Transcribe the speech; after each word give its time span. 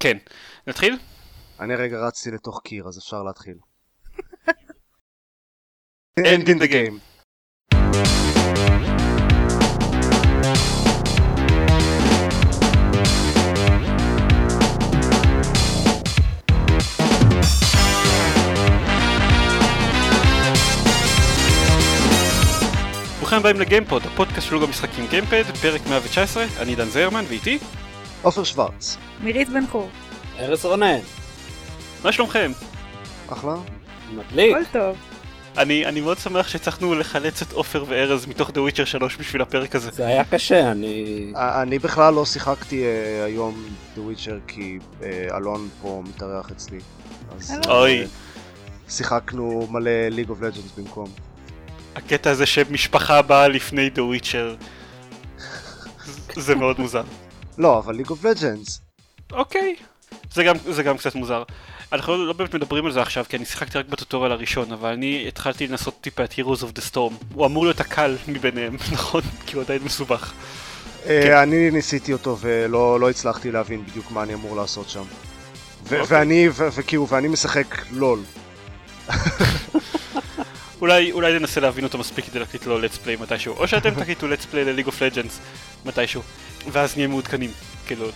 כן. 0.00 0.16
נתחיל? 0.66 0.98
אני 1.60 1.74
רגע 1.74 1.98
רצתי 1.98 2.30
לתוך 2.30 2.60
קיר, 2.64 2.88
אז 2.88 2.98
אפשר 2.98 3.22
להתחיל. 3.22 3.58
End 6.20 6.46
in 6.46 6.58
the 6.62 6.68
game. 6.68 6.98
ברוכים 23.18 23.38
הבאים 23.38 23.60
לגיימפוד, 23.60 24.02
הפודקאסט 24.02 24.46
של 24.46 24.54
לוג 24.54 24.62
המשחקים 24.62 25.06
גיימפד, 25.06 25.42
פרק 25.62 25.86
119, 25.86 26.44
אני 26.60 26.74
דן 26.74 26.88
זיירמן 26.88 27.24
ואיתי, 27.28 27.58
עופר 28.22 28.44
שוורץ. 28.44 28.96
מירית 29.22 29.48
בן 29.48 29.66
חור. 29.66 29.88
ארז 30.38 30.64
רונן, 30.64 30.98
מה 32.04 32.12
שלומכם? 32.12 32.52
אחלה. 33.28 33.54
מדליק. 34.12 34.56
הכל 34.56 34.64
טוב. 34.72 34.96
אני, 35.58 35.86
אני 35.86 36.00
מאוד 36.00 36.18
שמח 36.18 36.48
שהצלחנו 36.48 36.94
לחלץ 36.94 37.42
את 37.42 37.52
עופר 37.52 37.84
וארז 37.88 38.26
מתוך 38.26 38.50
The 38.50 38.52
Witcher 38.52 38.86
3 38.86 39.16
בשביל 39.16 39.42
הפרק 39.42 39.74
הזה. 39.74 39.90
זה 39.90 40.06
היה 40.06 40.24
קשה, 40.24 40.70
אני... 40.70 41.32
אני 41.36 41.78
בכלל 41.78 42.14
לא 42.14 42.24
שיחקתי 42.24 42.84
אה, 42.84 43.24
היום 43.24 43.64
The 43.96 43.98
Witcher 43.98 44.48
כי 44.48 44.78
אה, 45.02 45.36
אלון 45.36 45.68
פה 45.82 46.02
מתארח 46.08 46.50
אצלי. 46.50 46.78
אז 47.38 47.50
אלון. 47.50 47.62
אה, 47.68 47.78
אוי. 47.78 48.06
שיחקנו 48.88 49.68
מלא 49.70 49.90
League 50.10 50.30
of 50.30 50.42
Legends 50.42 50.80
במקום. 50.80 51.10
הקטע 51.96 52.30
הזה 52.30 52.46
שמשפחה 52.46 53.22
באה 53.22 53.48
לפני 53.48 53.90
The 53.94 53.98
Witcher, 53.98 54.64
זה 56.36 56.54
מאוד 56.54 56.80
מוזר. 56.80 57.04
לא, 57.58 57.78
אבל 57.78 58.00
League 58.00 58.08
of 58.08 58.24
Legends. 58.24 58.80
אוקיי, 59.32 59.76
זה 60.32 60.44
גם, 60.44 60.56
זה 60.70 60.82
גם 60.82 60.98
קצת 60.98 61.14
מוזר. 61.14 61.42
אנחנו 61.92 62.26
לא, 62.26 62.32
באמת 62.32 62.54
מדברים 62.54 62.86
על 62.86 62.92
זה 62.92 63.02
עכשיו, 63.02 63.24
כי 63.28 63.36
אני 63.36 63.44
שיחקתי 63.44 63.78
רק 63.78 63.86
בטוטוריאל 63.88 64.32
הראשון, 64.32 64.72
אבל 64.72 64.92
אני 64.92 65.24
התחלתי 65.28 65.66
לנסות 65.66 65.94
טיפה 66.00 66.24
את 66.24 66.32
Heroes 66.32 66.62
of 66.62 66.78
the 66.78 66.94
Storm. 66.94 67.12
הוא 67.34 67.46
אמור 67.46 67.64
להיות 67.64 67.80
הקל 67.80 68.16
מביניהם, 68.28 68.76
נכון? 68.92 69.22
כי 69.46 69.56
הוא 69.56 69.64
עדיין 69.64 69.82
מסובך. 69.84 70.32
אה, 71.06 71.22
כן. 71.22 71.36
אני 71.36 71.70
ניסיתי 71.70 72.12
אותו 72.12 72.36
ולא 72.40 73.00
לא 73.00 73.10
הצלחתי 73.10 73.52
להבין 73.52 73.84
בדיוק 73.84 74.10
מה 74.10 74.22
אני 74.22 74.34
אמור 74.34 74.56
לעשות 74.56 74.88
שם. 74.88 75.04
אוקיי. 75.82 76.02
ואני, 76.08 76.48
וכאילו, 76.76 77.08
ואני 77.08 77.28
משחק 77.28 77.76
לול. 77.90 78.20
אולי, 80.80 81.12
אולי 81.12 81.38
ננסה 81.38 81.60
להבין 81.60 81.84
אותו 81.84 81.98
מספיק 81.98 82.24
כדי 82.24 82.38
להקליט 82.38 82.66
לו 82.66 82.80
let's 82.80 83.06
play 83.06 83.22
מתישהו, 83.22 83.54
או 83.56 83.68
שאתם 83.68 83.90
תקליטו 84.02 84.26
let's 84.26 84.44
play 84.52 84.56
ל-League 84.56 84.88
of 84.88 84.92
Legends 84.92 85.32
מתישהו, 85.86 86.22
ואז 86.72 86.96
נהיה 86.96 87.08
מעודכנים. 87.08 87.50
כאילו, 87.86 88.06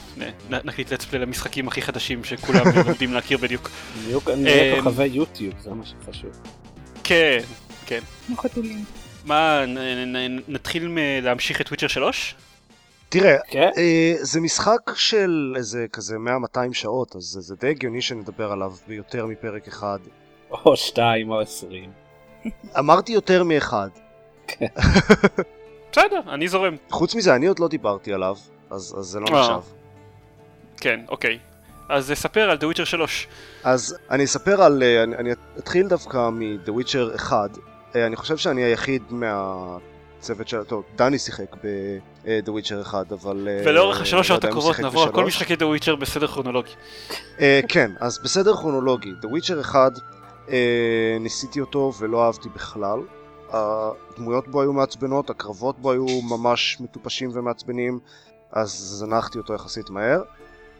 נקליט 0.65 0.93
let's 0.93 1.05
play 1.13 1.17
למשחקים 1.17 1.69
הכי 1.69 1.83
חדשים 1.83 2.25
שכולם 2.25 2.65
לומדים 2.87 3.13
להכיר 3.13 3.39
בדיוק. 3.39 3.71
נהיו 4.07 4.21
נהיו 4.37 4.79
אמ, 4.79 4.85
כוכבי 4.85 5.07
יוטיוב, 5.07 5.55
זה 5.61 5.71
מה 5.71 5.85
שחשוב. 5.87 6.31
כן, 7.05 7.39
כן. 7.87 8.01
כמו 8.27 8.37
חתולים. 8.37 8.85
מה, 9.25 9.65
נ- 9.67 9.79
נ- 9.79 10.17
נ- 10.17 10.41
נתחיל 10.49 10.89
מלהמשיך 10.89 11.61
את 11.61 11.69
וויצ'ר 11.69 11.87
3? 11.89 12.35
תראה, 13.09 13.37
כן? 13.51 13.69
אה, 13.77 14.15
זה 14.21 14.41
משחק 14.41 14.91
של 14.95 15.55
איזה 15.57 15.87
כזה 15.93 16.17
100-200 16.55 16.59
שעות, 16.73 17.17
אז 17.17 17.23
זה, 17.23 17.41
זה 17.41 17.55
די 17.61 17.69
הגיוני 17.69 18.03
שנדבר 18.03 18.53
עליו 18.53 18.73
ביותר 18.89 19.27
מפרק 19.27 19.69
אחד. 19.69 19.99
או 20.51 20.77
שתיים 20.77 21.31
או 21.31 21.41
עשרים. 21.41 21.91
אמרתי 22.79 23.13
יותר 23.13 23.45
מאחד. 23.45 23.89
בסדר, 25.93 26.21
אני 26.29 26.49
זורם. 26.49 26.77
חוץ 26.91 27.15
מזה, 27.15 27.35
אני 27.35 27.47
עוד 27.47 27.59
לא 27.59 27.69
דיברתי 27.69 28.13
עליו, 28.13 28.37
אז, 28.71 28.95
אז 28.99 29.05
זה 29.05 29.21
לא 29.21 29.27
אה. 29.27 29.41
נחשב. 29.41 29.71
כן, 30.77 31.01
אוקיי. 31.09 31.39
אז 31.89 32.13
ספר 32.15 32.51
על 32.51 32.59
The 32.59 32.77
Witcher 32.77 32.85
3. 32.85 33.27
אז 33.65 33.97
אני 34.11 34.25
אספר 34.25 34.63
על... 34.63 34.83
אה, 34.83 35.03
אני, 35.03 35.17
אני 35.17 35.31
אתחיל 35.59 35.89
דווקא 35.89 36.29
מ-The 36.29 36.71
Witcher 36.71 37.17
1. 37.17 37.51
אה, 37.97 38.07
אני 38.07 38.17
חושב 38.17 38.37
שאני 38.37 38.63
היחיד 38.63 39.03
מהצוות 39.11 40.49
של... 40.49 40.65
טוב, 40.65 40.85
דני 40.97 41.19
שיחק 41.19 41.57
ב-The 41.65 42.49
Witcher 42.49 42.83
1, 42.83 43.13
אבל... 43.13 43.49
ולאורך 43.65 44.01
השלוש 44.01 44.13
לא 44.15 44.23
שעות 44.23 44.45
אם 44.45 44.51
הוא 44.51 44.59
הקרובות 44.59 44.81
נעבור 44.81 45.03
על 45.03 45.13
כל. 45.13 45.25
משחקי 45.25 45.55
The 45.55 45.81
Witcher 45.81 45.97
בסדר 45.97 46.27
כרונולוגי. 46.27 46.73
כן, 47.69 47.91
אז 48.01 48.19
בסדר 48.25 48.55
כרונולוגי, 48.57 49.11
The 49.23 49.27
Witcher 49.27 49.61
1, 49.61 49.77
אה, 49.77 49.89
ניסיתי 51.21 51.61
אותו 51.61 51.93
ולא 51.99 52.27
אהבתי 52.27 52.49
בכלל. 52.49 53.01
הדמויות 53.53 54.49
בו 54.49 54.63
היו 54.63 54.73
מעצבנות, 54.73 55.31
הקרבות 55.31 55.79
בו 55.79 55.93
היו 55.93 56.07
ממש 56.23 56.77
מטופשים 56.81 57.31
ומעצבנים, 57.33 57.99
אז 58.53 58.71
זנחתי 58.71 59.39
אותו 59.39 59.55
יחסית 59.55 59.91
מהר. 59.91 60.23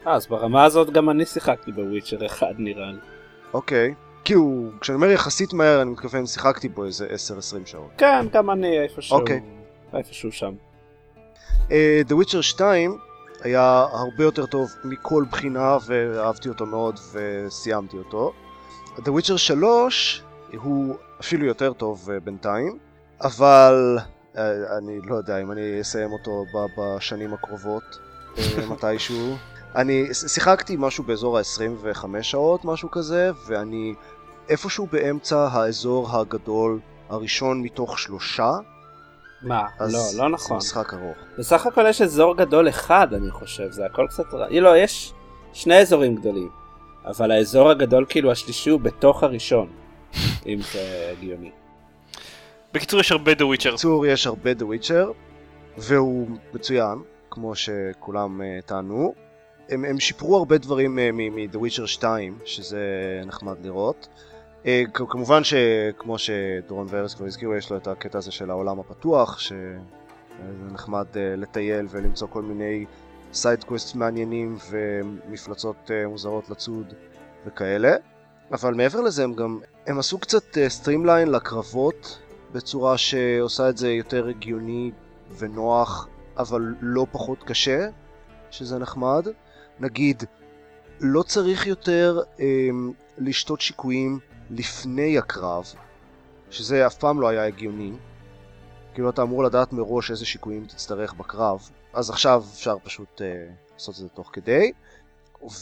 אה, 0.07 0.13
אז 0.13 0.27
ברמה 0.27 0.65
הזאת 0.65 0.91
גם 0.91 1.11
אני 1.11 1.27
שיחקתי 1.27 1.73
בוויצ'ר 1.73 2.27
אחד 2.27 2.53
נראה 2.59 2.91
לי. 2.93 2.99
אוקיי. 3.55 3.95
כאילו, 4.25 4.71
כשאני 4.81 4.97
אומר 4.97 5.11
יחסית 5.11 5.53
מהר, 5.53 5.83
אני 5.83 5.91
מתכוון, 5.91 6.27
שיחקתי 6.27 6.69
בו 6.69 6.85
איזה 6.85 7.07
10-20 7.07 7.67
שעות. 7.67 7.91
כן, 7.99 8.27
גם 8.33 8.51
אני 8.51 8.81
איפשהו. 8.81 9.19
אוקיי. 9.19 9.41
איפשהו 9.95 10.33
שם. 10.33 10.53
אה, 11.71 12.03
The 12.09 12.13
Witcher 12.13 12.43
2 12.43 12.99
היה 13.43 13.87
הרבה 13.93 14.25
יותר 14.25 14.47
טוב 14.47 14.71
מכל 14.85 15.25
בחינה 15.31 15.77
ואהבתי 15.87 16.49
אותו 16.49 16.67
מאוד 16.67 16.99
וסיימתי 17.13 17.97
אותו. 17.97 18.33
The 18.97 19.09
Witcher 19.09 19.39
3 19.39 20.23
הוא 20.63 20.97
אפילו 21.21 21.47
יותר 21.47 21.73
טוב 21.73 22.11
אה, 22.11 22.21
בינתיים, 22.21 22.79
אבל 23.21 23.99
אה, 24.37 24.79
אני 24.79 25.01
לא 25.05 25.15
יודע 25.15 25.39
אם 25.39 25.53
אני 25.53 25.81
אסיים 25.81 26.13
אותו 26.13 26.45
בשנים 26.79 27.35
הקרובות 27.35 27.99
אה, 28.39 28.67
מתישהו. 28.71 29.37
אני 29.77 30.15
שיחקתי 30.15 30.77
משהו 30.79 31.05
באזור 31.05 31.39
ה-25 31.39 32.23
שעות, 32.23 32.65
משהו 32.65 32.91
כזה, 32.91 33.31
ואני 33.47 33.95
איפשהו 34.49 34.87
באמצע 34.93 35.49
האזור 35.53 36.17
הגדול 36.17 36.81
הראשון 37.09 37.63
מתוך 37.63 37.99
שלושה, 37.99 38.51
מה? 39.43 39.67
אז 39.79 40.17
לא, 40.17 40.25
לא 40.25 40.31
נכון. 40.31 40.61
זה 40.61 40.67
משחק 40.67 40.95
ארוך. 40.95 41.17
בסך 41.39 41.67
הכל 41.67 41.85
יש 41.89 42.03
אזור 42.03 42.37
גדול 42.37 42.69
אחד, 42.69 43.15
אני 43.15 43.31
חושב, 43.31 43.71
זה 43.71 43.87
הכל 43.87 44.07
קצת 44.09 44.35
רע. 44.35 44.61
לא, 44.61 44.77
יש 44.77 45.15
שני 45.53 45.79
אזורים 45.79 46.15
גדולים. 46.15 46.62
אבל 47.05 47.31
האזור 47.31 47.71
הגדול, 47.71 48.07
כאילו, 48.09 48.33
השלישי 48.33 48.71
הוא 48.71 48.81
בתוך 48.81 49.23
הראשון. 49.23 49.69
אם 50.47 50.59
זה 50.73 51.13
הגיוני. 51.13 51.51
בקיצור, 52.75 53.01
יש 53.01 53.13
הרבה 53.13 53.33
The 53.33 53.37
Witcher. 53.37 53.69
בקיצור, 53.69 54.07
יש 54.07 54.27
הרבה 54.27 54.51
The 54.53 54.63
Witcher, 54.63 55.13
והוא 55.79 56.29
מצוין, 56.55 56.99
כמו 57.31 57.55
שכולם 57.55 58.41
uh, 58.41 58.67
טענו. 58.67 59.15
הם, 59.69 59.85
הם 59.85 60.01
שיפרו 60.01 60.37
הרבה 60.37 60.59
דברים 60.59 60.99
uh, 60.99 61.13
מ-The 61.13 61.57
Witcher 61.57 61.87
2, 61.87 62.39
שזה 62.45 62.81
נחמד 63.27 63.57
לראות. 63.65 64.09
Uh, 64.63 64.67
כ- 64.95 65.03
כמובן 65.09 65.41
שכמו 65.45 66.17
שדורון 66.19 66.87
וארז 66.91 67.15
כבר 67.15 67.27
הזכירו, 67.27 67.55
יש 67.55 67.71
לו 67.71 67.77
את 67.77 67.89
הקטע 67.89 68.19
הזה 68.19 68.33
של 68.33 68.51
העולם 68.51 68.81
הפתוח, 68.81 69.39
שזה 69.39 69.77
נחמד 70.73 71.07
uh, 71.13 71.17
לטייל 71.37 71.87
ולמצוא 71.91 72.29
כל 72.29 72.43
מיני 72.43 72.85
side 73.33 73.58
quests 73.58 73.95
מעניינים 73.95 74.57
ומפלצות 74.71 75.77
uh, 75.91 76.09
מוזרות 76.09 76.51
לצוד 76.51 76.95
וכאלה. 77.47 77.97
אבל 78.53 78.75
מעבר 78.75 79.01
לזה 79.01 79.25
הם 79.25 79.35
גם, 79.35 79.59
הם 79.87 79.99
עשו 79.99 80.19
קצת 80.19 80.59
streamline 80.69 81.29
לקרבות, 81.29 82.19
בצורה 82.53 82.99
שעושה 82.99 83.69
את 83.69 83.77
זה 83.77 83.91
יותר 83.91 84.29
הגיוני 84.29 84.91
ונוח, 85.39 86.09
אבל 86.39 86.75
לא 86.81 87.07
פחות 87.13 87.43
קשה, 87.43 87.89
שזה 88.51 88.79
נחמד. 88.79 89.27
נגיד, 89.81 90.25
לא 91.01 91.23
צריך 91.23 91.67
יותר 91.67 92.21
אמ, 92.41 92.93
לשתות 93.19 93.61
שיקויים 93.61 94.19
לפני 94.51 95.19
הקרב, 95.19 95.65
שזה 96.51 96.87
אף 96.87 96.95
פעם 96.95 97.21
לא 97.21 97.29
היה 97.29 97.47
הגיוני. 97.47 97.93
כאילו 98.95 99.11
אתה 99.11 99.23
אמור 99.23 99.45
לדעת 99.45 99.73
מראש 99.73 100.11
איזה 100.11 100.27
שיקויים 100.27 100.67
תצטרך 100.67 101.15
בקרב, 101.15 101.69
אז 101.93 102.11
עכשיו 102.11 102.43
אפשר 102.53 102.77
פשוט 102.85 103.23
אה, 103.23 103.27
לעשות 103.73 103.95
את 103.95 104.01
זה 104.01 104.09
תוך 104.09 104.31
כדי, 104.33 104.73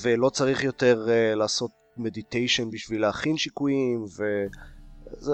ולא 0.02 0.28
צריך 0.30 0.64
יותר 0.64 1.06
אה, 1.08 1.34
לעשות 1.34 1.70
מדיטיישן 1.96 2.70
בשביל 2.70 3.00
להכין 3.00 3.36
שיקויים, 3.36 4.04
ו... 4.18 4.46
זה 5.12 5.32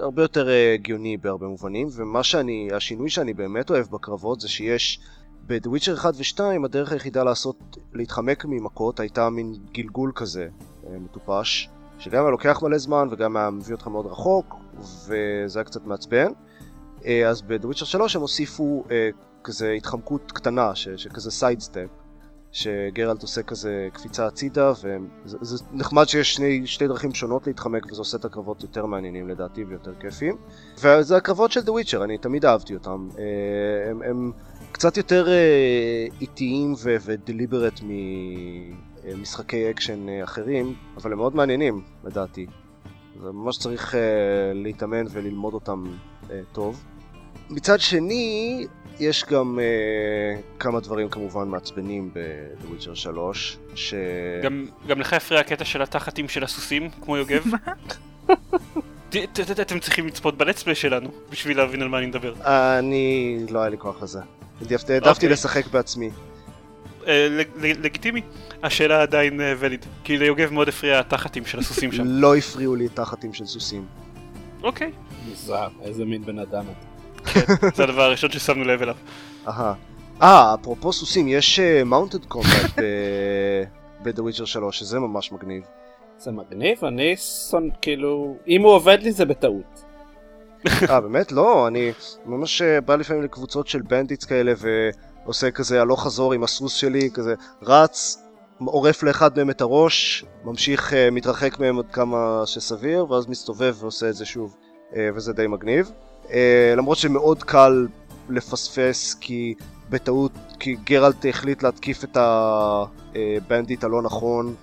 הרבה 0.00 0.22
יותר 0.22 0.48
אה, 0.48 0.74
הגיוני 0.74 1.16
בהרבה 1.16 1.46
מובנים, 1.46 1.88
ומה 1.92 2.22
שאני, 2.22 2.68
השינוי 2.72 3.10
שאני 3.10 3.34
באמת 3.34 3.70
אוהב 3.70 3.86
בקרבות 3.86 4.40
זה 4.40 4.48
שיש 4.48 5.00
Witcher 5.48 5.94
1 5.94 6.14
ו-2 6.16 6.64
הדרך 6.64 6.92
היחידה 6.92 7.24
לעשות, 7.24 7.56
להתחמק 7.92 8.44
ממכות 8.44 9.00
הייתה 9.00 9.30
מין 9.30 9.54
גלגול 9.72 10.12
כזה 10.14 10.48
אה, 10.86 10.98
מטופש, 10.98 11.68
שגם 11.98 12.22
היה 12.22 12.30
לוקח 12.30 12.62
מלא 12.62 12.78
זמן 12.78 13.08
וגם 13.10 13.36
היה 13.36 13.50
מביא 13.50 13.74
אותך 13.74 13.86
מאוד 13.86 14.06
רחוק, 14.06 14.54
וזה 14.78 15.58
היה 15.58 15.64
קצת 15.64 15.86
מעצבן. 15.86 16.32
אה, 17.06 17.28
אז 17.28 17.42
Witcher 17.42 17.84
3 17.84 18.16
הם 18.16 18.22
הוסיפו 18.22 18.84
אה, 18.90 19.08
כזה 19.44 19.70
התחמקות 19.72 20.32
קטנה, 20.32 20.74
ש- 20.74 20.88
שכזה 20.88 21.30
side 21.30 21.60
step. 21.60 21.88
שגרלט 22.52 23.22
עושה 23.22 23.42
כזה 23.42 23.88
קפיצה 23.92 24.26
הצידה, 24.26 24.72
וזה 24.72 25.38
זה 25.40 25.64
נחמד 25.72 26.08
שיש 26.08 26.34
שני, 26.34 26.66
שתי 26.66 26.88
דרכים 26.88 27.14
שונות 27.14 27.46
להתחמק, 27.46 27.86
וזה 27.92 28.00
עושה 28.00 28.16
את 28.18 28.24
הקרבות 28.24 28.62
יותר 28.62 28.86
מעניינים 28.86 29.28
לדעתי 29.28 29.64
ויותר 29.64 29.92
כיפים. 30.00 30.36
וזה 30.78 31.16
הקרבות 31.16 31.52
של 31.52 31.60
Witcher, 31.60 32.04
אני 32.04 32.18
תמיד 32.18 32.44
אהבתי 32.44 32.74
אותם. 32.74 33.08
אה, 33.18 33.24
הם, 33.90 34.02
הם 34.02 34.32
קצת 34.72 34.96
יותר 34.96 35.28
אה, 35.28 36.06
איטיים 36.20 36.74
ו 37.04 37.11
deliberate 37.11 37.80
אה, 37.82 39.16
משחקי 39.16 39.70
אקשן 39.70 40.08
אה, 40.08 40.24
אחרים, 40.24 40.74
אבל 40.96 41.12
הם 41.12 41.18
מאוד 41.18 41.36
מעניינים 41.36 41.82
לדעתי. 42.04 42.46
זה 43.22 43.32
ממש 43.32 43.58
צריך 43.58 43.94
אה, 43.94 44.00
להתאמן 44.54 45.04
וללמוד 45.10 45.54
אותם 45.54 45.84
אה, 46.30 46.40
טוב. 46.52 46.84
מצד 47.54 47.80
שני, 47.80 48.66
יש 49.00 49.24
גם 49.30 49.58
אה, 49.58 50.40
כמה 50.58 50.80
דברים 50.80 51.08
כמובן 51.08 51.48
מעצבנים 51.48 52.10
ב-The 52.14 52.82
Witcher 52.82 52.94
3, 52.94 53.56
ש... 53.74 53.94
גם, 54.42 54.66
גם 54.86 55.00
לך 55.00 55.12
הפריע 55.12 55.40
הקטע 55.40 55.64
של 55.64 55.82
התחתים 55.82 56.28
של 56.28 56.44
הסוסים, 56.44 56.90
כמו 57.04 57.16
יוגב? 57.16 57.42
ת- 59.10 59.16
ת- 59.16 59.40
ת- 59.40 59.60
אתם 59.60 59.78
צריכים 59.78 60.06
לצפות 60.06 60.38
בלטספלי 60.38 60.74
שלנו, 60.74 61.08
בשביל 61.30 61.56
להבין 61.56 61.82
על 61.82 61.88
מה 61.88 61.98
אני 61.98 62.06
מדבר. 62.06 62.34
אני... 62.78 63.38
לא 63.50 63.58
היה 63.60 63.68
לי 63.68 63.78
כוח 63.78 64.02
לזה. 64.02 64.20
העדפתי 64.60 64.98
אוקיי. 65.08 65.28
לשחק 65.28 65.66
בעצמי. 65.66 66.10
אה, 67.06 67.26
לג- 67.30 67.48
לג- 67.60 67.78
לגיטימי, 67.84 68.22
השאלה 68.62 69.02
עדיין 69.02 69.40
אה, 69.40 69.54
וליד. 69.58 69.84
כי 70.04 70.18
ליוגב 70.18 70.52
מאוד 70.52 70.68
הפריע 70.68 70.98
התחתים 71.00 71.46
של 71.46 71.58
הסוסים 71.58 71.92
שם. 71.92 72.02
לא 72.22 72.36
הפריעו 72.36 72.74
לי 72.74 72.88
תחתים 72.88 73.32
של 73.34 73.46
סוסים. 73.46 73.84
אוקיי, 74.62 74.92
מוזר, 75.28 75.68
איזה 75.82 76.04
מין 76.04 76.24
בן 76.24 76.38
אדם 76.38 76.64
אתה. 76.64 76.93
זה 77.74 77.84
הדבר 77.84 78.02
הראשון 78.02 78.30
ששמנו 78.30 78.64
לב 78.64 78.82
אליו. 78.82 78.96
אהה. 79.48 79.74
אה, 80.22 80.54
אפרופו 80.54 80.92
סוסים, 80.92 81.28
יש 81.28 81.60
מאונטד 81.84 82.24
קומבט 82.24 82.78
ב-The 84.02 84.20
Witcher 84.20 84.46
3, 84.46 84.78
שזה 84.78 84.98
ממש 84.98 85.32
מגניב. 85.32 85.62
זה 86.18 86.32
מגניב, 86.32 86.84
אני 86.84 87.16
שונא, 87.16 87.74
כאילו, 87.82 88.36
אם 88.48 88.62
הוא 88.62 88.72
עובד 88.72 88.98
לי 89.02 89.12
זה 89.12 89.24
בטעות. 89.24 89.84
אה, 90.90 91.00
באמת? 91.00 91.32
לא, 91.32 91.68
אני 91.68 91.92
ממש 92.26 92.62
אה, 92.62 92.80
בא 92.80 92.96
לפעמים 92.96 93.22
לקבוצות 93.22 93.66
של 93.66 93.82
bandits 93.82 94.24
כאלה 94.24 94.52
ועושה 95.24 95.50
כזה 95.50 95.80
הלוך 95.80 96.02
חזור 96.02 96.32
עם 96.32 96.44
הסוס 96.44 96.74
שלי, 96.74 97.10
כזה 97.14 97.34
רץ, 97.62 98.24
עורף 98.58 99.02
לאחד 99.02 99.36
מהם 99.36 99.50
את 99.50 99.60
הראש, 99.60 100.24
ממשיך, 100.44 100.94
אה, 100.94 101.10
מתרחק 101.10 101.60
מהם 101.60 101.78
עד 101.78 101.90
כמה 101.92 102.42
שסביר, 102.46 103.10
ואז 103.10 103.26
מסתובב 103.28 103.76
ועושה 103.80 104.08
את 104.08 104.14
זה 104.14 104.24
שוב, 104.24 104.56
אה, 104.96 105.08
וזה 105.14 105.32
די 105.32 105.46
מגניב. 105.46 105.90
אה, 106.32 106.74
למרות 106.76 106.98
שמאוד 106.98 107.42
קל 107.42 107.86
לפספס 108.28 109.14
כי 109.20 109.54
בטעות, 109.90 110.32
כי 110.58 110.76
גרלט 110.84 111.26
החליט 111.28 111.62
להתקיף 111.62 112.04
את 112.04 112.16
הבנדיט 112.20 113.84
הלא 113.84 114.02
נכון, 114.02 114.54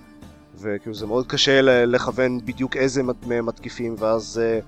וכאילו 0.58 0.96
זה 0.96 1.08
מאוד 1.08 1.28
קשה 1.28 1.62
לכוון 1.86 2.40
בדיוק 2.46 2.78
איזה 2.78 3.02
מהם 3.26 3.46
מתקיפים, 3.46 3.96
ואז... 4.00 4.42
אה, 4.44 4.60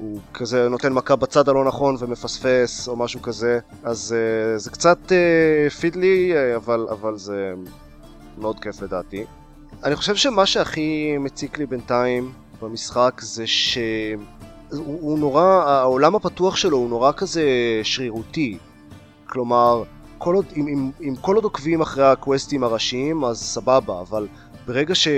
הוא 0.00 0.20
כזה 0.34 0.68
נותן 0.68 0.92
מכה 0.92 1.16
בצד 1.16 1.48
הלא 1.48 1.64
נכון 1.64 1.96
ומפספס 1.98 2.88
או 2.88 2.96
משהו 2.96 3.22
כזה, 3.22 3.58
אז 3.82 4.14
uh, 4.14 4.58
זה 4.58 4.70
קצת 4.70 4.98
uh, 5.06 5.72
פידלי, 5.72 6.32
uh, 6.32 6.56
אבל, 6.56 6.86
אבל 6.90 7.18
זה 7.18 7.52
מאוד 8.38 8.60
כיף 8.60 8.82
לדעתי. 8.82 9.24
אני 9.84 9.96
חושב 9.96 10.16
שמה 10.16 10.46
שהכי 10.46 11.18
מציק 11.18 11.58
לי 11.58 11.66
בינתיים 11.66 12.32
במשחק 12.62 13.20
זה 13.20 13.46
שהוא 13.46 13.82
הוא 14.76 15.18
נורא, 15.18 15.42
העולם 15.42 16.14
הפתוח 16.14 16.56
שלו 16.56 16.76
הוא 16.76 16.88
נורא 16.88 17.12
כזה 17.16 17.44
שרירותי. 17.82 18.58
כלומר, 19.26 19.82
כל 20.18 20.34
עוד, 20.34 20.46
אם, 20.56 20.68
אם, 20.68 20.90
אם 21.00 21.14
כל 21.20 21.34
עוד 21.34 21.44
עוקבים 21.44 21.80
אחרי 21.80 22.06
הקווסטים 22.06 22.64
הראשיים 22.64 23.24
אז 23.24 23.42
סבבה, 23.42 24.00
אבל 24.00 24.26
ברגע 24.66 24.94
ש... 24.94 25.08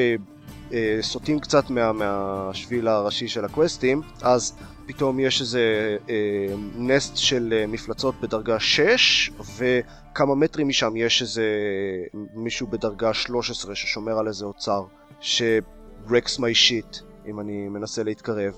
אה, 0.73 1.39
קצת 1.43 1.71
מה, 1.71 1.93
מהשביל 1.93 2.89
הראשי 2.89 3.29
של 3.29 3.45
הקווסטים, 3.45 4.03
אז 4.23 4.57
פתאום 4.87 5.21
יש 5.21 5.41
איזה 5.41 5.97
אה, 6.11 6.55
nest 6.75 7.17
של 7.17 7.55
אה, 7.57 7.67
מפלצות 7.67 8.15
בדרגה 8.21 8.61
6, 8.61 9.31
וכמה 9.57 10.35
מטרים 10.35 10.69
משם 10.69 10.97
יש 10.97 11.23
איזה 11.23 11.45
מישהו 12.35 12.67
בדרגה 12.67 13.15
13 13.15 13.75
ששומר 13.75 14.19
על 14.19 14.29
איזה 14.29 14.45
אוצר, 14.45 14.83
ש 15.21 15.50
wrecks 15.50 16.39
my 16.39 16.55
shit, 16.55 16.97
אם 17.27 17.41
אני 17.41 17.69
מנסה 17.69 18.03
להתקרב. 18.03 18.55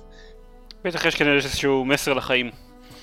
בטח 0.85 1.05
יש 1.05 1.15
כנראה 1.15 1.37
איזשהו 1.37 1.85
מסר 1.85 2.13
לחיים. 2.13 2.51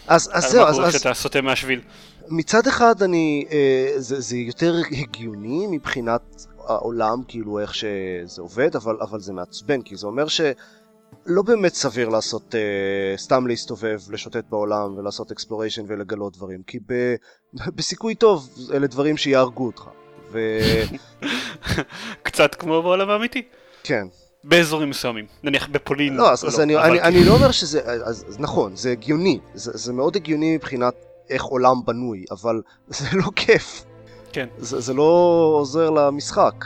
אז, 0.07 0.29
אז 0.33 0.45
על 0.45 0.51
זהו, 0.51 0.63
מה 0.63 0.69
אז, 0.69 0.75
קורה 0.75 0.87
אז 0.87 0.95
כשאתה 0.95 1.13
סוטה 1.13 1.41
מהשביל. 1.41 1.81
מצד 2.27 2.67
אחד 2.67 3.01
אני, 3.01 3.45
אה, 3.51 3.93
זה, 3.97 4.19
זה 4.19 4.37
יותר 4.37 4.73
הגיוני 4.91 5.67
מבחינת 5.67 6.45
העולם, 6.67 7.23
כאילו 7.27 7.59
איך 7.59 7.75
שזה 7.75 8.41
עובד, 8.41 8.75
אבל, 8.75 8.97
אבל 9.01 9.19
זה 9.19 9.33
מעצבן, 9.33 9.81
כי 9.81 9.95
זה 9.95 10.07
אומר 10.07 10.27
שלא 10.27 11.41
באמת 11.45 11.73
סביר 11.73 12.09
לעשות, 12.09 12.55
אה, 12.55 13.17
סתם 13.17 13.47
להסתובב, 13.47 13.99
לשוטט 14.09 14.45
בעולם 14.49 14.97
ולעשות 14.97 15.31
exploration 15.31 15.83
ולגלות 15.87 16.37
דברים, 16.37 16.63
כי 16.67 16.79
ב, 16.87 17.15
בסיכוי 17.75 18.15
טוב 18.15 18.49
אלה 18.73 18.87
דברים 18.87 19.17
שיהרגו 19.17 19.65
אותך. 19.65 19.83
וכן, 20.31 20.95
קצת 22.23 22.55
כמו 22.55 22.81
בעולם 22.81 23.09
האמיתי. 23.09 23.41
באזורים 24.43 24.89
מסוימים. 24.89 25.25
נניח 25.43 25.67
בפולין. 25.67 26.17
לא, 26.17 26.31
אז, 26.31 26.43
או 26.43 26.47
אז 26.49 26.59
אני, 26.59 26.75
אבל 26.77 26.83
אני, 26.85 26.93
כאילו- 27.01 27.05
אני 27.17 27.25
לא 27.25 27.33
אומר 27.33 27.51
שזה, 27.51 27.81
אז, 27.83 28.01
אז 28.27 28.39
נכון, 28.39 28.75
זה 28.75 28.91
הגיוני, 28.91 29.39
זה, 29.53 29.71
זה 29.73 29.93
מאוד 29.93 30.15
הגיוני 30.15 30.55
מבחינת 30.55 30.93
איך 31.29 31.43
עולם 31.43 31.75
בנוי, 31.85 32.25
אבל 32.31 32.61
זה 32.87 33.05
לא 33.13 33.27
כיף. 33.35 33.83
כן. 34.33 34.47
זה, 34.57 34.79
זה 34.79 34.93
לא 34.93 35.03
עוזר 35.59 35.89
למשחק. 35.89 36.65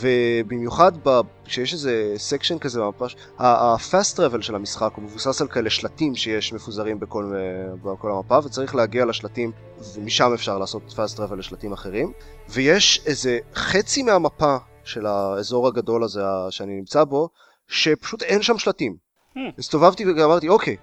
ובמיוחד 0.00 0.92
ב- 1.02 1.20
כשיש 1.44 1.72
איזה 1.72 2.14
section 2.16 2.58
כזה 2.58 2.80
במפה, 2.80 3.08
ש- 3.08 3.16
ה- 3.38 3.46
ה-fast 3.46 4.16
travel 4.16 4.40
של 4.42 4.54
המשחק 4.54 4.90
הוא 4.96 5.04
מבוסס 5.04 5.40
על 5.40 5.48
כאלה 5.48 5.70
שלטים 5.70 6.14
שיש 6.14 6.52
מפוזרים 6.52 7.00
בכל, 7.00 7.32
אה, 7.36 7.92
בכל 7.92 8.10
המפה 8.10 8.38
וצריך 8.44 8.74
להגיע 8.74 9.04
לשלטים 9.04 9.52
ומשם 9.94 10.30
אפשר 10.34 10.58
לעשות 10.58 10.82
fast 10.96 11.16
travel 11.18 11.34
לשלטים 11.34 11.72
אחרים 11.72 12.12
ויש 12.48 13.02
איזה 13.06 13.38
חצי 13.54 14.02
מהמפה 14.02 14.56
של 14.88 15.06
האזור 15.06 15.68
הגדול 15.68 16.04
הזה 16.04 16.20
שאני 16.50 16.76
נמצא 16.76 17.04
בו 17.04 17.28
שפשוט 17.68 18.22
אין 18.22 18.42
שם 18.42 18.58
שלטים. 18.58 18.96
Hmm. 19.34 19.38
הסתובבתי 19.58 20.04
ואמרתי 20.06 20.48
אוקיי 20.48 20.76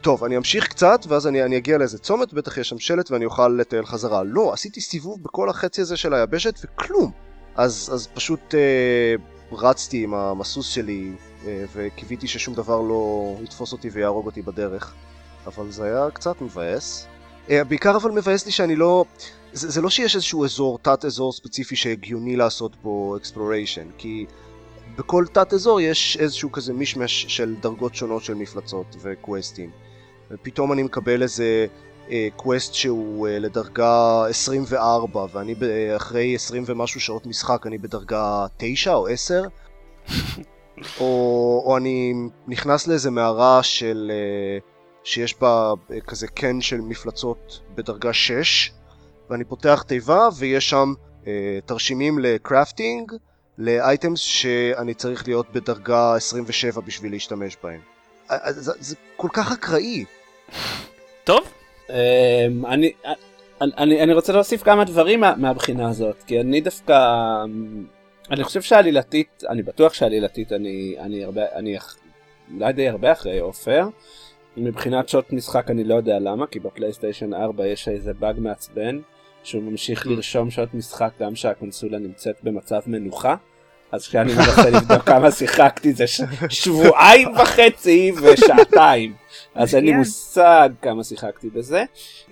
טוב, 0.00 0.24
אני 0.24 0.36
אמשיך 0.36 0.68
קצת, 0.68 1.00
ואז 1.08 1.26
אני, 1.26 1.42
אני 1.42 1.56
אגיע 1.56 1.78
לאיזה 1.78 1.98
צומת, 1.98 2.32
בטח 2.32 2.58
יש 2.58 2.68
שם 2.68 2.78
שלט 2.78 3.10
ואני 3.10 3.24
אוכל 3.24 3.48
לטייל 3.48 3.86
חזרה. 3.86 4.22
לא, 4.24 4.52
עשיתי 4.52 4.80
סיבוב 4.80 5.22
בכל 5.22 5.48
החצי 5.48 5.80
הזה 5.80 5.96
של 5.96 6.14
היבשת 6.14 6.54
וכלום. 6.64 7.10
אז, 7.56 7.90
אז 7.92 8.06
פשוט 8.06 8.54
אה, 8.54 9.14
רצתי 9.52 10.04
עם 10.04 10.14
המסוס 10.14 10.68
שלי 10.68 11.12
אה, 11.46 11.64
וקיוויתי 11.74 12.28
ששום 12.28 12.54
דבר 12.54 12.80
לא 12.80 13.34
יתפוס 13.42 13.72
אותי 13.72 13.88
ויהרוג 13.88 14.26
אותי 14.26 14.42
בדרך. 14.42 14.94
אבל 15.46 15.70
זה 15.70 15.84
היה 15.84 16.10
קצת 16.10 16.40
מבאס. 16.40 17.06
אה, 17.50 17.64
בעיקר 17.64 17.96
אבל 17.96 18.10
מבאס 18.10 18.46
לי 18.46 18.52
שאני 18.52 18.76
לא... 18.76 19.04
זה, 19.56 19.70
זה 19.70 19.82
לא 19.82 19.90
שיש 19.90 20.14
איזשהו 20.14 20.44
אזור, 20.44 20.78
תת 20.82 21.04
אזור 21.04 21.32
ספציפי 21.32 21.76
שהגיוני 21.76 22.36
לעשות 22.36 22.76
בו 22.82 23.16
exploration, 23.16 23.92
כי 23.98 24.26
בכל 24.96 25.24
תת 25.32 25.52
אזור 25.52 25.80
יש 25.80 26.16
איזשהו 26.20 26.52
כזה 26.52 26.72
מישמש 26.72 27.26
של 27.28 27.54
דרגות 27.60 27.94
שונות 27.94 28.24
של 28.24 28.34
מפלצות 28.34 28.96
וקווסטים. 29.02 29.70
ופתאום 30.30 30.72
אני 30.72 30.82
מקבל 30.82 31.22
איזה 31.22 31.66
אה, 32.10 32.28
קווסט 32.36 32.74
שהוא 32.74 33.28
אה, 33.28 33.38
לדרגה 33.38 34.26
24 34.28 35.26
ואני 35.32 35.54
ב- 35.54 35.94
אחרי 35.96 36.34
20 36.34 36.64
ומשהו 36.66 37.00
שעות 37.00 37.26
משחק 37.26 37.66
אני 37.66 37.78
בדרגה 37.78 38.46
9 38.56 38.94
או 38.94 39.06
10 39.06 39.42
או, 41.00 41.62
או 41.66 41.76
אני 41.76 42.12
נכנס 42.48 42.86
לאיזה 42.86 43.10
מערה 43.10 43.62
של 43.62 44.10
אה, 44.14 44.58
שיש 45.04 45.40
בה 45.40 45.72
אה, 45.90 46.00
כזה 46.00 46.26
קן 46.26 46.60
של 46.60 46.80
מפלצות 46.80 47.60
בדרגה 47.74 48.12
6 48.12 48.72
ואני 49.30 49.44
פותח 49.44 49.84
תיבה 49.86 50.28
ויש 50.38 50.70
שם 50.70 50.92
אה, 51.26 51.58
תרשימים 51.66 52.18
לקרפטינג 52.18 53.12
לאייטמס 53.58 54.20
שאני 54.20 54.94
צריך 54.94 55.26
להיות 55.28 55.46
בדרגה 55.52 56.14
27 56.14 56.80
בשביל 56.80 57.12
להשתמש 57.12 57.56
בהם. 57.62 57.80
אה, 58.30 58.36
אה, 58.46 58.52
זה, 58.52 58.72
זה 58.80 58.96
כל 59.16 59.28
כך 59.32 59.52
אקראי. 59.52 60.04
טוב, 61.24 61.40
אמ, 61.90 61.94
אני, 62.66 62.92
אני, 63.60 63.72
אני, 63.78 64.02
אני 64.02 64.12
רוצה 64.12 64.32
להוסיף 64.32 64.62
כמה 64.62 64.84
דברים 64.84 65.20
מה, 65.20 65.34
מהבחינה 65.36 65.88
הזאת, 65.88 66.22
כי 66.26 66.40
אני 66.40 66.60
דווקא, 66.60 66.92
אמ, 67.44 67.84
אני 68.30 68.44
חושב 68.44 68.62
שעלילתית, 68.62 69.42
אני 69.48 69.62
בטוח 69.62 69.92
שעלילתית 69.94 70.52
אני, 70.52 70.96
אני 70.98 71.24
הרבה, 71.24 71.42
אני 71.54 71.76
אח- 71.76 71.96
אולי 72.54 72.72
די 72.72 72.88
הרבה 72.88 73.12
אחרי 73.12 73.38
עופר. 73.38 73.88
מבחינת 74.56 75.08
שעות 75.08 75.32
משחק 75.32 75.70
אני 75.70 75.84
לא 75.84 75.94
יודע 75.94 76.18
למה, 76.18 76.46
כי 76.46 76.60
בפלייסטיישן 76.60 77.34
4 77.34 77.66
יש 77.66 77.88
איזה 77.88 78.14
באג 78.14 78.36
מעצבן, 78.38 78.98
שהוא 79.46 79.62
ממשיך 79.62 80.06
לרשום 80.06 80.50
שעות 80.50 80.74
משחק 80.74 81.10
גם 81.20 81.34
שהקונסולה 81.36 81.98
נמצאת 81.98 82.36
במצב 82.42 82.80
מנוחה. 82.86 83.34
אז 83.92 84.08
כשאני 84.08 84.34
מנסה 84.34 84.70
לבדוק 84.70 85.02
כמה 85.10 85.30
שיחקתי 85.30 85.92
זה 85.92 86.06
ש- 86.06 86.20
שבועיים 86.48 87.28
וחצי 87.34 88.12
ושעתיים. 88.22 89.14
אז 89.54 89.74
אין 89.74 89.84
לי 89.84 89.90
מצוין. 89.90 89.98
מושג 89.98 90.68
כמה 90.82 91.04
שיחקתי 91.04 91.50
בזה. 91.50 91.84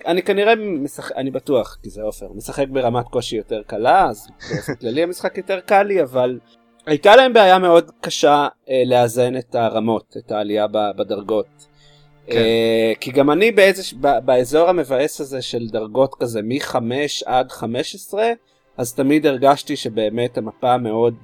אני 0.05 0.23
כנראה 0.23 0.55
משחק, 0.55 1.11
אני 1.15 1.31
בטוח, 1.31 1.77
כי 1.83 1.89
זה 1.89 2.01
עופר, 2.01 2.27
משחק 2.35 2.65
ברמת 2.69 3.05
קושי 3.07 3.35
יותר 3.35 3.61
קלה, 3.67 4.05
אז 4.09 4.27
באופן 4.51 4.75
כללי 4.75 5.03
המשחק 5.03 5.37
יותר 5.37 5.59
קל 5.59 5.83
לי, 5.83 6.01
אבל 6.03 6.39
הייתה 6.85 7.15
להם 7.15 7.33
בעיה 7.33 7.59
מאוד 7.59 7.91
קשה 8.01 8.47
אה, 8.69 8.83
לאזן 8.85 9.37
את 9.37 9.55
הרמות, 9.55 10.15
את 10.17 10.31
העלייה 10.31 10.67
בדרגות. 10.97 11.67
כן. 12.27 12.37
אה, 12.37 12.93
כי 12.99 13.11
גם 13.11 13.31
אני 13.31 13.51
באיזה, 13.51 13.83
באזור 14.25 14.69
המבאס 14.69 15.21
הזה 15.21 15.41
של 15.41 15.67
דרגות 15.67 16.15
כזה 16.19 16.41
מ-5 16.41 16.75
עד 17.25 17.51
15, 17.51 18.31
אז 18.77 18.93
תמיד 18.93 19.25
הרגשתי 19.25 19.75
שבאמת 19.75 20.37
המפה 20.37 20.77
מאוד, 20.77 21.15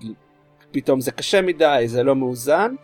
פתאום 0.72 1.02
זה 1.02 1.12
קשה 1.12 1.42
מדי, 1.42 1.84
זה 1.86 2.04
לא 2.04 2.16
מאוזן, 2.16 2.76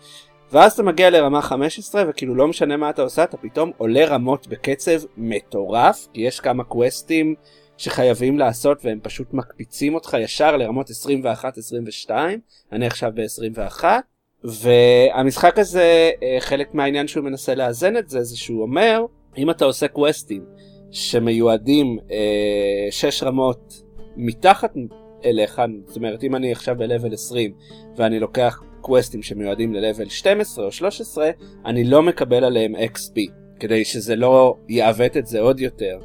ואז 0.51 0.73
אתה 0.73 0.83
מגיע 0.83 1.09
לרמה 1.09 1.41
15 1.41 2.03
וכאילו 2.09 2.35
לא 2.35 2.47
משנה 2.47 2.77
מה 2.77 2.89
אתה 2.89 3.01
עושה, 3.01 3.23
אתה 3.23 3.37
פתאום 3.37 3.71
עולה 3.77 4.05
רמות 4.05 4.47
בקצב 4.47 5.01
מטורף, 5.17 6.07
כי 6.13 6.21
יש 6.21 6.39
כמה 6.39 6.63
קווסטים 6.63 7.35
שחייבים 7.77 8.39
לעשות 8.39 8.85
והם 8.85 8.99
פשוט 9.03 9.33
מקפיצים 9.33 9.95
אותך 9.95 10.17
ישר 10.19 10.57
לרמות 10.57 10.89
21-22, 12.07 12.11
אני 12.71 12.87
עכשיו 12.87 13.11
ב-21, 13.15 13.83
והמשחק 14.47 15.59
הזה, 15.59 16.11
אה, 16.23 16.37
חלק 16.39 16.73
מהעניין 16.73 17.07
שהוא 17.07 17.23
מנסה 17.23 17.55
לאזן 17.55 17.97
את 17.97 18.09
זה, 18.09 18.23
זה 18.23 18.37
שהוא 18.37 18.61
אומר, 18.61 19.05
אם 19.37 19.49
אתה 19.49 19.65
עושה 19.65 19.87
קווסטים 19.87 20.45
שמיועדים 20.91 21.97
אה, 22.11 22.87
6 22.91 23.23
רמות 23.23 23.83
מתחת 24.15 24.73
אליך, 25.25 25.61
זאת 25.85 25.95
אומרת 25.95 26.23
אם 26.23 26.35
אני 26.35 26.51
עכשיו 26.51 26.75
ב-level 26.77 27.13
20 27.13 27.53
ואני 27.95 28.19
לוקח 28.19 28.63
קווסטים 28.81 29.23
שמיועדים 29.23 29.73
ל-level 29.73 30.09
12 30.09 30.65
או 30.65 30.71
13, 30.71 31.29
אני 31.65 31.83
לא 31.83 32.03
מקבל 32.03 32.43
עליהם 32.43 32.75
XP, 32.75 33.31
כדי 33.59 33.85
שזה 33.85 34.15
לא 34.15 34.55
יעוות 34.69 35.17
את 35.17 35.27
זה 35.27 35.39
עוד 35.39 35.59
יותר. 35.59 35.99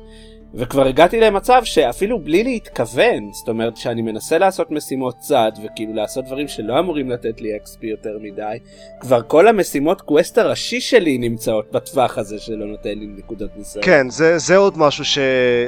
וכבר 0.54 0.86
הגעתי 0.86 1.20
למצב 1.20 1.60
שאפילו 1.64 2.18
בלי 2.18 2.44
להתכוון, 2.44 3.32
זאת 3.32 3.48
אומרת 3.48 3.76
שאני 3.76 4.02
מנסה 4.02 4.38
לעשות 4.38 4.70
משימות 4.70 5.18
צד 5.18 5.52
וכאילו 5.64 5.94
לעשות 5.94 6.24
דברים 6.24 6.48
שלא 6.48 6.78
אמורים 6.78 7.10
לתת 7.10 7.40
לי 7.40 7.56
XP 7.64 7.78
יותר 7.82 8.18
מדי, 8.20 8.58
כבר 9.00 9.22
כל 9.22 9.48
המשימות 9.48 10.00
קווסט 10.00 10.38
הראשי 10.38 10.80
שלי 10.80 11.18
נמצאות 11.18 11.72
בטווח 11.72 12.18
הזה 12.18 12.38
שלא 12.38 12.66
נותן 12.66 12.98
לי 12.98 13.06
נקודות 13.06 13.50
ניסיון. 13.56 13.84
כן, 13.84 14.10
זה, 14.10 14.38
זה 14.38 14.56
עוד 14.56 14.78
משהו 14.78 15.04
ש... 15.04 15.18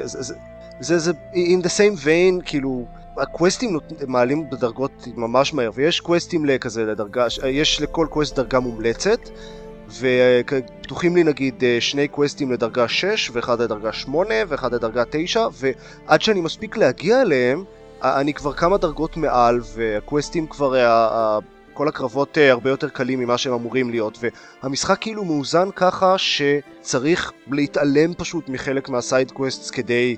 זה, 0.02 0.34
זה, 0.80 0.98
זה 0.98 1.12
in 1.34 1.64
the 1.64 1.68
same 1.68 2.04
vein, 2.04 2.44
כאילו, 2.44 2.84
הקווסטים 3.16 3.72
נות... 3.72 3.92
מעלים 4.06 4.50
בדרגות 4.50 5.08
ממש 5.16 5.54
מהר, 5.54 5.70
ויש 5.74 6.00
קווסטים 6.00 6.44
לכזה 6.44 6.84
לדרגה, 6.84 7.26
יש 7.48 7.80
לכל 7.80 8.06
קווסט 8.10 8.36
דרגה 8.36 8.60
מומלצת. 8.60 9.20
ופתוחים 10.00 11.16
לי 11.16 11.24
נגיד 11.24 11.64
אה, 11.64 11.76
שני 11.80 12.08
קווסטים 12.08 12.52
לדרגה 12.52 12.88
6 12.88 13.30
ואחד 13.32 13.62
לדרגה 13.62 13.92
8 13.92 14.34
ואחד 14.48 14.74
לדרגה 14.74 15.02
9 15.10 15.46
ועד 15.52 16.22
שאני 16.22 16.40
מספיק 16.40 16.76
להגיע 16.76 17.22
אליהם 17.22 17.64
אני 18.02 18.34
כבר 18.34 18.52
כמה 18.52 18.78
דרגות 18.78 19.16
מעל 19.16 19.60
והקווסטים 19.74 20.46
כבר, 20.46 20.76
אה, 20.76 21.38
כל 21.74 21.88
הקרבות 21.88 22.38
אה, 22.38 22.50
הרבה 22.50 22.70
יותר 22.70 22.88
קלים 22.88 23.20
ממה 23.20 23.38
שהם 23.38 23.52
אמורים 23.52 23.90
להיות 23.90 24.18
והמשחק 24.62 24.98
כאילו 25.00 25.24
מאוזן 25.24 25.68
ככה 25.76 26.14
שצריך 26.18 27.32
להתעלם 27.50 28.14
פשוט 28.14 28.48
מחלק 28.48 28.88
מה 28.88 29.02
side 29.02 29.30
quests 29.30 29.70
כדי 29.70 30.16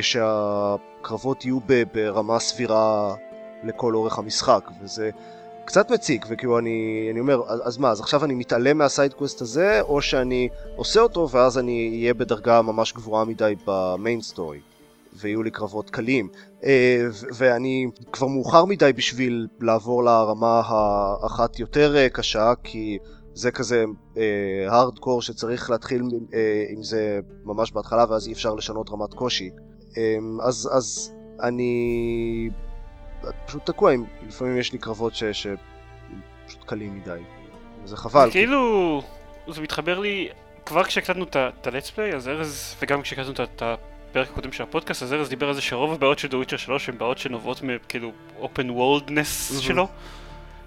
שהקרבות 0.00 1.44
יהיו 1.44 1.58
ברמה 1.94 2.38
סבירה 2.38 3.14
לכל 3.64 3.94
אורך 3.94 4.18
המשחק 4.18 4.70
וזה 4.82 5.10
קצת 5.70 5.90
מציק, 5.90 6.26
וכאילו 6.28 6.58
אני, 6.58 7.08
אני 7.10 7.20
אומר, 7.20 7.42
אז 7.62 7.78
מה, 7.78 7.90
אז 7.90 8.00
עכשיו 8.00 8.24
אני 8.24 8.34
מתעלם 8.34 8.78
מה 8.78 8.89
side 8.89 9.12
quest 9.12 9.40
הזה, 9.40 9.80
או 9.80 10.02
שאני 10.02 10.48
עושה 10.76 11.00
אותו 11.00 11.28
ואז 11.30 11.58
אני 11.58 11.90
אהיה 11.92 12.14
בדרגה 12.14 12.62
ממש 12.62 12.92
גבוהה 12.92 13.24
מדי 13.24 13.54
ב 13.66 13.77
main 13.77 14.20
story, 14.20 14.60
ויהיו 15.20 15.42
לי 15.42 15.50
קרבות 15.50 15.90
קלים. 15.90 16.28
אה, 16.64 17.06
ואני 17.34 17.86
כבר 18.12 18.26
מאוחר 18.26 18.64
מדי 18.64 18.92
בשביל 18.92 19.46
לעבור 19.60 20.04
לרמה 20.04 20.62
האחת 20.64 21.58
יותר 21.58 21.96
אה, 21.96 22.08
קשה, 22.08 22.52
כי 22.64 22.98
זה 23.34 23.50
כזה 23.50 23.84
הארדקור 24.68 25.16
אה, 25.16 25.22
שצריך 25.22 25.70
להתחיל 25.70 26.02
עם 26.70 26.82
זה 26.82 27.20
ממש 27.44 27.72
בהתחלה, 27.72 28.04
ואז 28.08 28.28
אי 28.28 28.32
אפשר 28.32 28.54
לשנות 28.54 28.90
רמת 28.90 29.14
קושי. 29.14 29.50
אז, 30.42 30.68
אז 30.72 31.12
אני 31.42 32.50
פשוט 33.46 33.66
תקוע, 33.66 33.92
עם, 33.92 34.04
לפעמים 34.28 34.56
יש 34.56 34.72
לי 34.72 34.78
קרבות 34.78 35.14
ש... 35.14 35.24
ש... 35.24 35.46
פשוט 36.46 36.64
קלים 36.64 36.96
מדי. 36.96 37.20
זה 37.84 37.96
חבל. 37.96 38.30
כאילו, 38.30 39.02
זה 39.48 39.60
מתחבר 39.60 39.98
לי, 39.98 40.28
כבר 40.66 40.84
כשהקלטנו 40.84 41.24
את 41.24 41.36
ה-let's 41.36 41.96
play, 41.96 42.16
אז 42.16 42.28
ארז, 42.28 42.76
וגם 42.82 43.02
כשהקלטנו 43.02 43.44
את 43.44 43.62
הפרק 43.62 44.28
הקודם 44.30 44.52
של 44.52 44.62
הפודקאסט, 44.62 45.02
אז 45.02 45.12
ארז 45.12 45.28
דיבר 45.28 45.48
על 45.48 45.54
זה 45.54 45.60
שרוב 45.60 45.92
הבעיות 45.92 46.18
של 46.18 46.28
דוויצ'ר 46.28 46.56
3 46.56 46.88
הן 46.88 46.98
בעיות 46.98 47.18
שנובעות 47.18 47.62
מכאילו 47.62 48.12
open 48.40 48.66
worldness 48.68 49.60
שלו. 49.60 49.88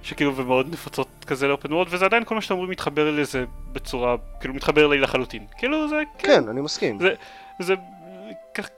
שכאילו 0.03 0.35
ומאוד 0.35 0.73
נפוצות 0.73 1.07
כזה 1.27 1.47
לאופן 1.47 1.73
וורד 1.73 1.87
וזה 1.89 2.05
עדיין 2.05 2.23
כל 2.25 2.35
מה 2.35 2.41
שאתם 2.41 2.53
אומרים 2.53 2.71
מתחבר 2.71 3.11
לזה 3.11 3.45
בצורה 3.71 4.15
כאילו 4.39 4.53
מתחבר 4.53 4.87
לי 4.87 4.99
לחלוטין 4.99 5.45
כאילו 5.57 5.89
זה 5.89 6.01
כן, 6.17 6.27
כן 6.27 6.49
אני 6.49 6.61
מסכים 6.61 6.99
זה, 6.99 7.13
זה 7.59 7.73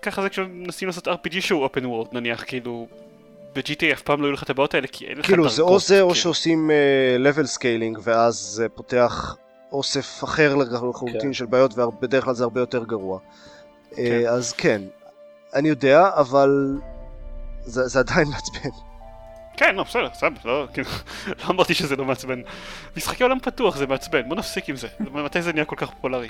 ככה 0.01 0.22
זה 0.22 0.29
כשמנסים 0.29 0.88
לעשות 0.88 1.08
RPG 1.08 1.41
שהוא 1.41 1.63
אופן 1.63 1.86
וורד 1.86 2.08
נניח 2.12 2.44
כאילו 2.48 2.88
ב-GTA 3.56 3.94
אף 3.94 4.02
פעם 4.02 4.22
לא 4.22 4.26
יהיו 4.28 4.34
לך 4.34 4.44
את 4.44 4.50
הבעיות 4.50 4.74
האלה 4.74 4.88
כי 4.88 5.06
אין 5.06 5.18
לך 5.18 5.26
כאילו 5.26 5.50
זה 5.50 5.62
או 5.62 5.80
זה 5.80 6.02
או 6.02 6.16
שעושים 6.16 6.72
level 7.18 7.58
scaling 7.58 8.00
ואז 8.04 8.36
זה 8.36 8.70
פותח 8.70 9.36
אוסף 9.72 10.24
אחר 10.24 10.56
לחלוטין 10.56 11.20
כן. 11.22 11.34
של 11.34 11.46
בעיות 11.46 11.78
ובדרך 11.78 12.24
כלל 12.24 12.34
זה 12.34 12.44
הרבה 12.44 12.60
יותר 12.60 12.84
גרוע. 12.84 13.20
כן. 13.96 14.22
אז 14.30 14.54
כן, 14.54 14.82
אני 15.54 15.70
יודע, 15.70 16.10
אבל 16.16 16.78
זה, 17.62 17.88
זה 17.88 18.00
עדיין 18.00 18.28
מעצבן. 18.34 18.70
כן, 19.58 19.76
לא, 19.76 19.84
בסדר, 19.84 20.10
בסדר, 20.10 20.30
לא, 20.46 20.68
כאילו, 20.74 20.90
לא 21.40 21.50
אמרתי 21.50 21.74
שזה 21.74 21.96
לא 21.96 22.06
מעצבן. 22.06 22.42
משחקי 22.98 23.24
עולם 23.24 23.40
פתוח 23.40 23.78
זה 23.78 23.88
מעצבן, 23.88 24.30
בוא 24.30 24.36
נפסיק 24.36 24.70
עם 24.70 24.76
זה. 24.76 24.88
מתי 25.00 25.42
זה 25.42 25.54
נהיה 25.54 25.66
כל 25.66 25.76
כך 25.76 25.90
פופולרי? 25.90 26.30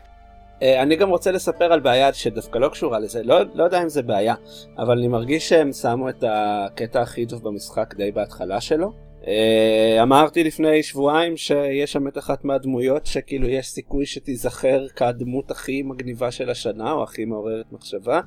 אה, 0.61 0.81
אני 0.81 0.95
גם 0.95 1.09
רוצה 1.09 1.31
לספר 1.31 1.73
על 1.73 1.79
בעיה 1.79 2.13
שדווקא 2.13 2.57
לא 2.57 2.69
קשורה 2.69 2.99
לזה, 2.99 3.23
לא, 3.23 3.35
לא 3.53 3.63
יודע 3.63 3.83
אם 3.83 3.89
זה 3.89 4.01
בעיה, 4.01 4.35
אבל 4.77 4.97
אני 4.97 5.07
מרגיש 5.07 5.49
שהם 5.49 5.73
שמו 5.73 6.09
את 6.09 6.23
הקטע 6.27 7.01
הכי 7.01 7.25
טוב 7.25 7.43
במשחק 7.43 7.95
די 7.97 8.11
בהתחלה 8.11 8.61
שלו. 8.61 9.05
אה, 9.27 10.03
אמרתי 10.03 10.43
לפני 10.43 10.83
שבועיים 10.83 11.37
שיש 11.37 11.91
שם 11.91 12.07
את 12.07 12.17
אחת 12.17 12.45
מהדמויות 12.45 13.05
שכאילו 13.05 13.47
יש 13.47 13.67
סיכוי 13.67 14.05
שתיזכר 14.05 14.87
כדמות 14.87 15.51
הכי 15.51 15.81
מגניבה 15.83 16.31
של 16.31 16.49
השנה 16.49 16.91
או 16.91 17.03
הכי 17.03 17.25
מעוררת 17.25 17.71
מחשבה, 17.71 18.21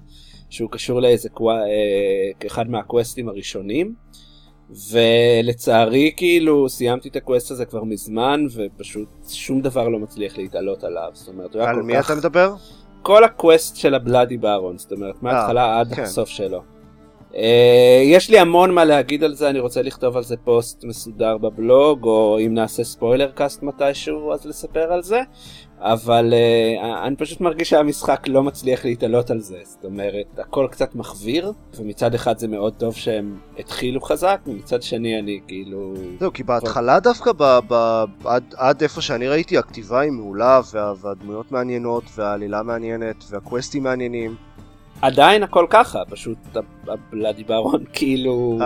שהוא 0.50 0.70
קשור 0.70 1.00
לאיזה. 1.00 1.28
אה, 1.40 1.54
כאחד 2.40 2.70
מהקווסטים 2.70 3.28
הראשונים. 3.28 3.94
ולצערי 4.70 6.12
כאילו 6.16 6.68
סיימתי 6.68 7.08
את 7.08 7.16
הקווסט 7.16 7.50
הזה 7.50 7.64
כבר 7.64 7.84
מזמן 7.84 8.46
ופשוט 8.54 9.08
שום 9.28 9.60
דבר 9.60 9.88
לא 9.88 9.98
מצליח 9.98 10.38
להתעלות 10.38 10.84
עליו 10.84 11.10
זאת 11.12 11.28
אומרת 11.28 11.56
על 11.56 11.82
מי 11.82 11.94
כך... 11.94 12.10
אתה 12.10 12.14
מדבר? 12.14 12.54
כל 13.02 13.24
הקווסט 13.24 13.76
של 13.76 13.94
ה 13.94 14.00
Bloody 14.00 14.36
Baron 14.36 14.78
זאת 14.78 14.92
אומרת 14.92 15.22
מההתחלה 15.22 15.64
אה, 15.64 15.80
עד 15.80 15.94
כן. 15.94 16.02
הסוף 16.02 16.28
שלו. 16.28 16.62
אה, 17.32 17.34
יש 18.04 18.30
לי 18.30 18.38
המון 18.38 18.74
מה 18.74 18.84
להגיד 18.84 19.24
על 19.24 19.34
זה 19.34 19.50
אני 19.50 19.60
רוצה 19.60 19.82
לכתוב 19.82 20.16
על 20.16 20.22
זה 20.22 20.36
פוסט 20.36 20.84
מסודר 20.84 21.38
בבלוג 21.38 22.04
או 22.04 22.38
אם 22.46 22.54
נעשה 22.54 22.84
spoiler 22.84 23.30
cast 23.30 23.62
מתישהו 23.62 24.32
אז 24.32 24.46
לספר 24.46 24.92
על 24.92 25.02
זה 25.02 25.20
אבל 25.80 26.34
uh, 26.34 26.84
אני 27.06 27.16
פשוט 27.16 27.40
מרגיש 27.40 27.70
שהמשחק 27.70 28.28
לא 28.28 28.42
מצליח 28.42 28.84
להתעלות 28.84 29.30
על 29.30 29.40
זה, 29.40 29.58
זאת 29.64 29.84
אומרת, 29.84 30.38
הכל 30.38 30.66
קצת 30.70 30.94
מחוויר, 30.94 31.52
ומצד 31.78 32.14
אחד 32.14 32.38
זה 32.38 32.48
מאוד 32.48 32.74
טוב 32.74 32.94
שהם 32.94 33.38
התחילו 33.58 34.00
חזק, 34.00 34.40
ומצד 34.46 34.82
שני 34.82 35.18
אני 35.18 35.40
כאילו... 35.46 35.94
זהו, 36.20 36.32
כי 36.32 36.42
בהתחלה 36.42 37.00
דווקא, 37.00 37.32
ב, 37.36 37.58
ב, 37.68 38.04
עד, 38.24 38.54
עד 38.56 38.82
איפה 38.82 39.00
שאני 39.00 39.28
ראיתי, 39.28 39.58
הכתיבה 39.58 40.00
היא 40.00 40.10
מעולה, 40.10 40.60
וה, 40.72 40.92
והדמויות 41.00 41.52
מעניינות, 41.52 42.04
והעלילה 42.16 42.62
מעניינת, 42.62 43.24
והקווסטים 43.30 43.82
מעניינים. 43.82 44.34
עדיין 45.02 45.42
הכל 45.42 45.66
ככה, 45.70 46.02
פשוט 46.10 46.38
הבלאדי 46.86 47.44
ברון, 47.44 47.84
כאילו, 47.92 48.58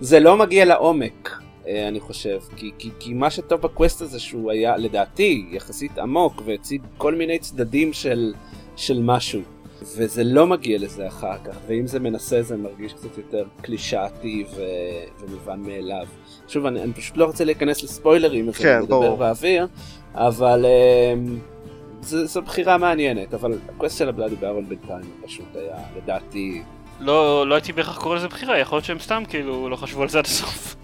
זה 0.00 0.20
לא 0.20 0.36
מגיע 0.36 0.64
לעומק. 0.64 1.40
אה, 1.70 1.88
אני 1.88 2.00
חושב, 2.00 2.38
כי, 2.56 2.70
כי, 2.78 2.90
כי 2.98 3.14
מה 3.14 3.30
שטוב 3.30 3.60
בקווסט 3.60 4.02
הזה 4.02 4.20
שהוא 4.20 4.50
היה 4.50 4.76
לדעתי 4.76 5.46
יחסית 5.50 5.98
עמוק 5.98 6.42
והציג 6.44 6.82
כל 6.98 7.14
מיני 7.14 7.38
צדדים 7.38 7.92
של, 7.92 8.34
של 8.76 9.00
משהו. 9.02 9.40
וזה 9.96 10.24
לא 10.24 10.46
מגיע 10.46 10.78
לזה 10.78 11.06
אחר 11.06 11.38
כך 11.44 11.56
ואם 11.66 11.86
זה 11.86 12.00
מנסה 12.00 12.42
זה 12.42 12.56
מרגיש 12.56 12.92
קצת 12.92 13.18
יותר 13.18 13.44
קלישאתי 13.62 14.44
ו... 14.56 14.60
ומובן 15.20 15.60
מאליו. 15.60 16.06
שוב 16.48 16.66
אני, 16.66 16.82
אני 16.82 16.92
פשוט 16.92 17.16
לא 17.16 17.24
רוצה 17.24 17.44
להיכנס 17.44 17.82
לספוילרים 17.82 18.48
אז 18.48 18.56
כן, 18.56 18.68
אני 18.68 18.82
מדבר 18.82 19.14
באוויר 19.14 19.66
אבל 20.14 20.64
um, 20.64 21.28
זו 22.02 22.42
בחירה 22.42 22.78
מעניינת 22.78 23.34
אבל 23.34 23.58
הקווסט 23.68 23.98
של 23.98 24.08
הבלאדי 24.08 24.36
בארון 24.36 24.68
בינתיים 24.68 25.10
פשוט 25.24 25.56
היה 25.56 25.76
לדעתי 25.96 26.62
לא, 27.00 27.46
לא 27.46 27.54
הייתי 27.54 27.72
בהכרח 27.72 27.98
קורא 27.98 28.16
לזה 28.16 28.28
בחירה, 28.28 28.58
יכול 28.58 28.76
להיות 28.76 28.84
שהם 28.84 28.98
סתם 28.98 29.22
כאילו 29.28 29.68
לא 29.68 29.76
חשבו 29.76 30.02
על 30.02 30.08
זה 30.08 30.18
עד 30.18 30.26
הסוף, 30.26 30.76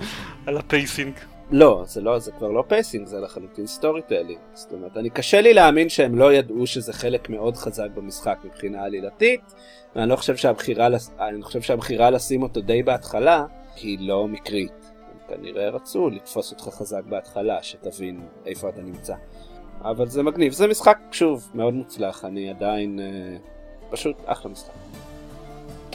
על 0.46 0.56
ה 0.56 0.64
pacing. 0.64 1.14
לא, 1.50 1.82
זה 1.86 2.00
לא, 2.00 2.18
זה 2.18 2.32
כבר 2.32 2.50
לא 2.50 2.64
pacing, 2.68 3.06
זה 3.06 3.20
לחלוטין 3.20 3.66
storytelling. 3.66 4.38
זאת 4.54 4.72
אומרת, 4.72 4.96
אני 4.96 5.10
קשה 5.10 5.40
לי 5.40 5.54
להאמין 5.54 5.88
שהם 5.88 6.18
לא 6.18 6.32
ידעו 6.32 6.66
שזה 6.66 6.92
חלק 6.92 7.30
מאוד 7.30 7.56
חזק 7.56 7.88
במשחק 7.94 8.38
מבחינה 8.44 8.84
עלילתית, 8.84 9.40
ואני 9.96 10.10
לא 10.10 10.16
חושב 10.16 10.36
שהבחירה, 10.36 10.88
אני 11.20 11.42
חושב 11.42 11.60
שהבחירה 11.62 12.10
לשים 12.10 12.42
אותו 12.42 12.60
די 12.60 12.82
בהתחלה, 12.82 13.44
היא 13.76 13.98
לא 14.00 14.28
מקרית. 14.28 14.92
הם 15.12 15.36
כנראה 15.36 15.68
רצו 15.68 16.10
לתפוס 16.10 16.52
אותך 16.52 16.64
חזק 16.64 17.02
בהתחלה, 17.08 17.62
שתבין 17.62 18.20
איפה 18.46 18.68
אתה 18.68 18.80
נמצא. 18.82 19.14
אבל 19.82 20.08
זה 20.08 20.22
מגניב, 20.22 20.52
זה 20.52 20.66
משחק, 20.66 20.98
שוב, 21.12 21.50
מאוד 21.54 21.74
מוצלח, 21.74 22.24
אני 22.24 22.50
עדיין, 22.50 23.00
אה, 23.00 23.36
פשוט 23.90 24.16
אחלה 24.26 24.50
משחק. 24.50 24.72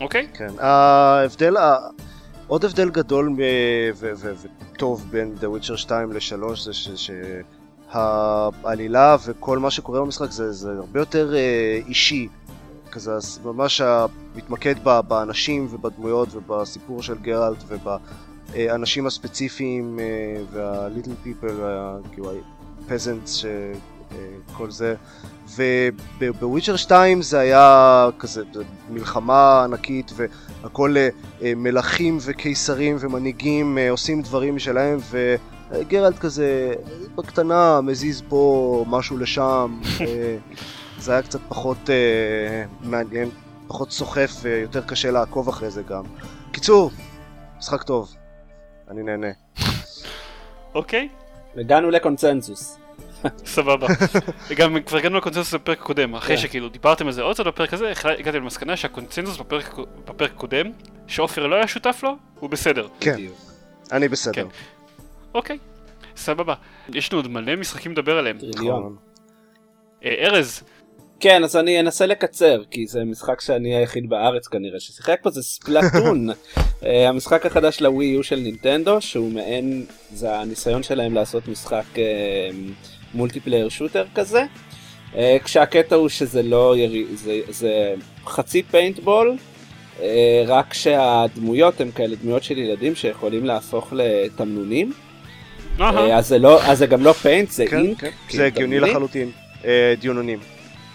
אוקיי? 0.01 0.27
כן. 0.33 0.47
ההבדל, 0.59 1.57
ה- 1.57 1.89
עוד 2.51 2.65
הבדל 2.65 2.89
גדול 2.89 3.35
וטוב 3.95 5.05
בין 5.09 5.35
The 5.41 5.43
Witcher 5.43 5.77
2 5.77 6.11
ל-3 6.11 6.19
זה 6.55 6.71
שהעלילה 7.91 9.17
וכל 9.25 9.59
מה 9.59 9.71
שקורה 9.71 10.01
במשחק 10.01 10.31
זה, 10.31 10.51
זה 10.51 10.71
הרבה 10.71 10.99
יותר 10.99 11.35
אה, 11.35 11.79
אישי. 11.87 12.27
כזה 12.91 13.11
ממש 13.43 13.81
מתמקד 14.35 14.75
באנשים 15.07 15.67
ובדמויות 15.71 16.29
ובסיפור 16.35 17.03
של 17.03 17.17
גרלט 17.17 17.63
ובאנשים 17.67 19.07
הספציפיים 19.07 19.99
אה, 19.99 20.05
וה-little 20.51 21.27
people, 21.27 21.51
כאילו 22.11 22.31
ה-peasants, 22.31 23.45
כל 24.53 24.71
זה. 24.71 24.95
ובוויצ'ר 26.19 26.75
2 26.75 27.21
זה 27.21 27.39
היה 27.39 28.09
כזה 28.19 28.43
מלחמה 28.89 29.63
ענקית 29.63 30.11
והכל 30.15 30.97
אה, 30.97 31.09
אה, 31.41 31.53
מלכים 31.55 32.17
וקיסרים 32.21 32.97
ומנהיגים 32.99 33.77
אה, 33.77 33.89
עושים 33.89 34.21
דברים 34.21 34.55
משלהם 34.55 34.99
וגרלט 35.71 36.19
כזה 36.19 36.73
בקטנה 37.15 37.81
מזיז 37.81 38.23
פה 38.29 38.85
משהו 38.87 39.17
לשם 39.17 39.79
אה, 40.01 40.37
זה 40.99 41.11
היה 41.11 41.21
קצת 41.21 41.39
פחות 41.49 41.89
אה, 41.89 42.65
מעניין, 42.81 43.29
פחות 43.67 43.91
סוחף 43.91 44.31
ויותר 44.41 44.81
קשה 44.81 45.11
לעקוב 45.11 45.49
אחרי 45.49 45.71
זה 45.71 45.83
גם. 45.83 46.03
קיצור, 46.51 46.91
משחק 47.57 47.83
טוב, 47.83 48.13
אני 48.89 49.03
נהנה. 49.03 49.31
אוקיי? 50.75 51.09
הגענו 51.57 51.89
לקונצנזוס. 51.89 52.80
סבבה. 53.45 53.87
גם 54.55 54.77
כבר 54.85 54.97
הגענו 54.97 55.17
לקונצנזוס 55.17 55.53
בפרק 55.53 55.79
הקודם, 55.79 56.15
אחרי 56.15 56.35
כן. 56.35 56.41
שכאילו 56.41 56.69
דיברתם 56.69 57.07
על 57.07 57.11
זה 57.13 57.21
עוד 57.21 57.35
קצת 57.35 57.45
בפרק 57.45 57.73
הזה, 57.73 57.91
הגעתי 58.19 58.37
למסקנה 58.37 58.77
שהקונצנזוס 58.77 59.37
בפרק 59.37 60.31
הקודם, 60.31 60.71
שעופר 61.07 61.47
לא 61.47 61.55
היה 61.55 61.67
שותף 61.67 61.99
לו, 62.03 62.15
הוא 62.39 62.49
בסדר. 62.49 62.87
כן. 62.99 63.15
אני 63.91 64.07
בסדר. 64.07 64.33
כן. 64.33 64.47
אוקיי, 65.33 65.57
סבבה. 66.15 66.53
יש 66.93 67.13
לנו 67.13 67.21
עוד 67.21 67.31
מלא 67.31 67.55
משחקים 67.55 67.91
לדבר 67.91 68.17
עליהם. 68.17 68.37
טריליון. 68.37 68.79
נכון. 68.79 68.95
אה, 70.05 70.15
ארז, 70.27 70.63
כן, 71.21 71.43
אז 71.43 71.55
אני 71.55 71.79
אנסה 71.79 72.05
לקצר, 72.05 72.63
כי 72.71 72.87
זה 72.87 73.03
משחק 73.03 73.41
שאני 73.41 73.75
היחיד 73.75 74.09
בארץ 74.09 74.47
כנראה 74.47 74.79
ששיחק 74.79 75.19
פה, 75.23 75.29
זה 75.29 75.43
ספלטון. 75.43 76.29
אה, 76.85 77.09
המשחק 77.09 77.45
החדש 77.45 77.81
לווי 77.81 78.05
יו 78.05 78.23
של 78.23 78.35
נינטנדו, 78.35 79.01
שהוא 79.01 79.31
מעין, 79.31 79.85
זה 80.13 80.35
הניסיון 80.35 80.83
שלהם 80.83 81.13
לעשות 81.13 81.47
משחק 81.47 81.83
אה, 81.97 82.49
multiplayer 83.13 83.69
shooter 83.69 84.05
כזה. 84.15 84.45
אה, 85.15 85.37
כשהקטע 85.43 85.95
הוא 85.95 86.09
שזה 86.09 86.43
לא 86.43 86.77
ירי... 86.77 87.05
זה, 87.15 87.39
זה 87.49 87.93
חצי 88.25 88.63
פיינטבול, 88.63 89.37
אה, 90.01 90.43
רק 90.47 90.73
שהדמויות 90.73 91.81
הן 91.81 91.91
כאלה 91.91 92.15
דמויות 92.15 92.43
של 92.43 92.57
ילדים 92.57 92.95
שיכולים 92.95 93.45
להפוך 93.45 93.93
לתמנונים. 93.95 94.93
אה, 95.81 95.89
אהה, 95.89 96.17
אז 96.17 96.27
זה, 96.27 96.39
לא, 96.39 96.63
אז 96.63 96.77
זה 96.77 96.85
גם 96.85 97.03
לא 97.03 97.11
paint, 97.11 97.49
זה 97.49 97.65
כן, 97.67 97.77
ink. 97.77 97.99
כן, 97.99 98.09
כאילו, 98.27 98.41
זה 98.41 98.45
הגיוני. 98.45 98.79
לחלוטין. 98.79 99.31
אה, 99.65 99.93
דיונונים. 99.99 100.39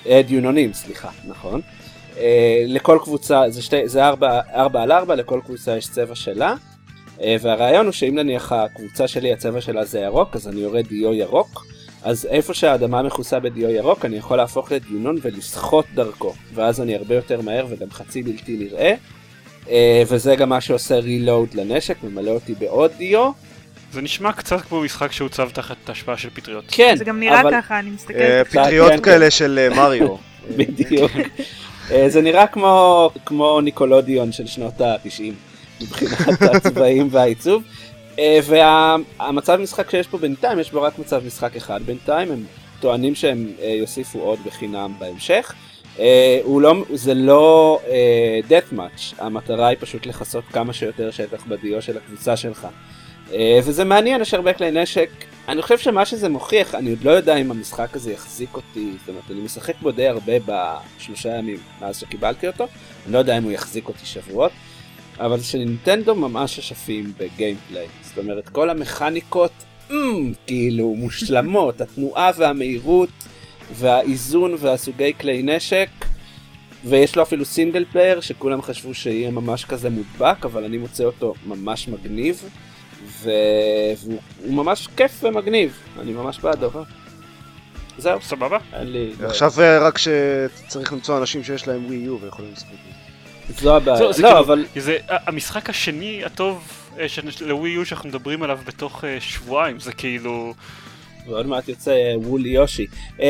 אה, 0.06 0.22
דיונונים, 0.26 0.72
סליחה, 0.72 1.08
נכון. 1.24 1.60
אה, 2.18 2.64
לכל 2.66 2.98
קבוצה, 3.02 3.42
זה, 3.48 3.62
שתי, 3.62 3.88
זה 3.88 4.06
ארבע, 4.06 4.40
ארבע 4.54 4.82
על 4.82 4.92
ארבע, 4.92 5.14
לכל 5.14 5.40
קבוצה 5.44 5.76
יש 5.76 5.88
צבע 5.88 6.14
שלה. 6.14 6.54
אה, 7.22 7.36
והרעיון 7.40 7.86
הוא 7.86 7.92
שאם 7.92 8.14
נניח 8.14 8.52
הקבוצה 8.52 9.08
שלי 9.08 9.32
הצבע 9.32 9.60
שלה 9.60 9.84
זה 9.84 10.00
ירוק, 10.00 10.36
אז 10.36 10.48
אני 10.48 10.60
יורד 10.60 10.86
דיו 10.86 11.14
ירוק. 11.14 11.66
אז 12.06 12.28
איפה 12.30 12.54
שהאדמה 12.54 13.02
מכוסה 13.02 13.40
בדיו 13.40 13.70
ירוק, 13.70 14.04
אני 14.04 14.16
יכול 14.16 14.36
להפוך 14.36 14.72
לדיונון 14.72 15.16
ולסחוט 15.22 15.86
דרכו. 15.94 16.34
ואז 16.54 16.80
אני 16.80 16.94
הרבה 16.96 17.14
יותר 17.14 17.40
מהר 17.40 17.66
וגם 17.68 17.90
חצי 17.90 18.22
בלתי 18.22 18.56
נראה. 18.56 18.94
אה, 19.70 20.02
וזה 20.08 20.36
גם 20.36 20.48
מה 20.48 20.60
שעושה 20.60 20.98
רילואוד 20.98 21.48
לנשק, 21.54 21.96
ממלא 22.02 22.30
אותי 22.30 22.54
בעוד 22.54 22.90
דיו. 22.98 23.30
זה 23.92 24.02
נשמע 24.02 24.32
קצת 24.32 24.60
כמו 24.60 24.80
משחק 24.80 25.12
שהוצב 25.12 25.48
תחת 25.52 25.76
השפעה 25.88 26.16
של 26.16 26.30
פטריות. 26.34 26.64
כן, 26.68 26.94
זה 26.96 27.04
גם 27.04 27.20
נראה 27.20 27.40
אבל... 27.40 27.50
ככה, 27.52 27.78
אני 27.78 27.90
מסתכלת. 27.90 28.20
אה. 28.20 28.44
פטריות 28.44 28.92
כן, 28.92 29.02
כאלה 29.02 29.30
של 29.30 29.58
אה, 29.58 29.76
מריו. 29.76 30.16
בדיוק. 30.56 31.12
זה 32.08 32.20
נראה 32.22 32.46
כמו, 32.46 33.10
כמו 33.24 33.60
ניקולודיון 33.60 34.32
של 34.32 34.46
שנות 34.46 34.80
ה-90 34.80 35.22
מבחינת 35.80 36.42
הצבעים 36.54 37.08
והעיצוב. 37.10 37.62
אה, 38.18 38.38
והמצב 38.44 39.56
משחק 39.56 39.90
שיש 39.90 40.06
פה 40.06 40.18
בינתיים, 40.18 40.58
יש 40.58 40.70
בו 40.70 40.82
רק 40.82 40.98
מצב 40.98 41.26
משחק 41.26 41.56
אחד 41.56 41.82
בינתיים, 41.82 42.32
הם 42.32 42.44
טוענים 42.80 43.14
שהם 43.14 43.52
אה, 43.60 43.68
יוסיפו 43.68 44.18
עוד 44.18 44.38
בחינם 44.44 44.92
בהמשך. 44.98 45.54
אה, 45.98 46.40
הוא 46.42 46.60
לא, 46.60 46.74
זה 46.94 47.14
לא 47.14 47.80
אה, 47.88 48.40
death 48.48 48.74
match, 48.74 49.14
המטרה 49.18 49.68
היא 49.68 49.78
פשוט 49.80 50.06
לכסות 50.06 50.44
כמה 50.44 50.72
שיותר 50.72 51.10
שטח 51.10 51.46
בדיו 51.46 51.82
של 51.82 51.96
הקבוצה 51.96 52.36
שלך. 52.36 52.66
אה, 53.32 53.58
וזה 53.64 53.84
מעניין, 53.84 54.20
יש 54.20 54.34
הרבה 54.34 54.52
כלי 54.52 54.70
נשק. 54.70 55.10
אני 55.48 55.62
חושב 55.62 55.78
שמה 55.78 56.04
שזה 56.06 56.28
מוכיח, 56.28 56.74
אני 56.74 56.90
עוד 56.90 57.04
לא 57.04 57.10
יודע 57.10 57.36
אם 57.36 57.50
המשחק 57.50 57.96
הזה 57.96 58.12
יחזיק 58.12 58.54
אותי, 58.54 58.92
זאת 58.98 59.08
אומרת, 59.08 59.22
אני 59.30 59.40
משחק 59.40 59.74
בו 59.82 59.90
די 59.90 60.08
הרבה 60.08 60.32
בשלושה 60.46 61.28
ימים 61.28 61.58
מאז 61.80 61.98
שקיבלתי 61.98 62.46
אותו, 62.46 62.66
אני 63.04 63.12
לא 63.12 63.18
יודע 63.18 63.38
אם 63.38 63.42
הוא 63.42 63.52
יחזיק 63.52 63.88
אותי 63.88 64.06
שבועות, 64.06 64.52
אבל 65.20 65.40
שנינטנדו 65.40 66.14
ממש 66.14 66.58
אשפים 66.58 67.12
ב 67.18 67.25
gameplay, 67.25 67.86
זאת 68.02 68.18
אומרת, 68.18 68.48
כל 68.48 68.70
המכניקות, 68.70 69.52
ממ, 69.88 69.92
כאילו, 70.46 70.94
מושלמות, 70.94 71.80
התנועה 71.80 72.30
והמהירות 72.36 73.08
והאיזון 73.72 74.54
והסוגי 74.58 75.12
כלי 75.20 75.42
נשק. 75.42 75.88
ויש 76.84 77.16
לו 77.16 77.22
אפילו 77.22 77.44
single 77.44 77.84
player 77.92 78.20
שכולם 78.20 78.62
חשבו 78.62 78.94
שיהיה 78.94 79.30
ממש 79.30 79.64
כזה 79.64 79.90
מודבק, 79.90 80.44
אבל 80.44 80.64
אני 80.64 80.78
מוצא 80.78 81.04
אותו 81.04 81.34
ממש 81.46 81.88
מגניב, 81.88 82.42
ו... 83.06 83.30
והוא 83.98 84.18
הוא 84.44 84.54
ממש 84.54 84.88
כיף 84.96 85.24
ומגניב, 85.24 85.78
אני 86.00 86.12
ממש 86.12 86.38
בעדו. 86.38 86.70
זהו, 87.98 88.22
סבבה? 88.22 88.58
לי... 88.72 89.12
עכשיו 89.24 89.52
רק 89.80 89.98
שצריך 89.98 90.92
למצוא 90.92 91.18
אנשים 91.18 91.44
שיש 91.44 91.68
להם 91.68 91.86
ווי 91.86 91.96
יו 91.96 92.20
ויכולים 92.20 92.52
לשחק. 92.52 92.68
בזה. 92.68 93.05
זו 93.48 93.76
הבעיה. 93.76 93.96
זהו, 93.96 94.12
זה 94.12 94.22
לא, 94.22 94.28
כאילו- 94.28 94.40
אבל 94.40 94.64
זה 94.76 94.98
המשחק 95.08 95.70
השני 95.70 96.24
הטוב 96.24 96.68
אה, 96.98 97.06
לווי 97.40 97.70
יו 97.70 97.86
שאנחנו 97.86 98.08
מדברים 98.08 98.42
עליו 98.42 98.58
בתוך 98.66 99.04
אה, 99.04 99.20
שבועיים, 99.20 99.80
זה 99.80 99.92
כאילו... 99.92 100.54
ועוד 101.26 101.46
מעט 101.46 101.68
יוצא 101.68 102.14
וולי 102.16 102.48
יושי. 102.48 102.86
Um, 103.16 103.20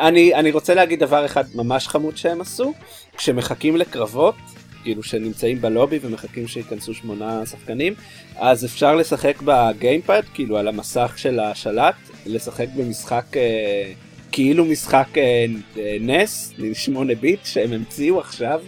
אני, 0.00 0.34
אני 0.34 0.50
רוצה 0.50 0.74
להגיד 0.74 1.00
דבר 1.00 1.26
אחד 1.26 1.44
ממש 1.54 1.88
חמוד 1.88 2.16
שהם 2.16 2.40
עשו, 2.40 2.72
כשמחכים 3.16 3.76
לקרבות, 3.76 4.34
כאילו 4.82 5.02
שנמצאים 5.02 5.60
בלובי 5.60 5.98
ומחכים 6.02 6.48
שייכנסו 6.48 6.94
שמונה 6.94 7.46
שחקנים, 7.46 7.94
אז 8.36 8.64
אפשר 8.64 8.94
לשחק 8.94 9.42
בגיימפד, 9.44 10.22
כאילו 10.34 10.58
על 10.58 10.68
המסך 10.68 11.12
של 11.16 11.40
השלט, 11.40 11.94
לשחק 12.26 12.66
במשחק, 12.76 13.24
אה, 13.32 13.36
כאילו 14.32 14.64
משחק 14.64 15.08
אה, 15.14 15.78
NES, 16.00 16.52
8 16.72 17.14
ביט, 17.14 17.40
שהם 17.44 17.72
המציאו 17.72 18.20
עכשיו. 18.20 18.60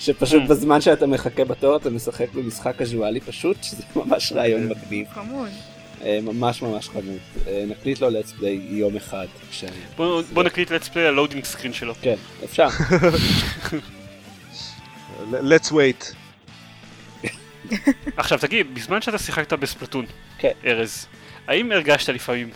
שפשוט 0.00 0.42
הממ. 0.42 0.48
בזמן 0.48 0.80
שאתה 0.80 1.06
מחכה 1.06 1.44
בתור 1.44 1.76
אתה 1.76 1.90
משחק 1.90 2.32
במשחק 2.34 2.74
קזואלי 2.78 3.20
פשוט, 3.20 3.56
שזה 3.62 3.82
ממש 3.96 4.32
רעיון 4.32 4.68
מגניב. 4.68 5.06
חמוד. 5.14 5.48
אה, 6.04 6.18
ממש 6.22 6.62
ממש 6.62 6.88
חמוד. 6.88 7.18
אה, 7.46 7.64
נקליט 7.68 8.00
לו 8.00 8.08
let's 8.08 8.40
play 8.40 8.46
יום 8.70 8.96
אחד. 8.96 9.26
בוא 9.96 10.42
נקליט 10.42 10.70
let's 10.70 10.88
play 10.94 10.98
ה 10.98 11.04
loading 11.04 11.44
screen 11.44 11.72
שלו. 11.72 11.94
כן, 12.02 12.14
אפשר. 12.44 12.68
let's 15.32 15.70
wait. 15.70 16.14
עכשיו 18.16 18.38
תגיד, 18.38 18.74
בזמן 18.74 19.02
שאתה 19.02 19.18
שיחקת 19.18 19.52
בספלטון, 19.52 20.06
כן. 20.38 20.50
ארז, 20.66 21.06
האם 21.48 21.72
הרגשת 21.72 22.08
לפעמים, 22.08 22.50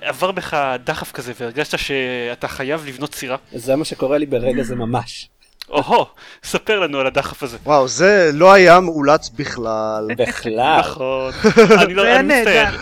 עבר 0.00 0.32
בך 0.32 0.56
דחף 0.84 1.12
כזה 1.12 1.32
והרגשת 1.40 1.78
שאתה 1.78 2.48
חייב 2.48 2.86
לבנות 2.86 3.14
סירה? 3.14 3.36
זה 3.52 3.76
מה 3.76 3.84
שקורה 3.84 4.18
לי 4.18 4.26
ברגע 4.26 4.62
זה 4.62 4.76
ממש. 4.76 5.28
או-הו, 5.70 6.06
ספר 6.44 6.80
לנו 6.80 7.00
על 7.00 7.06
הדחף 7.06 7.42
הזה. 7.42 7.56
וואו, 7.64 7.88
זה 7.88 8.30
לא 8.34 8.52
היה 8.52 8.80
מאולץ 8.80 9.28
בכלל. 9.28 10.08
בכלל. 10.18 10.78
נכון, 10.78 11.32
אני 11.82 11.94
לא, 11.94 12.16
אני 12.16 12.40
מצטער. 12.40 12.76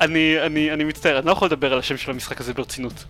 אני, 0.00 0.40
אני, 0.40 0.72
אני 0.72 0.84
מצטער, 0.84 1.18
אני 1.18 1.26
לא 1.26 1.32
יכול 1.32 1.46
לדבר 1.46 1.72
על 1.72 1.78
השם 1.78 1.96
של 1.96 2.10
המשחק 2.10 2.40
הזה 2.40 2.54
ברצינות. 2.54 3.04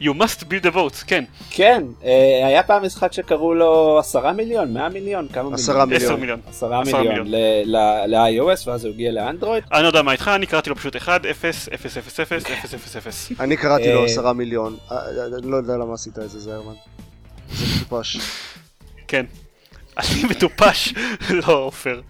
You 0.00 0.14
must 0.14 0.40
build 0.48 0.66
a 0.66 0.74
boat, 0.74 1.04
כן, 1.06 1.24
כן, 1.50 1.84
אה, 2.04 2.46
היה 2.46 2.62
פעם 2.62 2.84
משחק 2.84 3.12
שקראו 3.12 3.54
לו 3.54 3.98
עשרה 3.98 4.32
מיליון, 4.32 4.72
מאה 4.72 4.88
מיליון, 4.88 5.28
כמה 5.28 5.54
עשרה 5.54 5.84
מיליון? 5.84 6.00
מיליון. 6.00 6.04
עשר 6.04 6.16
מיליון. 6.16 6.40
עשרה 6.48 6.80
עשרה 6.82 7.02
מיליון 7.02 7.28
מיליון. 7.30 8.10
ל-iOS 8.10 8.68
ואז 8.68 8.84
הוא 8.84 8.94
הגיע 8.94 9.12
לאנדרואיד. 9.12 9.64
אני 9.72 9.82
לא 9.82 9.86
יודע 9.86 10.02
מה 10.02 10.12
איתך, 10.12 10.30
אני 10.34 10.46
קראתי 10.46 10.70
לו 10.70 10.76
פשוט 10.76 10.96
1, 10.96 11.26
0, 11.26 11.68
0, 11.74 11.98
0, 11.98 12.20
0, 12.20 12.42
0, 12.50 12.74
0, 12.74 12.96
0. 12.96 13.32
אני 13.40 13.56
קראתי 13.56 13.92
לו 13.92 14.00
אה, 14.00 14.04
עשרה 14.04 14.32
מיליון. 14.32 14.76
אה, 14.90 14.96
אה, 14.96 15.02
אני 15.38 15.50
לא 15.50 15.56
יודע 15.56 15.76
למה 15.76 15.94
עשית 15.94 16.18
את 16.18 16.30
זה, 16.30 16.40
זרמן. 16.40 16.74
זה 17.52 17.64
מטופש. 17.80 18.18
כן. 19.08 19.26
אני 19.98 20.24
מטופש. 20.30 20.94
לא, 21.30 21.64
עופר. 21.64 22.00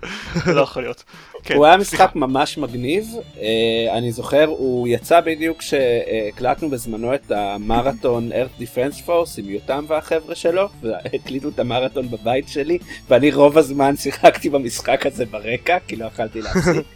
לא 0.46 0.60
יכול 0.60 0.82
להיות. 0.82 1.04
כן, 1.42 1.54
הוא 1.54 1.66
היה. 1.66 1.76
משחק 1.76 2.12
ממש 2.14 2.58
מגניב, 2.58 3.06
אה, 3.40 3.98
אני 3.98 4.12
זוכר, 4.12 4.44
הוא 4.44 4.88
יצא 4.88 5.20
בדיוק 5.20 5.58
כשהקלטנו 5.58 6.70
בזמנו 6.70 7.14
את 7.14 7.30
המרתון 7.30 8.30
Earth 8.32 8.62
Defense 8.62 9.06
Force 9.06 9.38
עם 9.38 9.50
יותם 9.50 9.84
והחבר'ה 9.88 10.34
שלו, 10.34 10.68
והקליטו 10.82 11.48
את 11.48 11.58
המרתון 11.58 12.10
בבית 12.10 12.48
שלי, 12.48 12.78
ואני 13.08 13.32
רוב 13.32 13.58
הזמן 13.58 13.96
שיחקתי 13.96 14.50
במשחק 14.50 15.06
הזה 15.06 15.26
ברקע, 15.26 15.78
כי 15.86 15.96
לא 15.96 16.04
יכלתי 16.04 16.40
להפסיק. 16.42 16.86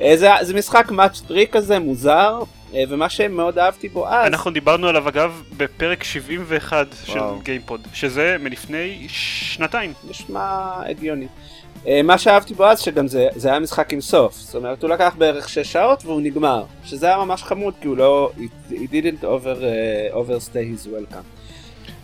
אה, 0.00 0.16
זה, 0.16 0.28
זה 0.42 0.54
משחק 0.54 0.90
מאץ' 0.90 1.22
3 1.28 1.44
כזה 1.52 1.78
מוזר, 1.78 2.42
אה, 2.74 2.84
ומה 2.88 3.08
שמאוד 3.08 3.58
אהבתי 3.58 3.88
בו 3.88 4.08
אז, 4.08 4.26
אנחנו 4.26 4.50
דיברנו 4.50 4.88
עליו 4.88 5.08
אגב 5.08 5.42
בפרק 5.56 6.04
71 6.04 6.86
של 7.04 7.18
וואו. 7.18 7.38
גיימפוד, 7.42 7.80
שזה 7.92 8.36
מלפני 8.40 9.06
שנתיים. 9.08 9.92
נשמע 10.10 10.70
הגיוני. 10.90 11.26
אה, 11.86 12.00
מה 12.04 12.18
שאהבתי 12.18 12.54
בו 12.54 12.64
אז 12.64 12.80
שגם 12.80 13.06
זה, 13.06 13.28
זה 13.36 13.48
היה 13.48 13.60
משחק 13.60 13.92
עם 13.92 14.00
סוף, 14.00 14.36
זאת 14.36 14.54
אומרת 14.54 14.82
הוא 14.82 14.90
לקח 14.90 15.14
בערך 15.18 15.48
6 15.48 15.72
שעות 15.72 16.04
והוא 16.04 16.20
נגמר, 16.20 16.64
שזה 16.84 17.06
היה 17.06 17.16
ממש 17.16 17.42
חמוד 17.42 17.74
כי 17.80 17.88
הוא 17.88 17.96
לא, 17.96 18.30
he, 18.36 18.72
he 18.72 18.74
didn't 18.74 19.24
over, 19.24 19.60
uh, 19.60 20.16
overstay 20.16 20.54
his 20.54 20.86
welcome. 20.86 21.42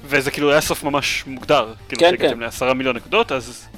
וזה 0.05 0.31
כאילו 0.31 0.51
היה 0.51 0.61
סוף 0.61 0.85
ממש 0.85 1.25
מוגדר. 1.27 1.75
כאילו 1.89 2.01
כן, 2.01 2.11
שהגעתם 2.11 2.35
כן. 2.35 2.41
לעשרה 2.41 2.75
מיליון 2.75 2.97
נקודות, 2.97 3.33
אז 3.33 3.69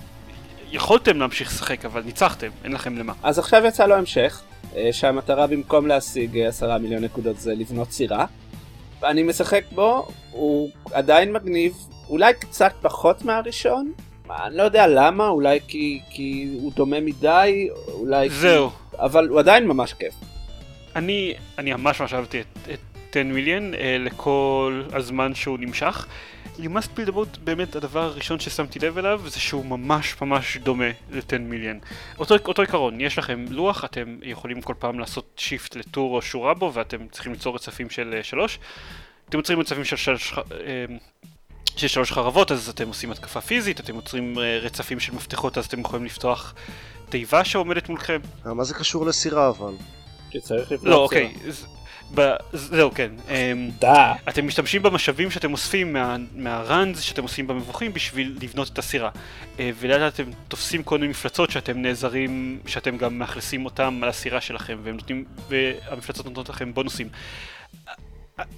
יכולתם 0.73 1.19
להמשיך 1.19 1.49
לשחק, 1.49 1.85
אבל 1.85 2.03
ניצחתם, 2.03 2.49
אין 2.65 2.73
לכם 2.73 2.97
למה. 2.97 3.13
אז 3.23 3.39
עכשיו 3.39 3.63
יצא 3.67 3.87
לו 3.87 3.95
המשך, 3.95 4.43
אה, 4.77 4.89
שהמטרה 4.93 5.47
במקום 5.47 5.87
להשיג 5.87 6.39
אה, 6.39 6.49
10 6.49 6.79
מיליון 6.79 7.05
נקודות 7.05 7.41
זה 7.41 7.55
לבנות 7.55 7.93
סירה. 7.93 8.27
אני 9.05 9.23
משחק 9.23 9.65
בו, 9.75 10.09
הוא 10.31 10.71
עדיין 10.93 11.33
מגניב, 11.33 11.75
אולי 12.09 12.35
קצת 12.35 12.73
פחות 12.83 13.25
מהראשון, 13.25 13.93
אני 14.31 14.57
לא 14.57 14.63
יודע 14.63 14.87
למה, 14.87 15.29
אולי 15.29 15.59
כי, 15.69 16.01
כי 16.11 16.57
הוא 16.61 16.73
דומה 16.73 17.01
מדי, 17.01 17.69
אולי 17.93 18.29
כי... 18.29 18.35
זהו. 18.35 18.71
אבל 18.99 19.29
הוא 19.29 19.39
עדיין 19.39 19.67
ממש 19.67 19.93
כיף. 19.93 20.15
אני, 20.97 21.35
אני 21.59 21.73
ממש 21.73 22.01
ממש 22.01 22.15
אהבתי 22.15 22.41
את, 22.41 22.47
את 22.73 22.90
10 23.11 23.23
מיליון 23.23 23.75
אה, 23.75 23.97
לכל 24.01 24.83
הזמן 24.93 25.35
שהוא 25.35 25.59
נמשך. 25.59 26.07
You 26.59 26.69
must 26.69 26.97
build 26.97 27.09
a 27.09 27.13
boat, 27.13 27.39
באמת 27.45 27.77
הדבר 27.77 28.03
הראשון 28.03 28.41
ששמתי 28.41 28.79
לב 28.79 28.99
אליו 28.99 29.21
זה 29.27 29.41
שהוא 29.41 29.65
ממש 29.65 30.17
ממש 30.23 30.57
דומה 30.57 30.91
ל-10 31.11 31.39
מיליון. 31.39 31.79
אותו, 32.19 32.35
אותו 32.45 32.63
עיקרון, 32.63 33.01
יש 33.01 33.19
לכם 33.19 33.45
לוח, 33.51 33.85
אתם 33.85 34.17
יכולים 34.23 34.63
כל 34.63 34.75
פעם 34.79 34.99
לעשות 34.99 35.31
שיפט 35.37 35.77
לטור 35.77 36.17
או 36.17 36.23
שורה 36.23 36.55
בו 36.55 36.71
ואתם 36.75 37.09
צריכים 37.09 37.33
ליצור 37.33 37.55
רצפים 37.55 37.91
של 37.91 38.15
אה, 38.17 38.23
שלוש. 38.23 38.59
אתם 39.29 39.39
יוצרים 39.39 39.61
רצפים 39.61 39.85
של 39.85 39.97
שלוש, 39.97 40.33
אה, 40.53 40.85
של 41.77 41.89
שלוש 41.89 42.13
חרבות 42.13 42.53
אז 42.53 42.69
אתם 42.69 42.89
עושים 42.89 43.11
התקפה 43.11 43.41
פיזית, 43.41 43.81
אתם 43.81 43.95
יוצרים 43.95 44.39
אה, 44.39 44.59
רצפים 44.63 45.01
של 45.01 45.15
מפתחות 45.15 45.59
אז 45.59 45.67
אתם 45.67 45.81
יכולים 45.81 46.05
לפתוח 46.05 46.55
תיבה 47.09 47.45
שעומדת 47.45 47.89
מולכם. 47.89 48.21
אה, 48.47 48.55
מה 48.55 48.65
זה 48.65 48.75
קשור 48.75 49.07
לסירה 49.07 49.49
אבל? 49.49 49.73
שצריך 50.31 50.73
לבנות 50.73 50.87
לא, 50.87 50.97
אוקיי, 50.97 51.35
ב- 52.15 52.35
זהו, 52.53 52.91
כן. 52.95 53.11
אמ, 53.29 53.71
דה. 53.79 54.13
אתם 54.29 54.47
משתמשים 54.47 54.83
במשאבים 54.83 55.31
שאתם 55.31 55.53
אוספים 55.53 55.93
מה, 55.93 56.17
מהראנז 56.35 57.01
שאתם 57.01 57.23
עושים 57.23 57.47
במבוכים 57.47 57.93
בשביל 57.93 58.37
לבנות 58.43 58.69
את 58.73 58.79
הסירה. 58.79 59.11
אה, 59.59 59.71
ולאט 59.79 60.01
לאט 60.01 60.15
אתם 60.15 60.31
תופסים 60.49 60.83
כל 60.83 60.99
מיני 60.99 61.11
מפלצות 61.11 61.51
שאתם 61.51 61.83
נעזרים, 61.83 62.59
שאתם 62.67 62.97
גם 62.97 63.19
מאכלסים 63.19 63.65
אותם 63.65 64.01
על 64.03 64.09
הסירה 64.09 64.41
שלכם, 64.41 64.79
והם 64.83 64.95
נותנים, 64.95 65.25
והמפלצות 65.49 66.27
נותנות 66.27 66.49
לכם 66.49 66.75
בונוסים. 66.75 67.09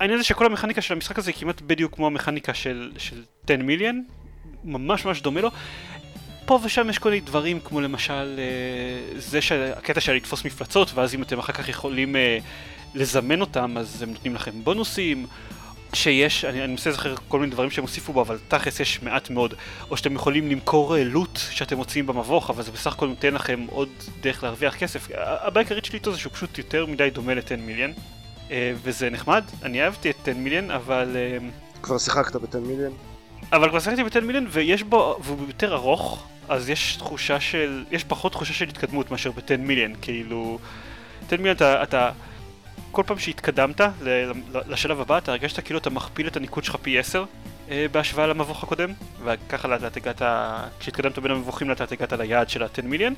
העניין 0.00 0.18
זה 0.18 0.24
שכל 0.24 0.46
המכניקה 0.46 0.82
של 0.82 0.94
המשחק 0.94 1.18
הזה 1.18 1.30
היא 1.30 1.40
כמעט 1.40 1.60
בדיוק 1.60 1.94
כמו 1.94 2.06
המכניקה 2.06 2.54
של, 2.54 2.92
של 2.98 3.22
10 3.44 3.56
מיליון, 3.56 4.04
ממש 4.64 5.04
ממש 5.04 5.22
דומה 5.22 5.40
לו. 5.40 5.50
פה 6.44 6.58
ושם 6.62 6.90
יש 6.90 6.98
כל 6.98 7.10
מיני 7.10 7.20
דברים 7.20 7.60
כמו 7.60 7.80
למשל 7.80 8.38
אה, 8.38 9.18
זה 9.18 9.40
שהקטע 9.40 10.00
של 10.00 10.12
לתפוס 10.12 10.44
מפלצות 10.44 10.94
ואז 10.94 11.14
אם 11.14 11.22
אתם 11.22 11.38
אחר 11.38 11.52
כך 11.52 11.68
יכולים 11.68 12.16
אה, 12.16 12.38
לזמן 12.94 13.40
אותם 13.40 13.78
אז 13.78 14.02
הם 14.02 14.10
נותנים 14.10 14.34
לכם 14.34 14.64
בונוסים. 14.64 15.26
שיש, 15.94 16.44
אני, 16.44 16.64
אני 16.64 16.72
מנסה 16.72 16.90
לזכר 16.90 17.14
כל 17.28 17.40
מיני 17.40 17.52
דברים 17.52 17.70
שהם 17.70 17.84
הוסיפו 17.84 18.12
בו 18.12 18.22
אבל 18.22 18.38
תכלס 18.48 18.80
יש 18.80 19.02
מעט 19.02 19.30
מאוד. 19.30 19.54
או 19.90 19.96
שאתם 19.96 20.14
יכולים 20.14 20.50
למכור 20.50 20.96
אה, 20.96 21.04
לוט 21.04 21.38
שאתם 21.50 21.76
מוצאים 21.76 22.06
במבוך 22.06 22.50
אבל 22.50 22.62
זה 22.62 22.72
בסך 22.72 22.92
הכל 22.92 23.08
נותן 23.08 23.34
לכם 23.34 23.66
עוד 23.70 23.88
דרך 24.20 24.44
להרוויח 24.44 24.76
כסף. 24.76 25.08
הבעיה 25.14 25.50
העיקרית 25.54 25.84
שלי 25.84 25.98
איתו 25.98 26.12
זה 26.12 26.18
שהוא 26.18 26.32
פשוט 26.32 26.58
יותר 26.58 26.86
מדי 26.86 27.10
דומה 27.10 27.34
ל-10 27.34 27.56
מיליון 27.58 27.92
אה, 28.50 28.72
וזה 28.82 29.10
נחמד, 29.10 29.44
אני 29.62 29.82
אהבתי 29.82 30.10
את 30.10 30.16
10 30.22 30.34
מיליון 30.34 30.70
אבל 30.70 31.16
אה, 31.16 31.38
כבר 31.82 31.98
שיחקת 31.98 32.36
ב-10 32.36 32.58
מיליון? 32.58 32.92
אבל 33.52 33.68
כבר 33.68 33.78
שיחקתי 33.80 34.04
ב-10 34.04 34.20
מיליון 34.20 34.46
ויש 34.50 34.82
בו, 34.82 35.18
והוא 35.22 35.46
יותר 35.46 35.74
ארוך, 35.74 36.26
אז 36.48 36.68
יש 36.68 36.96
תחושה 36.96 37.40
של, 37.40 37.84
יש 37.90 38.04
פחות 38.04 38.32
תחושה 38.32 38.52
של 38.52 38.68
התקדמות 38.68 39.10
מאשר 39.10 39.30
ב-10 39.30 39.56
מיליון, 39.58 39.94
כאילו, 40.02 40.58
10 41.26 41.36
מיליון 41.36 41.56
אתה, 41.56 41.82
אתה, 41.82 42.10
כל 42.92 43.02
פעם 43.06 43.18
שהתקדמת 43.18 43.80
לשלב 44.68 45.00
הבא 45.00 45.18
אתה 45.18 45.32
הרגשת 45.32 45.64
כאילו 45.64 45.78
אתה 45.78 45.90
מכפיל 45.90 46.26
את 46.26 46.36
הניקוד 46.36 46.64
שלך 46.64 46.76
פי 46.82 46.98
10 46.98 47.24
אה, 47.70 47.86
בהשוואה 47.92 48.26
למבוך 48.26 48.62
הקודם, 48.62 48.92
וככה 49.24 49.68
לאט 49.68 49.96
הגעת, 49.96 50.22
כשהתקדמת 50.80 51.18
בין 51.18 51.32
המבוכים 51.32 51.68
לאט 51.68 51.92
הגעת 51.92 52.12
ליעד 52.12 52.48
של 52.48 52.62
ה-10 52.62 52.82
מיליון, 52.82 53.14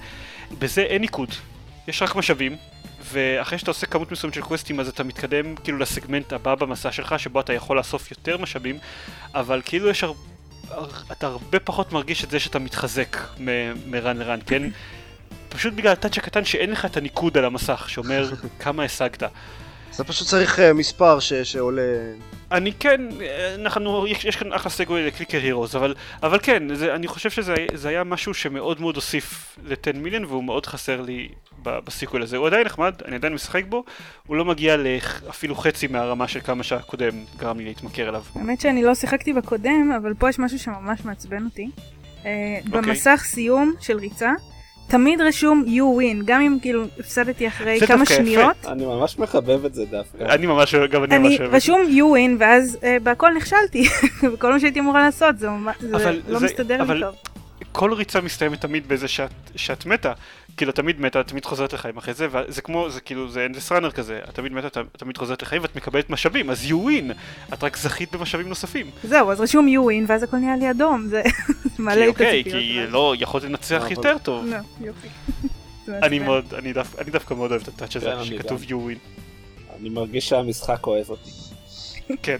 בזה 0.58 0.82
אין 0.82 1.00
ניקוד, 1.00 1.28
יש 1.88 2.02
רק 2.02 2.16
משאבים. 2.16 2.56
ואחרי 3.12 3.58
שאתה 3.58 3.70
עושה 3.70 3.86
כמות 3.86 4.12
מסוימת 4.12 4.34
של 4.34 4.40
קווסטים 4.40 4.80
אז 4.80 4.88
אתה 4.88 5.04
מתקדם 5.04 5.56
כאילו 5.56 5.78
לסגמנט 5.78 6.32
הבא 6.32 6.54
במסע 6.54 6.92
שלך 6.92 7.18
שבו 7.18 7.40
אתה 7.40 7.52
יכול 7.52 7.78
לאסוף 7.78 8.10
יותר 8.10 8.38
משאבים 8.38 8.78
אבל 9.34 9.62
כאילו 9.64 9.88
יש 9.88 10.04
הר... 10.04 10.12
הר... 10.70 10.88
אתה 11.12 11.26
הרבה 11.26 11.60
פחות 11.60 11.92
מרגיש 11.92 12.24
את 12.24 12.30
זה 12.30 12.40
שאתה 12.40 12.58
מתחזק 12.58 13.16
מרן 13.86 14.16
לרן, 14.16 14.38
כן? 14.46 14.62
פשוט 15.48 15.74
בגלל 15.74 15.92
הטאצ' 15.92 16.18
הקטן 16.18 16.44
שאין 16.44 16.70
לך 16.70 16.84
את 16.84 16.96
הניקוד 16.96 17.38
על 17.38 17.44
המסך 17.44 17.84
שאומר 17.88 18.30
כמה 18.58 18.84
השגת. 18.84 19.22
אתה 19.94 20.04
פשוט 20.04 20.28
צריך 20.28 20.60
אה, 20.60 20.72
מספר 20.72 21.20
ש- 21.20 21.32
שעולה... 21.32 21.82
אני 22.52 22.72
כן, 22.72 23.00
אה, 23.20 23.54
אנחנו, 23.54 24.06
יש, 24.06 24.24
יש 24.24 24.36
כאן 24.36 24.52
אחלה 24.52 24.70
סגווי 24.70 25.06
לקליקר 25.06 25.38
הירוס, 25.38 25.74
אבל, 25.74 25.94
אבל 26.22 26.38
כן, 26.42 26.74
זה, 26.74 26.94
אני 26.94 27.08
חושב 27.08 27.30
שזה 27.30 27.54
זה 27.74 27.88
היה 27.88 28.04
משהו 28.04 28.34
שמאוד 28.34 28.80
מאוד 28.80 28.94
הוסיף 28.96 29.58
ל-10 29.64 29.96
מיליון 29.96 30.24
והוא 30.24 30.44
מאוד 30.44 30.66
חסר 30.66 31.00
לי 31.00 31.28
ב- 31.62 31.78
בסיקוול 31.78 32.22
הזה. 32.22 32.36
הוא 32.36 32.46
עדיין 32.46 32.66
נחמד, 32.66 32.94
אני 33.04 33.16
עדיין 33.16 33.32
משחק 33.34 33.64
בו, 33.68 33.84
הוא 34.26 34.36
לא 34.36 34.44
מגיע 34.44 34.76
לאפילו 34.76 35.54
חצי 35.54 35.86
מהרמה 35.86 36.28
של 36.28 36.40
כמה 36.40 36.62
שהקודם 36.62 37.24
גרם 37.36 37.58
לי 37.58 37.64
להתמכר 37.64 38.08
אליו. 38.08 38.22
האמת 38.34 38.60
שאני 38.60 38.82
לא 38.82 38.94
שיחקתי 38.94 39.32
בקודם, 39.32 39.92
אבל 40.02 40.14
פה 40.18 40.28
יש 40.28 40.38
משהו 40.38 40.58
שממש 40.58 41.04
מעצבן 41.04 41.44
אותי. 41.44 41.70
אה, 42.24 42.30
אוקיי. 42.66 42.80
במסך 42.82 43.22
סיום 43.24 43.74
של 43.80 43.98
ריצה, 43.98 44.30
תמיד 44.88 45.20
רשום 45.20 45.64
you 45.66 46.00
win, 46.00 46.24
גם 46.24 46.40
אם 46.40 46.58
כאילו 46.62 46.84
הפסדתי 46.98 47.48
אחרי 47.48 47.80
כמה 47.86 48.02
יפה. 48.02 48.14
שניות. 48.14 48.56
אני 48.66 48.86
ממש 48.86 49.18
מחבב 49.18 49.64
את 49.64 49.74
זה 49.74 49.84
דווקא. 49.90 50.24
אני 50.24 50.46
ממש, 50.46 50.74
גם 50.74 51.04
אני 51.04 51.18
ממש 51.18 51.28
אוהב 51.40 51.42
את 51.42 51.50
זה. 51.50 51.56
רשום 51.56 51.80
you 51.90 52.16
win 52.16 52.36
ואז 52.38 52.78
אה, 52.82 52.96
בהכל 53.02 53.30
נכשלתי, 53.36 53.88
וכל 54.32 54.52
מה 54.52 54.60
שהייתי 54.60 54.80
אמורה 54.80 55.00
לעשות 55.02 55.38
זה 55.38 55.46
לא 56.28 56.38
זה- 56.38 56.46
מסתדר 56.46 56.82
אבל- 56.82 56.94
לי 56.94 57.00
טוב. 57.02 57.14
כל 57.72 57.92
ריצה 57.92 58.20
מסתיימת 58.20 58.60
תמיד 58.60 58.88
בזה 58.88 59.08
שאת, 59.08 59.30
שאת 59.56 59.86
מתה, 59.86 60.12
כאילו 60.56 60.72
תמיד 60.72 61.00
מתה, 61.00 61.22
תמיד 61.22 61.44
חוזרת 61.44 61.72
לחיים 61.72 61.96
אחרי 61.96 62.14
זה, 62.14 62.26
וזה 62.32 62.62
כמו, 62.62 62.90
זה 62.90 63.00
כאילו, 63.00 63.28
זה 63.30 63.46
אנדס 63.46 63.72
ראנר 63.72 63.90
כזה, 63.90 64.20
את 64.28 64.34
תמיד 64.34 64.52
מתה, 64.52 64.68
תמיד 64.96 65.16
חוזרת 65.18 65.42
לחיים 65.42 65.62
ואת 65.62 65.76
מקבלת 65.76 66.10
משאבים, 66.10 66.50
אז 66.50 66.64
you 66.64 66.74
win, 66.74 67.12
את 67.54 67.64
רק 67.64 67.76
זכית 67.76 68.12
במשאבים 68.14 68.48
נוספים. 68.48 68.90
זהו, 69.04 69.32
אז 69.32 69.40
רשום 69.40 69.66
you 69.68 69.80
win 69.90 70.10
ואז 70.10 70.22
הכל 70.22 70.36
נהיה 70.36 70.56
לי 70.56 70.70
אדום, 70.70 71.06
זה 71.08 71.22
כי 71.78 71.82
לי 71.94 72.04
את 72.04 72.08
אוקיי, 72.08 72.40
הציפיות. 72.40 72.58
כי 72.62 72.82
אבל- 72.82 72.90
לא, 72.90 73.14
יכולת 73.20 73.44
לנצח 73.44 73.82
אבל- 73.82 73.90
יותר 73.92 74.18
טוב. 74.22 74.46
לא, 74.46 74.56
יופי. 74.80 75.08
אני. 75.88 76.18
מאוד, 76.18 76.54
אני 76.54 76.72
דווקא- 76.72 77.34
מאוד 77.34 77.50
אוהב 77.50 77.62
את 77.62 77.68
הטאצ' 77.68 77.92
כן, 77.92 77.98
הזה, 77.98 78.12
אני 78.14 78.24
שכתוב 78.26 78.62
you 78.62 78.70
win. 78.70 78.98
אני 79.80 79.88
מרגיש 79.88 80.28
שהמשחק 80.28 80.86
אוהב 80.86 81.10
אותי. 81.10 81.30
כן, 82.22 82.36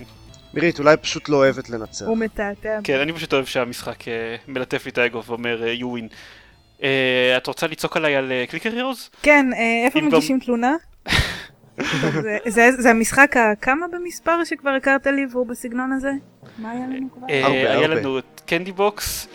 מירית, 0.55 0.79
אולי 0.79 0.97
פשוט 0.97 1.29
לא 1.29 1.37
אוהבת 1.37 1.71
לנצח. 1.71 2.07
הוא 2.07 2.19
מתעתע. 2.19 2.79
כן, 2.85 3.01
אני 3.01 3.13
פשוט 3.13 3.33
אוהב 3.33 3.45
שהמשחק 3.45 4.09
אה, 4.09 4.13
מלטף 4.49 4.85
לי 4.85 4.91
את 4.91 4.99
האגו 4.99 5.23
ואומר 5.25 5.63
אה, 5.67 5.75
you 5.81 5.99
win. 5.99 6.15
אה, 6.83 6.89
את 7.37 7.47
רוצה 7.47 7.67
לצעוק 7.67 7.97
עליי 7.97 8.17
על 8.17 8.33
קליקר 8.49 8.71
הירוס? 8.73 9.11
כן, 9.23 9.47
אה, 9.55 9.59
איפה 9.87 10.01
מגישים 10.01 10.41
תלונה? 10.41 10.75
זה- 12.23 12.39
זה- 12.47 12.71
זה 12.79 12.91
המשחק 12.91 13.35
הכמה 13.37 13.87
במספר 13.93 14.45
שכבר 14.45 14.71
הכרת 14.71 15.07
לי 15.07 15.27
והוא 15.31 15.47
בסגנון 15.47 15.93
הזה? 15.93 16.11
מה 16.59 16.71
היה 16.71 16.87
לנו 16.87 17.09
כבר? 17.13 17.27
אה, 17.31 17.43
הרבה, 17.45 17.57
היה 17.57 17.73
הרבה. 17.75 17.87
לנו 17.95 18.19
את 18.19 18.41
Candy 18.47 18.73
Box, 18.73 19.29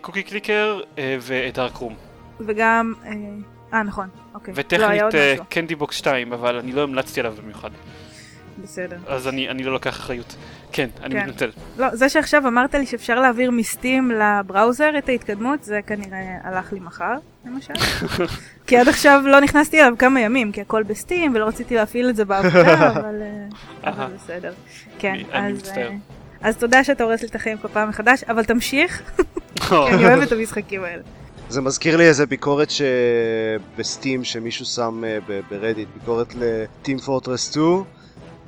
Cookie 0.00 0.22
Clicker 0.22 0.80
ו 1.20 1.31
Dark 1.31 1.76
Room. 1.76 1.94
וגם... 2.40 2.92
אה, 3.06 3.10
אה, 3.78 3.82
נכון, 3.82 4.08
אוקיי. 4.34 4.54
היה 4.70 5.06
וטכנית. 5.06 5.40
Candy 5.48 5.74
Box 5.74 5.96
2, 5.96 6.32
אבל 6.32 6.56
אני 6.58 6.72
לא 6.72 6.82
המלצתי 6.82 7.20
עליו 7.20 7.34
במיוחד. 7.42 7.70
בסדר. 8.58 8.96
אז 9.06 9.28
אני 9.28 9.48
אני 9.48 9.62
לא 9.62 9.72
לוקח 9.72 9.90
אחריות. 9.90 10.36
כן, 10.72 10.88
אני 11.02 11.14
כן. 11.14 11.26
מתנצל. 11.28 11.50
לא, 11.78 11.96
זה 11.96 12.08
שעכשיו 12.08 12.48
אמרת 12.48 12.74
לי 12.74 12.86
שאפשר 12.86 13.20
להעביר 13.20 13.50
מ 13.50 13.60
Steam 13.60 14.10
ל 14.10 14.20
browser 14.20 14.90
את 14.98 15.08
ההתקדמות, 15.08 15.64
זה 15.64 15.80
כנראה 15.86 16.18
הלך 16.44 16.72
לי 16.72 16.80
מחר, 16.80 17.14
למשל. 17.46 17.74
כי 18.66 18.76
עד 18.76 18.88
עכשיו 18.88 19.22
לא 19.26 19.40
נכנסתי 19.40 19.80
אליו 19.80 19.94
כמה 19.98 20.20
ימים, 20.20 20.52
כי 20.52 20.60
הכל 20.60 20.82
בסטים, 20.82 21.34
ולא 21.34 21.46
רציתי 21.46 21.74
להפעיל 21.74 22.08
את 22.10 22.16
זה 22.16 22.24
בעבודה, 22.24 22.88
אבל 22.92 23.22
אה. 23.84 23.90
אבל 23.90 24.06
בסדר. 24.14 24.52
כן, 24.98 25.12
אני- 25.12 25.24
אני 25.32 25.52
אז... 25.52 25.58
מצטער. 25.58 25.88
אה, 25.88 25.94
אז 26.40 26.56
תודה 26.56 26.84
שאתה 26.84 27.04
הורס 27.04 27.22
לי 27.22 27.28
את 27.28 27.34
החיים 27.34 27.58
כל 27.58 27.68
פעם 27.68 27.88
מחדש, 27.88 28.24
אבל 28.24 28.44
תמשיך. 28.44 29.02
כי 29.60 29.74
אני 29.74 30.04
אוהבת 30.06 30.26
את 30.26 30.32
המשחקים 30.32 30.84
האלה. 30.84 31.02
זה 31.48 31.60
מזכיר 31.60 31.96
לי 31.96 32.04
איזה 32.08 32.26
ביקורת 32.26 32.68
שבסטים 32.70 34.24
שמישהו 34.24 34.64
שם 34.64 35.04
אה, 35.04 35.18
ברדיט, 35.50 35.88
ביקורת 35.98 36.34
ל-Team 36.34 37.00
Fortress 37.06 37.36
2, 37.50 37.84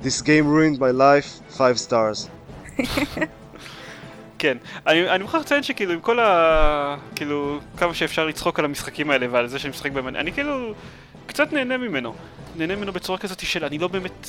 This 0.05 0.21
game 0.21 0.45
ruined 0.55 0.77
my 0.79 0.91
life, 0.91 1.41
5 1.49 1.77
stars. 1.77 2.29
כן, 4.39 4.57
אני, 4.87 5.09
אני 5.09 5.23
מוכרח 5.23 5.41
לציין 5.41 5.63
שכאילו 5.63 5.93
עם 5.93 5.99
כל 5.99 6.19
ה... 6.19 6.97
כאילו, 7.15 7.59
כמה 7.77 7.93
שאפשר 7.93 8.25
לצחוק 8.25 8.59
על 8.59 8.65
המשחקים 8.65 9.09
האלה 9.11 9.27
ועל 9.31 9.47
זה 9.47 9.59
שאני 9.59 9.69
משחק 9.69 9.91
בהם, 9.91 10.07
אני 10.07 10.31
כאילו 10.31 10.73
קצת 11.25 11.53
נהנה 11.53 11.77
ממנו. 11.77 12.13
נהנה 12.55 12.75
ממנו 12.75 12.91
בצורה 12.91 13.17
כזאת 13.17 13.39
של 13.39 13.65
אני 13.65 13.77
לא 13.77 13.87
באמת 13.87 14.27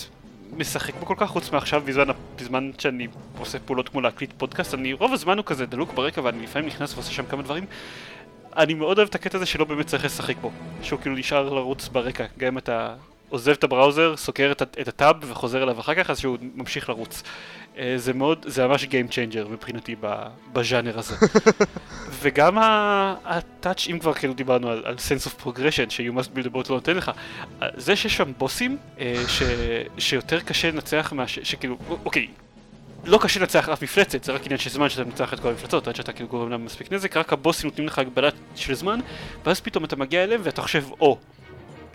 משחק 0.56 0.94
בו 0.94 1.06
כל 1.06 1.14
כך 1.18 1.30
חוץ 1.30 1.52
מעכשיו 1.52 1.82
בזמן, 1.84 2.08
בזמן 2.40 2.70
שאני 2.78 3.06
עושה 3.38 3.58
פעולות 3.58 3.88
כמו 3.88 4.00
להקליט 4.00 4.32
פודקאסט, 4.36 4.74
אני 4.74 4.92
רוב 4.92 5.12
הזמן 5.12 5.38
הוא 5.38 5.44
כזה 5.44 5.66
דלוק 5.66 5.94
ברקע 5.94 6.20
ואני 6.24 6.42
לפעמים 6.42 6.68
נכנס 6.68 6.94
ועושה 6.94 7.12
שם 7.12 7.26
כמה 7.26 7.42
דברים. 7.42 7.64
אני 8.56 8.74
מאוד 8.74 8.98
אוהב 8.98 9.08
את 9.08 9.14
הקטע 9.14 9.36
הזה 9.36 9.46
שלא 9.46 9.64
באמת 9.64 9.86
צריך 9.86 10.04
לשחק 10.04 10.36
בו, 10.40 10.50
שהוא 10.82 11.00
כאילו 11.00 11.16
נשאר 11.16 11.48
לרוץ 11.48 11.88
ברקע, 11.88 12.24
גם 12.38 12.46
אם 12.48 12.58
אתה 12.58 12.94
עוזב 13.28 13.52
את 13.52 13.64
הבראוזר, 13.64 14.16
סוקר 14.16 14.52
את, 14.52 14.62
את 14.62 14.88
הטאב 14.88 15.16
וחוזר 15.20 15.62
אליו 15.62 15.80
אחר 15.80 15.94
כך, 15.94 16.10
אז 16.10 16.18
שהוא 16.18 16.36
ממשיך 16.54 16.88
לרוץ. 16.88 17.22
אה, 17.78 17.94
זה 17.96 18.12
מאוד, 18.12 18.44
זה 18.48 18.66
ממש 18.66 18.84
Game 18.84 19.10
Changer 19.10 19.48
מבחינתי 19.48 19.96
בז'אנר 20.52 20.98
הזה. 20.98 21.14
וגם 22.20 22.58
ה 23.24 23.33
touch, 23.33 23.86
אם 23.90 23.98
כבר 23.98 24.14
כאילו 24.14 24.34
דיברנו 24.34 24.70
על, 24.70 24.82
על 24.84 24.94
sense 24.94 25.26
of 25.26 25.46
progression, 25.46 25.90
ש-you 25.90 26.18
must 26.18 26.36
build 26.36 26.46
a 26.46 26.54
boat 26.54 26.68
לא 26.68 26.74
נותן 26.74 26.96
לך, 26.96 27.10
אה, 27.62 27.68
זה 27.76 27.96
שיש 27.96 28.16
שם 28.16 28.32
בוסים 28.38 28.76
אה, 28.98 29.22
ש, 29.28 29.42
שיותר 29.98 30.40
קשה 30.40 30.70
לנצח 30.70 31.12
מה 31.12 31.28
שכאילו, 31.28 31.76
אוקיי, 32.04 32.28
לא 33.04 33.18
קשה 33.22 33.40
לנצח 33.40 33.68
אף 33.68 33.82
מפלצת, 33.82 34.24
זה 34.24 34.32
רק 34.32 34.44
עניין 34.44 34.58
של 34.58 34.70
זמן 34.70 34.88
שאתה 34.88 35.04
מנצח 35.04 35.34
את 35.34 35.40
כל 35.40 35.48
המפלצות, 35.48 35.88
עד 35.88 35.96
שאתה 35.96 36.12
כאילו 36.12 36.28
גורם 36.28 36.50
להם 36.50 36.64
מספיק 36.64 36.92
נזק, 36.92 37.16
רק 37.16 37.32
הבוסים 37.32 37.70
נותנים 37.70 37.86
לך 37.86 37.98
הגבלה 37.98 38.28
של 38.56 38.74
זמן, 38.74 39.00
ואז 39.44 39.60
פתאום 39.60 39.84
אתה 39.84 39.96
מגיע 39.96 40.24
אליהם 40.24 40.40
ואתה 40.44 40.62
חושב, 40.62 40.84
או, 41.00 41.18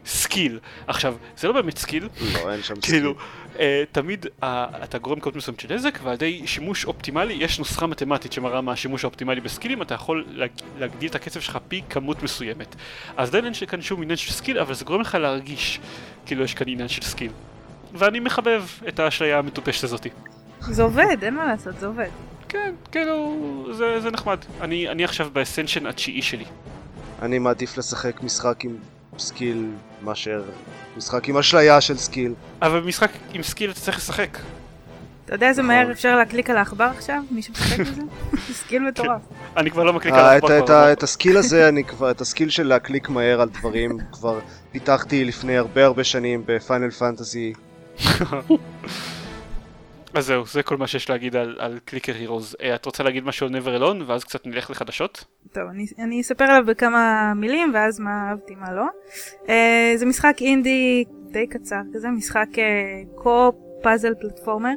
skill. 0.06 0.60
עכשיו, 0.88 1.16
זה 1.38 1.48
לא 1.48 1.54
באמת 1.54 1.78
skill, 1.78 2.10
לא, 2.34 2.52
אין 2.52 2.64
שם 2.64 2.74
כאילו, 2.82 3.16
אה, 3.60 3.84
תמיד 3.92 4.26
אה, 4.44 4.66
אתה 4.84 4.98
גורם 4.98 5.20
כמות 5.20 5.36
מסוימת 5.36 5.60
של 5.60 5.74
נזק, 5.74 6.00
ועל 6.04 6.14
ידי 6.14 6.48
שימוש 6.48 6.86
אופטימלי, 6.86 7.34
יש 7.34 7.60
נוסחה 7.60 7.88
מתמטית 7.88 8.34
שמראה 8.34 8.62
מה 8.62 8.72
השימוש 8.72 9.04
האופטימלי 9.04 9.42
בסקילים, 9.42 9.82
אתה 9.82 9.94
יכול 9.94 10.26
להג, 10.30 10.50
להגדיל 10.80 11.10
את 11.10 11.16
הקצב 11.16 11.40
שלך 11.40 11.58
פי 11.68 11.82
כמות 11.90 12.24
מסוימת. 12.24 12.76
אז 13.18 13.30
עדיין 13.30 13.46
אין 13.46 13.54
כאן 13.68 13.82
שום 13.82 14.02
עניין 14.02 14.18
של 14.18 14.32
skill, 14.32 14.60
אבל 14.60 14.74
זה 14.74 14.86
גורם 14.86 15.02
לך 15.02 15.16
להרגיש 15.16 15.80
כאילו 16.26 16.44
יש 16.44 16.54
כאן 16.54 16.68
עניין 16.70 16.88
של 16.88 17.02
skill. 17.02 17.32
ואני 17.94 18.20
מחבב 18.20 18.64
את 18.88 19.00
האשליה 19.00 19.40
המטופשת 19.40 19.84
הזאתי. 19.84 20.10
זה 20.62 20.84
עובד, 20.84 21.18
אין 21.24 21.36
מה 21.36 21.46
לעשות, 21.46 21.80
זה 21.80 21.86
עובד. 21.86 22.10
כן, 22.50 22.74
כאילו, 22.92 23.68
זה, 23.72 24.00
זה 24.00 24.12
נחמד. 24.12 24.38
אני, 24.62 24.90
אני 24.90 25.04
עכשיו 25.04 25.30
ב 25.34 25.39
ascension 25.39 25.86
התשיעי 25.86 26.22
שלי. 26.22 26.46
אני 27.22 27.40
מעדיף 27.40 27.78
לשחק 27.78 28.24
משחק 28.24 28.64
עם 28.64 28.76
skill 29.18 29.70
מאשר 30.02 30.44
משחק 30.98 31.30
עם 31.30 31.38
אשליה 31.38 31.82
של 31.82 31.98
skill. 31.98 32.34
אבל 32.62 32.80
במשחק 32.80 33.12
עם 33.34 33.44
skill 33.44 33.72
אתה 33.72 33.80
צריך 33.80 33.98
לשחק. 33.98 34.38
אתה 35.26 35.36
יודע 35.36 35.50
איזה 35.50 35.62
נכון. 35.62 35.76
מהר 35.76 35.92
אפשר 35.92 36.16
להקליק 36.16 36.50
על 36.50 36.58
העכבר 36.58 36.90
עכשיו? 36.98 37.22
מי 37.32 37.42
שמשחק 37.42 37.80
בזה? 37.88 38.02
זה 38.48 38.54
skill 38.64 38.82
מטורף. 38.82 39.22
אני 39.58 39.72
כבר 39.72 39.84
לא 39.84 39.94
מקליק 39.94 40.14
אה, 40.14 40.32
על 40.32 40.38
את, 40.38 40.44
העכבר 40.44 40.92
את, 40.92 41.04
ה 41.04 41.10
skill 41.10 41.38
הזה, 41.38 41.68
אני 41.70 41.84
כבר, 41.84 42.12
את 42.12 42.22
ה 42.22 42.27
skill 42.27 42.50
של 42.50 42.68
להקליק 42.68 43.10
מהר 43.10 43.42
על 43.42 43.50
דברים 43.50 43.98
כבר 44.12 44.40
פיתחתי 44.72 45.26
לפני 45.26 45.58
הרבה 45.58 45.86
הרבה 45.86 46.04
שנים 46.04 46.44
ב 46.46 46.54
Final 46.54 46.92
Fantasy. 46.92 47.54
אז 50.14 50.26
זהו, 50.26 50.46
זה 50.46 50.64
כל 50.64 50.78
מה 50.78 50.88
שיש 50.88 51.10
להגיד 51.10 51.36
על, 51.36 51.56
על 51.60 51.80
Clicker 51.86 52.14
Heroes. 52.16 52.56
אה, 52.62 52.76
את 52.76 52.86
רוצה 52.86 53.04
להגיד 53.04 53.24
משהו 53.24 53.48
על 53.48 53.56
Never 53.56 53.82
Alone, 53.82 54.04
ואז 54.08 54.24
קצת 54.24 54.48
נלך 54.48 54.70
לחדשות? 54.70 55.26
טוב, 55.52 55.64
אני, 55.72 55.86
אני 56.00 56.22
אספר 56.22 56.44
עליו 56.44 56.66
בכמה 56.66 57.34
מילים, 57.36 57.72
ואז 57.74 58.00
מה 58.00 58.30
אהבתי, 58.30 58.56
מה 58.56 58.74
לא. 58.74 58.86
Uh, 59.46 59.50
זה 59.96 60.06
משחק 60.06 60.36
אינדי 60.42 61.04
די 61.32 61.48
קצר 61.48 61.82
כזה, 61.94 62.08
משחק 62.10 62.48
קו 63.16 63.52
פאזל 63.84 64.14
פלטפורמר. 64.22 64.74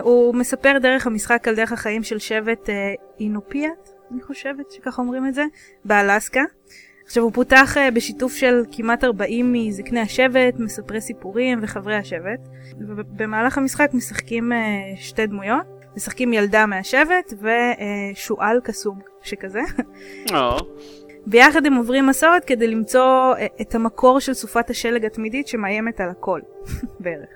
הוא 0.00 0.34
מספר 0.34 0.78
דרך 0.82 1.06
המשחק 1.06 1.48
על 1.48 1.54
דרך 1.54 1.72
החיים 1.72 2.02
של 2.02 2.18
שבט 2.18 2.68
uh, 2.68 2.72
אינופיאט, 3.20 3.88
אני 4.12 4.22
חושבת 4.22 4.70
שככה 4.70 5.02
אומרים 5.02 5.26
את 5.26 5.34
זה, 5.34 5.44
באלסקה. 5.84 6.42
עכשיו 7.12 7.24
הוא 7.24 7.32
פותח 7.32 7.76
uh, 7.76 7.94
בשיתוף 7.94 8.34
של 8.34 8.62
כמעט 8.72 9.04
40 9.04 9.52
מזקני 9.52 10.00
השבט, 10.00 10.54
מספרי 10.58 11.00
סיפורים 11.00 11.58
וחברי 11.62 11.96
השבט. 11.96 12.48
ובמהלך 12.80 13.58
המשחק 13.58 13.90
משחקים 13.94 14.52
uh, 14.52 14.54
שתי 15.00 15.26
דמויות. 15.26 15.66
משחקים 15.96 16.32
ילדה 16.32 16.66
מהשבט 16.66 17.32
ושועל 17.32 18.60
קסום 18.64 18.98
שכזה. 19.22 19.60
ביחד 21.26 21.66
הם 21.66 21.74
עוברים 21.74 22.06
מסורת 22.06 22.44
כדי 22.44 22.66
למצוא 22.66 23.34
אה, 23.38 23.46
את 23.60 23.74
המקור 23.74 24.20
של 24.20 24.34
סופת 24.34 24.70
השלג 24.70 25.04
התמידית 25.04 25.48
שמאיימת 25.48 26.00
על 26.00 26.08
הכל, 26.10 26.40
בערך. 27.00 27.30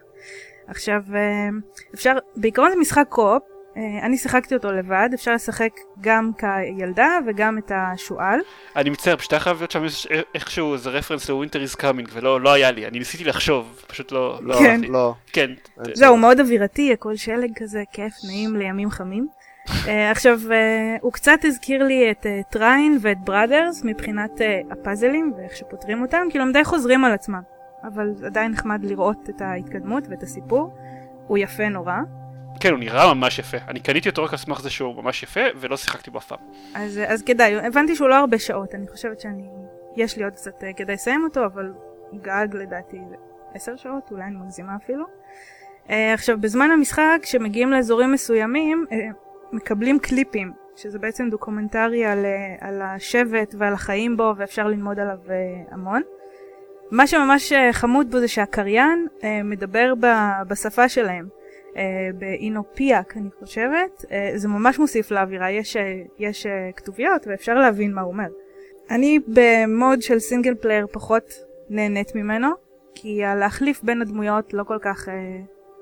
עכשיו, 0.67 1.03
אה, 1.15 1.49
אפשר, 1.95 2.13
בעיקרון 2.37 2.71
זה 2.71 2.77
משחק 2.77 3.07
co-op, 3.09 3.43
אה, 3.43 3.56
אני 4.03 4.17
שיחקתי 4.19 4.55
אותו 4.55 4.73
לבד, 4.73 5.09
אפשר 5.15 5.35
לשחק 5.35 5.71
גם 6.01 6.31
כילדה 6.39 7.19
וגם 7.27 7.59
את 7.59 7.73
השועל. 7.75 8.41
אני 8.77 8.91
מצטער, 8.91 9.17
פשוט 9.17 9.33
היה 9.33 9.41
חייב 9.41 9.57
להיות 9.59 9.71
שם 9.71 9.85
איז- 9.85 10.07
איכשהו 10.35 10.73
איזה 10.73 10.91
reference 10.91 11.29
ל 11.29 11.33
Winter 11.33 11.61
is 11.61 11.75
coming, 11.75 12.09
ולא 12.13 12.41
לא 12.41 12.53
היה 12.53 12.71
לי, 12.71 12.87
אני 12.87 12.99
ניסיתי 12.99 13.25
לחשוב, 13.25 13.83
פשוט 13.87 14.13
לא... 14.13 14.39
לא, 14.43 14.55
כן. 14.59 14.81
לא. 14.89 15.15
כן, 15.33 15.51
זהו, 15.95 16.17
מאוד 16.17 16.41
אווירתי, 16.41 16.93
הכל 16.93 17.17
שלג 17.17 17.51
כזה, 17.57 17.83
כיף, 17.93 18.13
נעים 18.27 18.57
לימים 18.57 18.91
חמים. 18.91 19.29
Uh, 19.67 19.71
עכשיו, 20.13 20.41
uh, 20.49 20.53
הוא 21.01 21.13
קצת 21.13 21.39
הזכיר 21.45 21.83
לי 21.85 22.11
את 22.11 22.27
uh, 22.27 22.53
טריין 22.53 22.99
ואת 23.01 23.19
בראדרס 23.25 23.85
מבחינת 23.85 24.31
uh, 24.41 24.73
הפאזלים 24.73 25.33
ואיך 25.39 25.57
שפותרים 25.57 26.03
אותם, 26.03 26.27
כאילו 26.31 26.45
הם 26.45 26.53
די 26.53 26.65
חוזרים 26.65 27.05
על 27.05 27.13
עצמם, 27.13 27.41
אבל 27.85 28.09
עדיין 28.27 28.53
נחמד 28.53 28.85
לראות 28.85 29.31
את 29.31 29.41
ההתקדמות 29.41 30.05
ואת 30.11 30.23
הסיפור. 30.23 30.75
הוא 31.27 31.39
יפה 31.39 31.69
נורא. 31.69 31.95
כן, 32.61 32.71
הוא 32.71 32.79
נראה 32.79 33.15
ממש 33.15 33.39
יפה. 33.39 33.57
אני 33.69 33.81
קניתי 33.81 34.09
אותו 34.09 34.25
רק 34.25 34.33
על 34.33 34.39
סמך 34.39 34.61
זה 34.61 34.71
שהוא 34.71 35.03
ממש 35.03 35.23
יפה, 35.23 35.41
ולא 35.57 35.77
שיחקתי 35.77 36.11
בו 36.11 36.19
אף 36.19 36.27
פעם. 36.27 36.39
אז, 36.75 37.01
אז 37.07 37.23
כדאי, 37.23 37.67
הבנתי 37.67 37.97
שהוא 37.97 38.09
לא 38.09 38.15
הרבה 38.15 38.39
שעות, 38.39 38.75
אני 38.75 38.89
חושבת 38.89 39.21
שאני, 39.21 39.43
יש 39.97 40.17
לי 40.17 40.25
עוד 40.25 40.33
קצת 40.33 40.63
uh, 40.63 40.77
כדאי 40.77 40.95
לסיים 40.95 41.25
אותו, 41.25 41.45
אבל 41.45 41.73
גג 42.15 42.49
לדעתי 42.53 42.99
עשר 43.55 43.77
שעות, 43.77 44.11
אולי 44.11 44.25
אני 44.25 44.37
מגזימה 44.37 44.77
אפילו. 44.85 45.05
אה, 45.87 45.91
עכשיו, 46.15 46.41
בזמן 46.41 46.71
המשחק, 46.71 47.19
כשמגיעים 47.23 47.71
לאזורים 47.71 48.13
מסוימים, 48.13 48.85
אה, 48.91 48.95
מקבלים 49.53 49.99
קליפים, 49.99 50.53
שזה 50.77 50.99
בעצם 50.99 51.31
דוקומנטרי 51.31 52.05
על, 52.05 52.27
על 52.61 52.83
השבט 52.83 53.55
ועל 53.59 53.73
החיים 53.73 54.17
בו, 54.17 54.33
ואפשר 54.37 54.67
ללמוד 54.67 55.01
עליו 55.01 55.19
המון. 55.71 56.03
מה 56.91 57.07
שממש 57.07 57.53
חמוד 57.73 58.11
בו 58.11 58.21
זה 58.21 58.29
שהקריין 58.29 59.07
מדבר 59.45 59.95
בשפה 60.49 60.89
שלהם. 60.89 61.29
אה, 61.77 61.79
באינופיאק 62.19 63.17
אני 63.17 63.29
חושבת, 63.41 64.05
אה, 64.05 64.09
זה 64.35 64.49
ממש 64.49 64.79
מוסיף 64.79 65.11
לאווירה, 65.11 65.51
יש, 65.51 65.77
אה, 65.77 65.81
יש 66.19 66.47
כתוביות 66.77 67.27
ואפשר 67.27 67.55
להבין 67.55 67.95
מה 67.95 68.01
הוא 68.01 68.13
אומר. 68.13 68.29
אני 68.91 69.19
ב 69.29 69.44
mode 69.44 70.03
של 70.03 70.19
single 70.19 70.55
player 70.55 70.87
פחות 70.93 71.35
נהנית 71.71 72.15
ממנו, 72.15 72.49
כי 72.95 73.25
הלהחליף 73.25 73.83
בין 73.83 74.03
הדמויות 74.03 74.55
לא 74.55 74.65
כל 74.65 74.79
כך, 74.83 75.09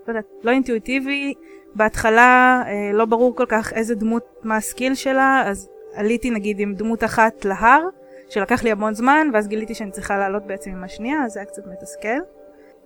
לא 0.06 0.10
יודעת, 0.12 0.24
לא 0.42 0.50
אינטואיטיבי, 0.50 1.34
בהתחלה 1.74 2.62
לא 2.92 3.04
ברור 3.04 3.36
כל 3.36 3.46
כך 3.48 3.72
איזה 3.72 3.94
דמות, 3.94 4.24
מה 4.42 4.56
ה 4.56 4.62
skill 4.62 4.94
שלה, 4.94 5.42
אז 5.46 5.68
עליתי 5.94 6.30
נגיד 6.30 6.60
עם 6.60 6.74
דמות 6.74 7.04
אחת 7.04 7.44
להר, 7.44 7.82
שלקח 8.28 8.64
לי 8.64 8.70
המון 8.70 8.94
זמן, 8.94 9.28
ואז 9.32 9.48
גיליתי 9.48 9.74
שאני 9.74 9.90
צריכה 9.90 10.18
לעלות 10.18 10.46
בעצם 10.46 10.70
עם 10.70 10.84
השנייה, 10.84 11.24
אז 11.24 11.32
זה 11.32 11.40
היה 11.40 11.46
קצת 11.46 11.62
מתסכל. 11.66 12.18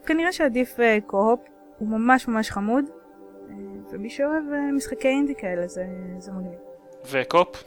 כנראה 0.07 0.33
שעדיף 0.33 0.77
co-op, 1.07 1.41
הוא 1.79 1.89
ממש 1.89 2.29
ממש 2.29 2.51
חמוד, 2.51 2.85
אה, 2.85 2.98
ומי 3.93 4.11
שאוהב 4.11 4.45
אה, 4.53 4.73
משחקי 4.73 5.09
אינדי 5.09 5.35
כאלה 5.35 5.67
זה, 5.67 5.85
זה 6.19 6.33
מגניב. 6.33 6.59
וקופ? 7.11 7.65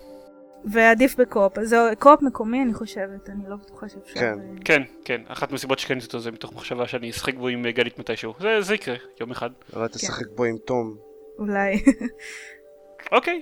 ועדיף 0.65 1.15
בקו-אופ, 1.15 1.57
אז 1.57 1.69
זה 1.69 1.77
קו-אופ 1.99 2.21
מקומי 2.21 2.61
אני 2.61 2.73
חושבת, 2.73 3.29
אני 3.29 3.49
לא 3.49 3.55
בטוחה 3.55 3.89
שאפשר... 3.89 4.19
כן. 4.19 4.39
אה, 4.39 4.45
כן, 4.65 4.81
כן. 5.05 5.21
אחת 5.27 5.51
מהסיבות 5.51 5.79
שקניתי 5.79 6.05
אותו 6.05 6.19
זה 6.19 6.31
מתוך 6.31 6.53
מחשבה 6.53 6.87
שאני 6.87 7.09
אשחק 7.09 7.35
בו 7.35 7.47
עם 7.47 7.65
אה, 7.65 7.71
גלית 7.71 7.99
מתישהו. 7.99 8.33
זה, 8.39 8.61
זה 8.61 8.75
יקרה, 8.75 8.95
יום 9.19 9.31
אחד. 9.31 9.49
אולי 9.73 9.87
תשחק 9.89 10.25
בו 10.35 10.43
עם 10.43 10.57
תום. 10.57 10.97
אולי. 11.39 11.83
אוקיי, 13.11 13.41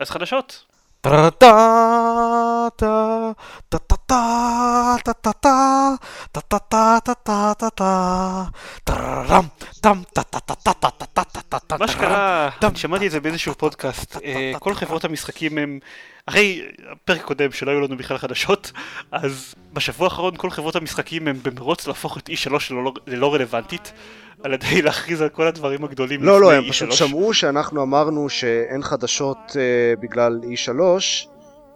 אז 0.00 0.10
חדשות. 0.10 0.64
מה 11.78 11.88
שקרה, 11.88 12.48
שמעתי 12.74 13.06
את 13.06 13.10
זה 13.10 13.20
באיזשהו 13.20 13.54
פודקאסט, 13.54 14.16
כל 14.58 14.74
חברות 14.74 15.04
המשחקים 15.04 15.58
הם, 15.58 15.78
אחרי 16.26 16.62
הפרק 16.92 17.20
הקודם 17.20 17.52
שלא 17.52 17.70
היו 17.70 17.80
לנו 17.80 17.96
בכלל 17.96 18.18
חדשות, 18.18 18.72
אז 19.12 19.54
בשבוע 19.72 20.06
האחרון 20.06 20.36
כל 20.36 20.50
חברות 20.50 20.76
המשחקים 20.76 21.28
הם 21.28 21.38
במרוץ 21.42 21.86
להפוך 21.86 22.18
את 22.18 22.30
E3 22.30 22.50
ללא, 22.70 22.92
ללא 23.06 23.34
רלוונטית, 23.34 23.92
על 24.44 24.52
ידי 24.52 24.82
להכריז 24.82 25.20
על 25.20 25.28
כל 25.28 25.46
הדברים 25.46 25.84
הגדולים 25.84 26.22
לא, 26.22 26.40
לא, 26.40 26.52
הם 26.52 26.58
לפני 26.58 26.70
פשוט 26.70 26.90
E3. 26.90 26.94
שמעו 26.94 27.34
שאנחנו 27.34 27.82
אמרנו 27.82 28.28
שאין 28.28 28.82
חדשות 28.82 29.56
אה, 29.56 29.94
בגלל 30.00 30.40
E3, 30.42 30.80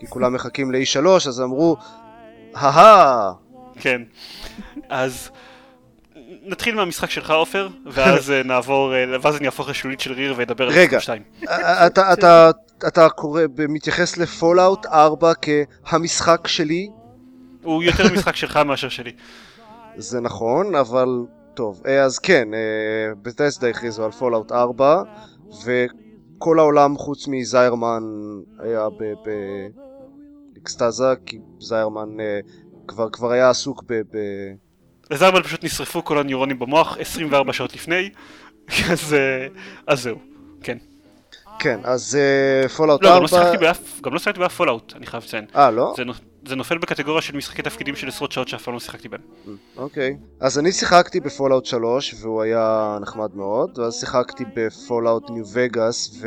כי 0.01 0.07
כולם 0.07 0.35
מחכים 0.35 0.73
ל-E3, 0.73 1.07
אז 1.09 1.41
אמרו, 1.41 1.77
הא 2.55 3.33
כן. 3.81 4.03
אז 4.89 5.31
נתחיל 6.43 6.75
מהמשחק 6.75 7.11
שלך 7.11 7.31
עופר, 7.31 7.69
ואז 7.87 8.31
אה, 8.31 8.43
נעבור, 8.43 8.95
אה, 8.95 9.05
ואז 9.21 9.37
אני 9.37 9.47
אהפוך 9.47 9.69
לשלולית 9.69 10.01
של 10.01 10.13
ריר 10.13 10.35
ואדבר 10.37 10.65
על 10.65 10.73
רגע. 10.73 10.97
22. 10.97 11.23
אתה, 12.13 12.51
אתה, 12.89 13.09
קורא, 13.09 13.43
מתייחס 13.69 14.17
ל 14.17 14.25
Fallout 14.26 14.87
4 14.87 15.33
כהמשחק 15.43 16.47
שלי, 16.47 16.89
הוא 17.63 17.83
יותר 17.83 18.13
משחק 18.13 18.37
שלך 18.37 18.57
מאשר 18.57 18.89
שלי. 18.89 19.13
זה 19.97 20.21
נכון, 20.21 20.75
אבל 20.75 21.09
טוב, 21.55 21.83
אה, 21.87 22.03
אז 22.03 22.19
כן, 22.19 22.49
Bethesda 23.23 23.69
הכריזו 23.69 24.05
על 24.05 24.11
Fallout 24.11 24.53
4, 24.53 25.03
וכל 25.65 26.59
העולם 26.59 26.97
חוץ 26.97 27.29
מזיירמן 27.29 28.03
היה 28.59 28.89
ב- 28.91 29.15
באקסטזה, 30.55 31.15
כי 31.27 31.39
זיירמן 31.61 32.21
אה, 32.21 32.41
כבר, 32.89 33.11
כבר 33.11 33.31
היה 33.33 33.51
עסוק 33.51 33.85
ב... 33.87 33.93
ב- 33.95 34.55
לזרמן 35.11 35.43
פשוט 35.43 35.65
נשרפו 35.65 36.05
כל 36.05 36.19
הניורונים 36.19 36.59
במוח 36.59 36.97
24 37.01 37.53
שעות 37.53 37.75
לפני, 37.75 38.11
אז, 38.93 39.15
אה, 39.15 39.47
אז 39.87 40.03
זהו, 40.03 40.17
כן. 40.63 40.79
כן, 41.61 41.81
אז 41.85 42.19
Fallout 42.77 43.03
לא, 43.03 43.09
גם 43.09 43.15
4... 43.15 43.23
לא 43.23 43.29
שיחקתי 43.29 43.59
באף, 43.59 44.01
גם 44.01 44.13
לא 44.13 44.19
שיחקתי 44.19 44.41
באף 44.41 44.55
Fallout, 44.55 44.93
אני 44.97 45.07
חייב 45.07 45.23
לציין. 45.23 45.45
אה, 45.57 45.71
לא? 45.71 45.95
זה, 45.97 46.03
זה 46.49 46.57
נופל 46.57 46.79
בקטגוריה 46.79 47.23
של 47.23 47.37
משחקי 47.37 47.63
תפקידים 47.63 47.97
של 47.97 48.09
עשרות 48.09 48.33
שעות 48.33 48.49
שאף 48.49 48.63
פעם 48.63 48.75
לא 48.75 48.81
שיחקתי 48.81 49.09
בהם. 49.09 49.21
אוקיי. 49.77 50.17
אז 50.41 50.59
אני 50.59 50.73
שיחקתי 50.73 51.21
ב 51.21 51.26
Fallout 51.26 51.65
3 51.65 52.15
והוא 52.23 52.43
היה 52.43 52.99
נחמד 53.01 53.31
מאוד, 53.35 53.79
ואז 53.79 53.95
שיחקתי 54.01 54.45
ב 54.57 54.66
Fallout 54.66 55.31
New 55.31 55.45
Vegas 55.53 56.23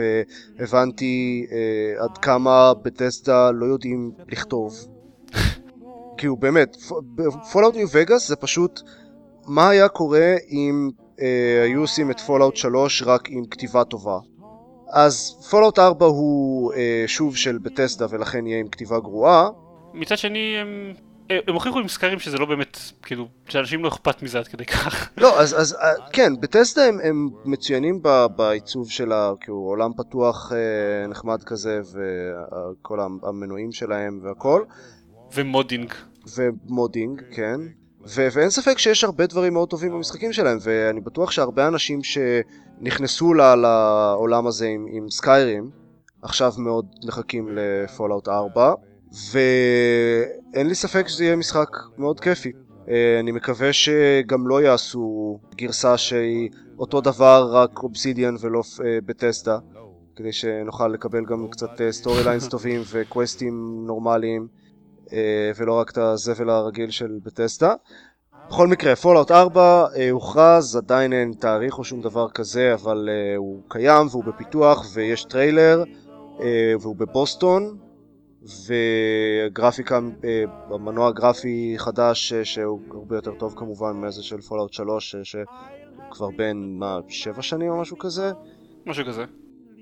והבנתי 0.60 1.46
אה, 1.52 2.04
עד 2.04 2.17
כמה 2.17 2.74
Bethesda 2.82 3.52
לא 3.52 3.65
יודעים 3.65 4.12
לכתוב. 4.28 4.88
כי 6.17 6.28
הוא 6.28 6.38
באמת, 6.38 6.78
Fallout 7.52 7.76
New 7.76 7.88
Vegas 7.91 8.28
זה 8.28 8.36
פשוט 8.36 8.82
מה 9.48 9.69
היה 9.69 9.88
קורה 9.88 10.36
אם 10.50 10.89
אה, 11.22 11.63
היו 11.63 11.82
עושים 11.82 12.12
את 12.12 12.19
Fallout 12.19 12.56
3 12.56 13.04
רק 13.04 13.30
עם 13.30 13.46
כתיבה 13.46 13.84
טובה. 13.84 14.17
אז 14.93 15.47
Fallout 15.50 15.80
4 15.79 16.06
הוא 16.06 16.73
אה, 16.73 17.03
שוב 17.08 17.36
של 17.38 17.58
Bethesda 17.58 18.06
ולכן 18.10 18.47
יהיה 18.47 18.60
עם 18.60 18.67
כתיבה 18.67 18.99
גרועה, 18.99 19.49
מצד 19.93 20.17
שני, 20.17 20.58
הם, 20.58 20.93
הם 21.29 21.53
הוכיחו 21.53 21.79
עם 21.79 21.88
Skyrim 21.88 22.19
שזה 22.19 22.38
לא 22.38 22.45
באמת, 22.45 22.77
כאילו, 23.01 23.27
שאנשים 23.49 23.84
לא 23.84 23.88
אכפת 23.88 24.23
מזה 24.23 24.39
עד 24.39 24.47
כדי 24.47 24.65
כך. 24.65 25.10
לא, 25.17 25.39
אז, 25.39 25.62
אז 25.62 25.73
אה, 25.73 26.10
כן, 26.12 26.34
Bethesda 26.39 26.86
הם, 26.86 26.99
הם 27.03 27.29
מצוינים 27.45 27.99
ב, 28.01 28.25
בעיצוב 28.36 28.89
שלה, 28.89 29.32
כאילו 29.41 29.58
עולם 29.58 29.91
פתוח 29.97 30.51
אה, 30.51 31.08
נחמד 31.08 31.43
כזה, 31.43 31.79
וכל 31.91 32.99
המנועים 32.99 33.71
שלהם 33.71 34.19
והכל, 34.23 34.63
ו 35.34 35.40
modding. 35.40 35.93
ו 36.38 36.47
modding, 36.47 37.22
כן. 37.32 37.60
ו- 38.08 38.27
ואין 38.34 38.49
ספק 38.49 38.77
שיש 38.77 39.03
הרבה 39.03 39.27
דברים 39.27 39.53
מאוד 39.53 39.69
טובים 39.69 39.91
במשחקים 39.91 40.34
שלהם, 40.34 40.58
ואני 40.62 41.01
בטוח 41.01 41.32
שהרבה 41.32 41.67
אנשים 41.67 42.03
שנכנסו 42.84 43.34
ל- 43.34 43.56
לעולם 43.56 44.48
הזה 44.48 44.67
עם, 44.67 44.86
עם 44.89 45.10
Skyrim, 45.10 45.69
עכשיו 46.22 46.54
מאוד 46.58 46.86
מחכים 47.06 47.50
ל 47.52 47.61
Fallout 47.61 48.28
4, 48.28 48.74
ואין 49.32 50.67
לי 50.67 50.76
ספק 50.76 51.08
שזה 51.08 51.24
יהיה 51.24 51.36
משחק 51.36 51.69
מאוד 51.98 52.19
כיפי. 52.19 52.52
אה, 52.89 53.19
אני 53.19 53.32
מקווה 53.32 53.74
שגם 53.74 54.48
לא 54.48 54.62
יעשו 54.62 55.39
גרסה 55.56 55.98
שהיא 55.98 56.50
אותו 56.80 57.02
דבר, 57.02 57.50
רק 57.52 57.84
אובסידיאן 57.84 58.36
ולא 58.39 58.62
אה, 58.86 58.98
Bethesda, 59.06 59.58
כדי 60.15 60.32
שנוכל 60.32 60.88
לקבל 60.88 61.26
גם 61.26 61.48
קצת 61.52 61.82
storylines 61.91 62.48
טובים 62.48 62.82
וקווסטים 62.91 63.84
נורמליים, 63.88 64.48
אה, 65.13 65.52
ולא 65.56 65.74
רק 65.74 65.91
את 65.91 65.98
הזבל 65.98 66.50
הרגיל 66.50 66.89
של 66.89 67.19
Bethesda. 67.24 67.74
בכל 68.49 68.67
מקרה, 68.67 68.95
Fallout 68.96 69.32
4 69.32 69.86
אה, 69.95 70.10
הוכרז, 70.10 70.75
עדיין 70.75 71.13
אין 71.13 71.34
תאריך 71.39 71.77
או 71.77 71.84
שום 71.84 72.01
דבר 72.01 72.29
כזה, 72.29 72.73
אבל 72.73 73.10
אה, 73.12 73.38
הוא 73.38 73.62
קיים 73.67 74.08
והוא 74.12 74.23
בפיתוח 74.23 74.86
ויש 74.93 75.23
טריילר, 75.23 75.84
אה, 76.41 76.73
והוא 76.82 76.95
בבוסטון, 76.95 77.77
וגרפיקה, 79.47 79.99
אה, 80.23 80.77
מנוע 80.77 81.12
גרפי 81.12 81.73
חדש 81.77 82.34
אה, 82.34 82.45
שהוא 82.45 82.79
הרבה 82.91 83.15
יותר 83.15 83.32
טוב 83.32 83.53
כמובן 83.58 83.91
מאיזה 83.91 84.23
של 84.23 84.41
Fallout 84.41 84.74
3 84.73 85.15
אה, 85.15 85.19
שכבר 85.23 86.29
בין, 86.38 86.75
מה, 86.79 86.99
שבע 87.10 87.41
שנים 87.41 87.71
או 87.71 87.82
משהו 87.82 87.97
כזה? 87.97 88.32
משהו 88.86 89.06
כזה. 89.06 89.25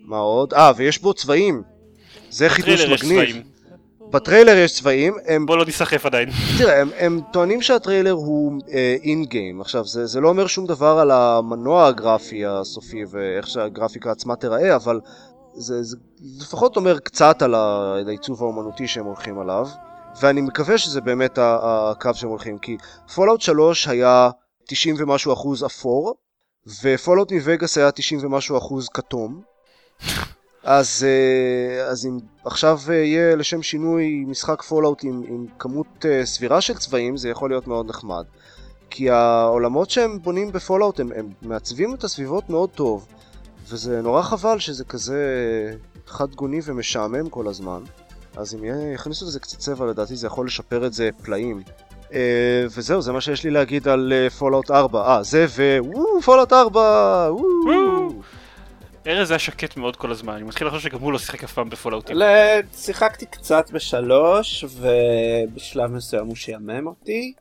מה 0.05 0.17
עוד? 0.17 0.53
אה, 0.53 0.71
ויש 0.75 1.01
בו 1.01 1.13
צבעים. 1.13 1.63
זה 2.29 2.49
חידוש 2.49 2.85
מגניב. 2.85 3.43
בטריילר 4.11 4.57
יש 4.57 4.73
צבעים, 4.73 5.13
הם, 5.25 5.45
בוא 5.45 5.57
לא 5.57 5.65
ניסחף 5.65 6.05
עדיין. 6.05 6.29
תראה, 6.57 6.81
הם, 6.81 6.89
הם 6.97 7.21
טוענים 7.33 7.61
שהטריילר 7.61 8.11
הוא 8.11 8.61
in 9.03 9.23
uh, 9.23 9.27
game. 9.27 9.61
עכשיו, 9.61 9.85
זה, 9.85 10.05
זה 10.05 10.19
לא 10.19 10.29
אומר 10.29 10.47
שום 10.47 10.65
דבר 10.65 10.99
על 10.99 11.11
המנוע 11.11 11.87
הגרפי 11.87 12.45
הסופי 12.45 13.03
ואיך 13.09 13.47
שהגרפיקה 13.47 14.11
עצמה 14.11 14.35
תיראה, 14.35 14.75
אבל 14.75 14.99
זה, 15.53 15.83
זה 15.83 15.97
לפחות 16.39 16.75
אומר 16.75 16.99
קצת 16.99 17.41
על, 17.41 17.55
העיצוב 17.55 18.43
האומנותי 18.43 18.87
שהם 18.87 19.05
הולכים 19.05 19.39
עליו, 19.39 19.67
ואני 20.21 20.41
מקווה 20.41 20.77
שזה 20.77 21.01
באמת 21.01 21.39
הקו 21.41 22.09
שהם 22.13 22.29
הולכים, 22.29 22.57
כי 22.57 22.77
Fallout 23.15 23.41
3 23.41 23.87
היה 23.87 24.29
90 24.67 24.95
ומשהו 24.99 25.33
אחוז 25.33 25.65
אפור, 25.65 26.15
ו 26.83 26.89
Fallout 26.89 27.31
New 27.31 27.48
Vegas 27.48 27.77
היה 27.77 27.91
90 27.91 28.19
ומשהו 28.23 28.57
אחוז 28.57 28.89
כתום. 28.89 29.41
אז, 30.63 31.05
אה, 31.07 31.85
אז 31.85 32.05
אם 32.05 32.19
עכשיו 32.45 32.79
אה, 32.89 32.95
יהיה 32.95 33.35
לשם 33.35 33.63
שינוי 33.63 34.23
משחק 34.27 34.61
Fallout 34.61 35.03
עם, 35.03 35.23
עם 35.27 35.45
כמות 35.59 36.05
אה, 36.05 36.25
סבירה 36.25 36.61
של 36.61 36.77
צבעים, 36.77 37.17
זה 37.17 37.29
יכול 37.29 37.49
להיות 37.49 37.67
מאוד 37.67 37.89
נחמד. 37.89 38.23
כי 38.89 39.09
העולמות 39.09 39.89
שהם 39.89 40.19
בונים 40.21 40.51
ב 40.51 40.56
Fallout, 40.56 40.99
הם, 40.99 41.09
הם 41.15 41.29
מעצבים 41.41 41.93
את 41.93 42.03
הסביבות 42.03 42.49
מאוד 42.49 42.69
טוב, 42.69 43.07
וזה 43.69 44.01
נורא 44.01 44.21
חבל 44.21 44.59
שזה 44.59 44.85
כזה 44.85 45.19
חד 46.07 46.35
גוני 46.35 46.59
ומשעמם 46.63 47.29
כל 47.29 47.47
הזמן. 47.47 47.83
אז 48.37 48.55
אם 48.55 48.59
יכניסו 48.93 49.25
לזה 49.25 49.39
קצת 49.39 49.57
צבע, 49.57 49.85
לדעתי 49.85 50.15
זה 50.15 50.27
יכול 50.27 50.45
לשפר 50.45 50.85
את 50.85 50.93
זה 50.93 51.09
פלאים. 51.23 51.61
אה, 52.09 52.13
וזהו, 52.77 53.01
זה 53.01 53.11
מה 53.11 53.21
שיש 53.21 53.43
לי 53.43 53.51
להגיד 53.51 53.87
על 53.87 54.13
Fallout 54.39 54.71
4. 54.71 55.01
אה, 55.01 55.23
זה 55.23 55.45
ו... 55.49 55.77
וואו, 55.81 56.21
Fallout 56.21 56.53
4! 56.53 56.79
וואו! 57.31 58.11
ארז 59.07 59.31
היה 59.31 59.39
שקט 59.39 59.77
מאוד 59.77 59.95
כל 59.95 60.11
הזמן, 60.11 60.33
אני 60.33 60.43
מתחיל 60.43 60.67
לחשוב 60.67 60.81
שגם 60.81 60.99
הוא 60.99 61.11
לא 61.13 61.19
שיחק 61.19 61.43
אף 61.43 61.53
פעם 61.53 61.69
בפולאוטים. 61.69 62.17
ל- 62.17 62.59
שיחקתי 62.75 63.25
קצת 63.25 63.71
בשלוש, 63.73 64.65
ובשלב 64.69 65.91
מסוים 65.91 66.25
הוא 66.27 66.35
שעמם 66.35 66.87
אותי. 66.87 67.33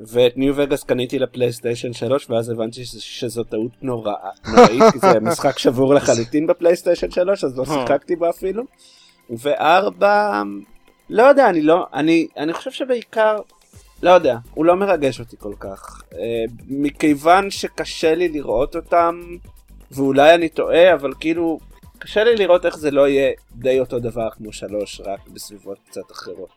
ואת 0.00 0.36
ניו 0.36 0.54
וגאס 0.56 0.84
קניתי 0.84 1.18
לפלייסטיישן 1.18 1.92
3 1.92 2.30
ואז 2.30 2.50
הבנתי 2.50 2.84
שזה- 2.84 3.00
שזו 3.02 3.44
טעות 3.44 3.70
נורא, 3.82 4.12
נוראית 4.48 4.92
כי 4.92 4.98
זה 4.98 5.20
משחק 5.20 5.58
שבור 5.58 5.94
לחלוטין 5.94 6.46
בפלייסטיישן 6.46 7.10
3 7.10 7.44
אז 7.44 7.58
לא 7.58 7.64
שיחקתי 7.64 8.16
בו 8.16 8.30
אפילו. 8.30 8.62
וארבע 9.30 10.42
לא 11.10 11.22
יודע 11.22 11.48
אני 11.50 11.62
לא 11.62 11.86
אני 11.94 12.26
אני 12.36 12.52
חושב 12.52 12.70
שבעיקר 12.70 13.36
לא 14.02 14.10
יודע 14.10 14.36
הוא 14.54 14.64
לא 14.64 14.74
מרגש 14.76 15.20
אותי 15.20 15.36
כל 15.38 15.52
כך 15.60 16.02
אה, 16.12 16.18
מכיוון 16.68 17.50
שקשה 17.50 18.14
לי 18.14 18.28
לראות 18.28 18.76
אותם 18.76 19.20
ואולי 19.92 20.34
אני 20.34 20.48
טועה 20.48 20.94
אבל 20.94 21.12
כאילו 21.20 21.58
קשה 21.98 22.24
לי 22.24 22.36
לראות 22.36 22.66
איך 22.66 22.78
זה 22.78 22.90
לא 22.90 23.08
יהיה 23.08 23.32
די 23.54 23.80
אותו 23.80 23.98
דבר 23.98 24.28
כמו 24.30 24.52
שלוש 24.52 25.00
רק 25.04 25.28
בסביבות 25.28 25.78
קצת 25.90 26.12
אחרות. 26.12 26.48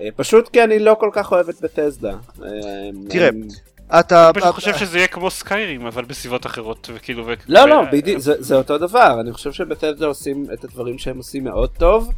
אה, 0.00 0.08
פשוט 0.16 0.48
כי 0.48 0.64
אני 0.64 0.78
לא 0.78 0.96
כל 1.00 1.10
כך 1.12 1.32
אוהב 1.32 1.48
את 1.48 1.60
בטסדה. 1.60 2.10
אה, 2.44 2.48
תראה, 3.08 3.28
אני- 3.28 3.46
אתה... 4.00 4.24
אני 4.30 4.34
פשוט 4.40 4.54
חושב 4.54 4.74
שזה 4.76 4.98
יהיה 4.98 5.08
כמו 5.08 5.30
סקיירים, 5.30 5.86
אבל 5.86 6.04
בסביבות 6.04 6.46
אחרות, 6.46 6.90
וכאילו... 6.94 7.26
ו- 7.26 7.32
לא 7.48 7.60
ו- 7.60 7.66
לא 7.66 7.82
בדיוק 7.92 8.18
זה, 8.18 8.42
זה 8.42 8.56
אותו 8.56 8.78
דבר 8.78 9.20
אני 9.20 9.32
חושב 9.32 9.52
שבטסדה 9.52 10.06
עושים 10.06 10.46
את 10.52 10.64
הדברים 10.64 10.98
שהם 10.98 11.16
עושים 11.16 11.44
מאוד 11.44 11.70
טוב 11.78 12.10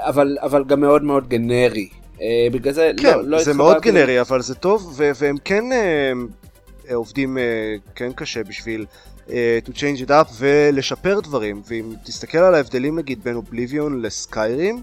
אבל 0.00 0.38
אבל 0.40 0.64
גם 0.64 0.80
מאוד 0.80 1.02
מאוד 1.02 1.28
גנרי. 1.28 1.88
אה, 2.22 2.46
בגלל 2.52 2.72
זה 2.72 2.92
כן, 2.96 3.16
לא, 3.18 3.24
לא 3.24 3.42
זה 3.42 3.54
מאוד 3.54 3.80
גנרי, 3.82 4.20
אבל 4.20 4.42
זה 4.42 4.54
טוב, 4.54 5.00
והם 5.18 5.36
כן 5.44 5.64
אה, 5.72 6.12
עובדים 6.94 7.38
כן 7.94 8.12
קשה 8.12 8.44
בשביל 8.44 8.86
to 9.28 9.72
change 9.74 10.06
it 10.06 10.10
up 10.10 10.28
ולשפר 10.38 11.20
דברים, 11.20 11.62
ואם 11.66 11.92
תסתכל 12.04 12.38
על 12.38 12.54
ההבדלים 12.54 12.98
נגיד 12.98 13.24
בין 13.24 13.34
אובליביון 13.36 14.02
לסקיירים, 14.02 14.82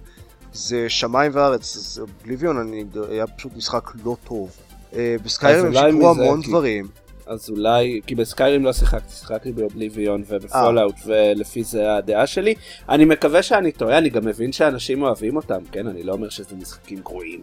זה 0.53 0.89
שמיים 0.89 1.32
וארץ, 1.36 1.97
אובליביון 2.01 2.57
אני, 2.57 2.84
היה 3.09 3.28
פשוט 3.28 3.51
משחק 3.57 3.89
לא 4.05 4.16
טוב. 4.24 4.51
אה, 4.95 5.16
בסקיירים 5.26 5.66
הם 5.66 5.74
שיפרו 5.74 6.09
המון 6.09 6.41
כי- 6.41 6.47
דברים. 6.49 6.88
אז 7.28 7.49
אולי 7.49 8.01
כי 8.07 8.16
בסקיירים 8.16 8.66
לא 8.66 8.74
שיחקתי 8.74 9.14
שיחקתי 9.14 9.51
באובליביון 9.51 10.24
ובפולאאוט 10.28 10.95
ולפי 11.05 11.64
זה 11.64 11.95
הדעה 11.95 12.28
שלי 12.28 12.53
אני 12.89 13.05
מקווה 13.05 13.43
שאני 13.43 13.72
טועה 13.72 13.97
אני 13.97 14.09
גם 14.09 14.26
מבין 14.26 14.51
שאנשים 14.51 15.01
אוהבים 15.03 15.36
אותם 15.36 15.59
כן 15.72 15.88
אני 15.88 16.03
לא 16.03 16.14
אומר 16.14 16.30
שזה 16.30 16.55
משחקים 16.55 16.99
גרועים. 16.99 17.41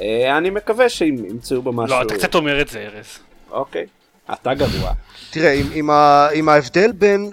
אה, 0.00 0.38
אני 0.38 0.50
מקווה 0.50 0.88
שימצאו 0.88 1.62
בו 1.62 1.72
משהו. 1.72 1.96
לא, 1.96 2.02
אתה 2.02 2.14
קצת 2.14 2.34
אומר 2.34 2.60
את 2.60 2.68
זה, 2.68 2.78
ארז. 2.80 3.06
אוקיי, 3.50 3.86
אתה 4.32 4.54
גרוע. 4.54 4.92
תראה, 5.30 5.52
אם, 5.52 5.66
אם, 5.74 5.90
ה, 5.90 6.28
אם 6.34 6.48
ההבדל 6.48 6.92
בין 6.92 7.30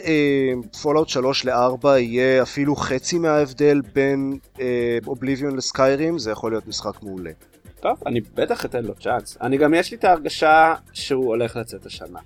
Fallout 0.82 1.10
3 1.10 1.46
ל-4 1.46 1.88
יהיה 1.88 2.42
אפילו 2.42 2.76
חצי 2.76 3.20
מההבדל 3.20 3.82
בין 3.94 4.38
Oblivion 5.08 5.56
ל 5.56 5.64
Skyrim, 5.64 6.20
זה 6.20 6.32
יכול 6.32 6.52
להיות 6.52 6.68
משחק 6.68 7.04
מעולה. 7.04 7.32
טוב, 7.80 7.98
אני 8.06 8.22
בטח 8.36 8.66
אתן 8.66 8.84
לו 8.84 8.94
צ'אנס. 8.96 9.38
אני 9.42 9.58
גם 9.58 9.74
יש 9.74 9.92
לי 9.92 9.98
את 9.98 10.04
ההרגשה 10.04 10.76
שהוא 10.94 11.26
הולך 11.26 11.56
לצאת 11.56 11.86
השנה. 11.86 12.20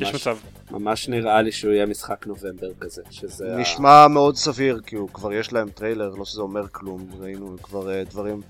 יש 0.00 0.14
מצב. 0.14 0.36
ממש 0.70 1.08
נראה 1.08 1.42
לי 1.42 1.52
שהוא 1.52 1.72
יהיה 1.72 1.86
משחק 1.86 2.26
נובמבר 2.26 2.68
כזה, 2.80 3.02
שזה... 3.10 3.56
נשמע 3.56 3.90
ה... 3.90 4.08
מאוד 4.08 4.36
סביר, 4.36 4.80
כי 4.86 4.96
הוא 4.96 5.08
כבר 5.08 5.32
יש 5.32 5.52
להם 5.52 5.68
טריילר, 5.68 6.08
לא 6.08 6.24
שזה 6.24 6.42
אומר 6.42 6.68
כלום, 6.68 7.06
ראינו 7.20 7.56
כבר 7.62 7.88
uh, 7.88 8.10
דברים 8.10 8.40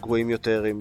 גרועים 0.00 0.30
יותר 0.30 0.62
עם 0.62 0.80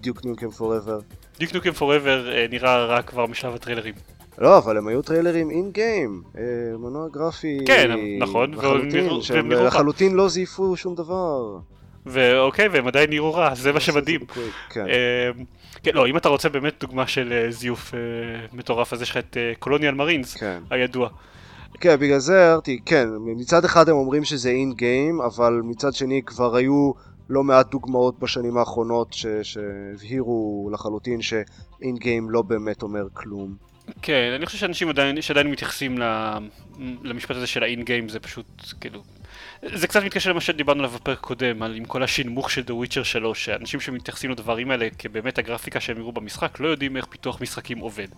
Duke 0.00 0.24
Nukem 0.24 0.50
Forever. 0.50 1.00
Duke 1.40 1.52
Nukem 1.52 1.72
Forever 1.72 2.28
נראה 2.50 2.84
רע 2.84 3.02
כבר 3.02 3.26
משלב 3.26 3.54
הטריילרים. 3.54 3.94
לא, 4.38 4.58
אבל 4.58 4.76
הם 4.76 4.88
היו 4.88 5.02
טריילרים 5.02 5.50
in-game, 5.50 6.22
אה, 6.38 6.42
מנוע 6.78 7.08
גרפי, 7.08 7.58
כן, 7.66 7.90
נכון, 8.18 8.54
לחלוטין, 8.54 9.22
שהם 9.22 9.52
לחלוטין 9.52 10.14
לא 10.14 10.28
זייפו 10.28 10.76
שום 10.76 10.94
דבר. 10.94 11.58
ואוקיי, 12.06 12.68
והם 12.68 12.86
עדיין 12.86 13.10
נראו 13.10 13.34
רע, 13.34 13.54
זה 13.54 13.72
מה 13.72 13.80
שמדהים. 13.80 14.20
כן. 14.70 14.84
כן, 15.82 15.90
לא, 15.94 16.06
אם 16.06 16.16
אתה 16.16 16.28
רוצה 16.28 16.48
באמת 16.48 16.74
דוגמה 16.80 17.06
של 17.06 17.46
זיוף 17.50 17.94
מטורף, 18.52 18.92
אז 18.92 19.02
יש 19.02 19.10
לך 19.10 19.16
את 19.16 19.36
קולוניאל 19.58 19.94
מרינס, 19.94 20.36
הידוע. 20.70 21.08
כן, 21.80 21.96
בגלל 21.96 22.18
זה 22.18 22.46
הערתי, 22.48 22.78
כן, 22.86 23.08
מצד 23.36 23.64
אחד 23.64 23.88
הם 23.88 23.96
אומרים 23.96 24.24
שזה 24.24 24.50
אין 24.50 24.72
גיים, 24.72 25.20
אבל 25.20 25.60
מצד 25.64 25.92
שני 25.92 26.22
כבר 26.26 26.56
היו 26.56 26.92
לא 27.30 27.42
מעט 27.42 27.70
דוגמאות 27.70 28.18
בשנים 28.18 28.56
האחרונות 28.56 29.16
שהבהירו 29.42 30.70
לחלוטין 30.72 31.22
שאין 31.22 31.96
גיים 31.96 32.30
לא 32.30 32.42
באמת 32.42 32.82
אומר 32.82 33.06
כלום. 33.14 33.54
כן, 34.02 34.32
אני 34.36 34.46
חושב 34.46 34.58
שאנשים 34.58 34.88
עדיין, 34.88 35.22
שעדיין 35.22 35.50
מתייחסים 35.50 35.98
למשפט 37.02 37.36
הזה 37.36 37.46
של 37.46 37.62
האין 37.62 37.82
גיים, 37.82 38.08
זה 38.08 38.20
פשוט, 38.20 38.46
כאילו, 38.80 39.02
זה 39.62 39.86
קצת 39.86 40.02
מתקשר 40.02 40.30
למה 40.30 40.40
שדיברנו 40.40 40.80
עליו 40.80 40.90
בפרק 40.94 41.18
קודם, 41.18 41.62
על 41.62 41.76
עם 41.76 41.84
כל 41.84 42.02
השינמוך 42.02 42.50
של 42.50 42.62
The 42.62 42.70
Witcher 42.86 43.04
3, 43.04 43.44
שאנשים 43.44 43.80
שמתייחסים 43.80 44.30
לדברים 44.30 44.70
האלה 44.70 44.88
כבאמת 44.98 45.38
הגרפיקה 45.38 45.80
שהם 45.80 45.98
יראו 45.98 46.12
במשחק, 46.12 46.60
לא 46.60 46.68
יודעים 46.68 46.96
איך 46.96 47.06
פיתוח 47.06 47.40
משחקים 47.40 47.78
עובד. 47.78 48.08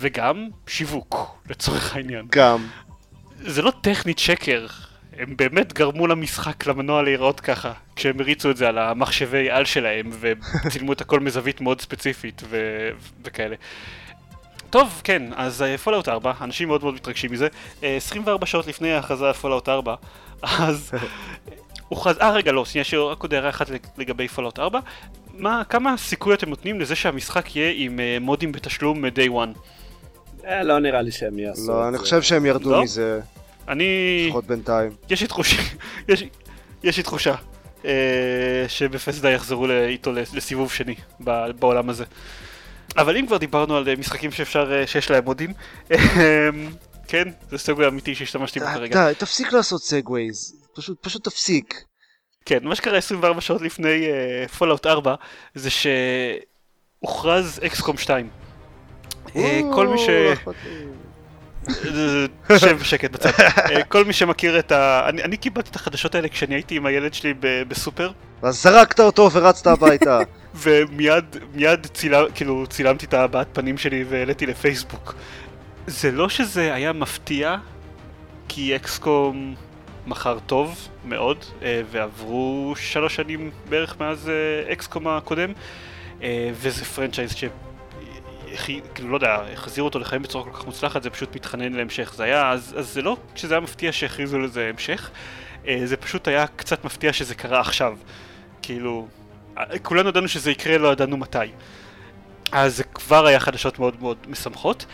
וגם 0.00 0.48
שיווק, 0.66 1.38
לצורך 1.50 1.96
העניין. 1.96 2.26
גם. 2.32 2.66
זה 3.38 3.62
לא 3.62 3.72
טכנית 3.82 4.18
שקר, 4.18 4.66
הם 5.18 5.36
באמת 5.36 5.72
גרמו 5.72 6.06
למשחק, 6.06 6.66
למנוע 6.66 7.02
להיראות 7.02 7.40
ככה, 7.40 7.72
כשהם 7.96 8.20
הריצו 8.20 8.50
את 8.50 8.56
זה 8.56 8.68
על 8.68 8.78
המחשבי 8.78 9.50
על 9.50 9.64
שלהם, 9.64 10.10
וצילמו 10.20 10.92
את 10.92 11.00
הכל 11.00 11.20
מזווית 11.20 11.60
מאוד 11.60 11.80
ספציפית 11.80 12.42
ו- 12.48 12.90
וכאלה. 13.24 13.56
טוב, 14.70 15.00
כן, 15.04 15.22
אז 15.36 15.64
Fallout 15.84 16.08
4, 16.08 16.32
אנשים 16.40 16.68
מאוד 16.68 16.82
מאוד 16.82 16.94
מתרגשים 16.94 17.32
מזה. 17.32 17.48
24 17.82 18.46
שעות 18.46 18.66
לפני 18.66 18.92
ההכרזה 18.92 19.26
על 19.26 19.32
Fallout 19.32 19.68
4, 19.68 19.94
אז 20.42 20.90
הוכרז, 21.88 22.18
אה 22.18 22.30
רגע 22.30 22.52
לא, 22.52 22.64
שנייה 22.64 22.84
שרק 22.84 23.22
עוד 23.22 23.34
הערה 23.34 23.48
אחת 23.48 23.66
לגבי 23.98 24.28
Fallout 24.28 24.58
4. 24.58 24.80
מה, 25.34 25.62
כמה 25.68 25.96
סיכוי 25.96 26.34
אתם 26.34 26.48
נותנים 26.50 26.80
לזה 26.80 26.96
שהמשחק 26.96 27.56
יהיה 27.56 27.72
עם 27.76 28.00
מודים 28.20 28.52
בתשלום 28.52 29.04
מ-day 29.04 29.30
one? 29.30 29.58
לא 30.62 30.78
נראה 30.78 31.02
לי 31.02 31.12
שהם 31.12 31.38
יעשו 31.38 31.72
לא, 31.72 31.88
אני 31.88 31.98
חושב 31.98 32.22
שהם 32.22 32.46
ירדו 32.46 32.70
לא? 32.70 32.82
מזה, 32.82 33.20
אני... 33.68 34.24
לפחות 34.26 34.46
בינתיים. 34.46 34.90
יש 35.10 35.20
לי 35.20 35.26
תחושה, 35.26 35.62
יש, 36.08 36.24
יש 36.82 36.96
לי 36.96 37.02
תחושה 37.02 37.34
אה, 37.84 38.64
שבפסדה 38.68 39.30
יחזרו 39.30 39.70
איתו 39.70 40.12
לסיבוב 40.12 40.72
שני 40.72 40.94
בעולם 41.58 41.90
הזה. 41.90 42.04
אבל 42.96 43.16
אם 43.16 43.26
כבר 43.26 43.36
דיברנו 43.36 43.76
על 43.76 43.96
משחקים 43.96 44.32
שאפשר, 44.32 44.86
שיש 44.86 45.10
להם 45.10 45.24
מודים, 45.24 45.52
כן, 47.08 47.28
זה 47.50 47.58
סגווי 47.58 47.88
אמיתי 47.88 48.14
שהשתמשתי 48.14 48.60
בו 48.60 48.66
כרגע. 48.66 49.08
די, 49.08 49.14
תפסיק 49.18 49.52
לעשות 49.52 49.82
סגווייז, 49.82 50.54
פשוט, 50.76 50.98
פשוט 51.00 51.24
תפסיק. 51.24 51.84
כן, 52.44 52.58
מה 52.62 52.74
שקרה 52.74 52.98
24 52.98 53.40
שעות 53.40 53.62
לפני 53.62 54.06
Fallout 54.58 54.86
4 54.86 55.14
זה 55.54 55.68
שהוכרז 57.00 57.60
XCOM 57.66 57.98
2. 57.98 58.30
כל 59.74 59.88
מי 59.88 59.98
ש... 59.98 60.08
שב 62.56 62.76
בשקט 62.80 63.10
בצד. 63.10 63.30
כל 63.88 64.04
מי 64.04 64.12
שמכיר 64.12 64.58
את 64.58 64.72
ה... 64.72 65.08
אני, 65.08 65.22
אני 65.22 65.36
קיבלתי 65.36 65.70
את 65.70 65.76
החדשות 65.76 66.14
האלה 66.14 66.28
כשאני 66.28 66.54
הייתי 66.54 66.76
עם 66.76 66.86
הילד 66.86 67.14
שלי 67.14 67.34
בסופר. 67.68 68.10
אז 68.42 68.62
זרקת 68.62 69.00
אותו 69.00 69.32
ורצת 69.32 69.66
הביתה. 69.66 70.18
ומיד 70.62 71.36
מיד 71.54 71.86
צילם, 71.86 72.24
כאילו, 72.34 72.66
צילמתי 72.66 73.06
את 73.06 73.14
הבעת 73.14 73.46
פנים 73.52 73.78
שלי 73.78 74.04
והעליתי 74.08 74.46
לפייסבוק. 74.46 75.14
זה 75.86 76.12
לא 76.12 76.28
שזה 76.28 76.74
היה 76.74 76.92
מפתיע, 76.92 77.56
כי 78.48 78.76
אקסקום 78.76 79.54
מכר 80.06 80.38
טוב 80.46 80.88
מאוד, 81.04 81.44
ועברו 81.90 82.74
שלוש 82.76 83.16
שנים 83.16 83.50
בערך 83.68 84.00
מאז 84.00 84.30
אקסקום 84.72 85.08
הקודם, 85.08 85.52
וזה 86.52 86.84
פרנצ'ייז 86.84 87.34
ש... 87.34 87.44
כאילו 88.94 89.08
לא 89.10 89.16
יודע, 89.16 89.38
החזירו 89.52 89.88
אותו 89.88 89.98
לחיים 89.98 90.22
בצורה 90.22 90.44
כל 90.44 90.52
כך 90.52 90.64
מוצלחת, 90.64 91.02
זה 91.02 91.10
פשוט 91.10 91.36
מתחנן 91.36 91.72
להמשך. 91.72 92.12
זה 92.16 92.24
היה, 92.24 92.50
אז, 92.50 92.74
אז 92.78 92.88
זה 92.88 93.02
לא 93.02 93.16
שזה 93.34 93.54
היה 93.54 93.60
מפתיע 93.60 93.92
שהכריזו 93.92 94.38
לזה 94.38 94.68
המשך, 94.68 95.10
זה 95.84 95.96
פשוט 95.96 96.28
היה 96.28 96.46
קצת 96.46 96.84
מפתיע 96.84 97.12
שזה 97.12 97.34
קרה 97.34 97.60
עכשיו. 97.60 97.96
כאילו, 98.62 99.08
כולנו 99.82 100.08
ידענו 100.08 100.28
שזה 100.28 100.50
יקרה, 100.50 100.78
לא 100.78 100.92
ידענו 100.92 101.16
מתי. 101.16 101.38
אז 102.52 102.76
זה 102.76 102.84
כבר 102.84 103.26
היה 103.26 103.40
חדשות 103.40 103.78
מאוד 103.78 103.96
מאוד 104.00 104.16
משמחות. 104.28 104.86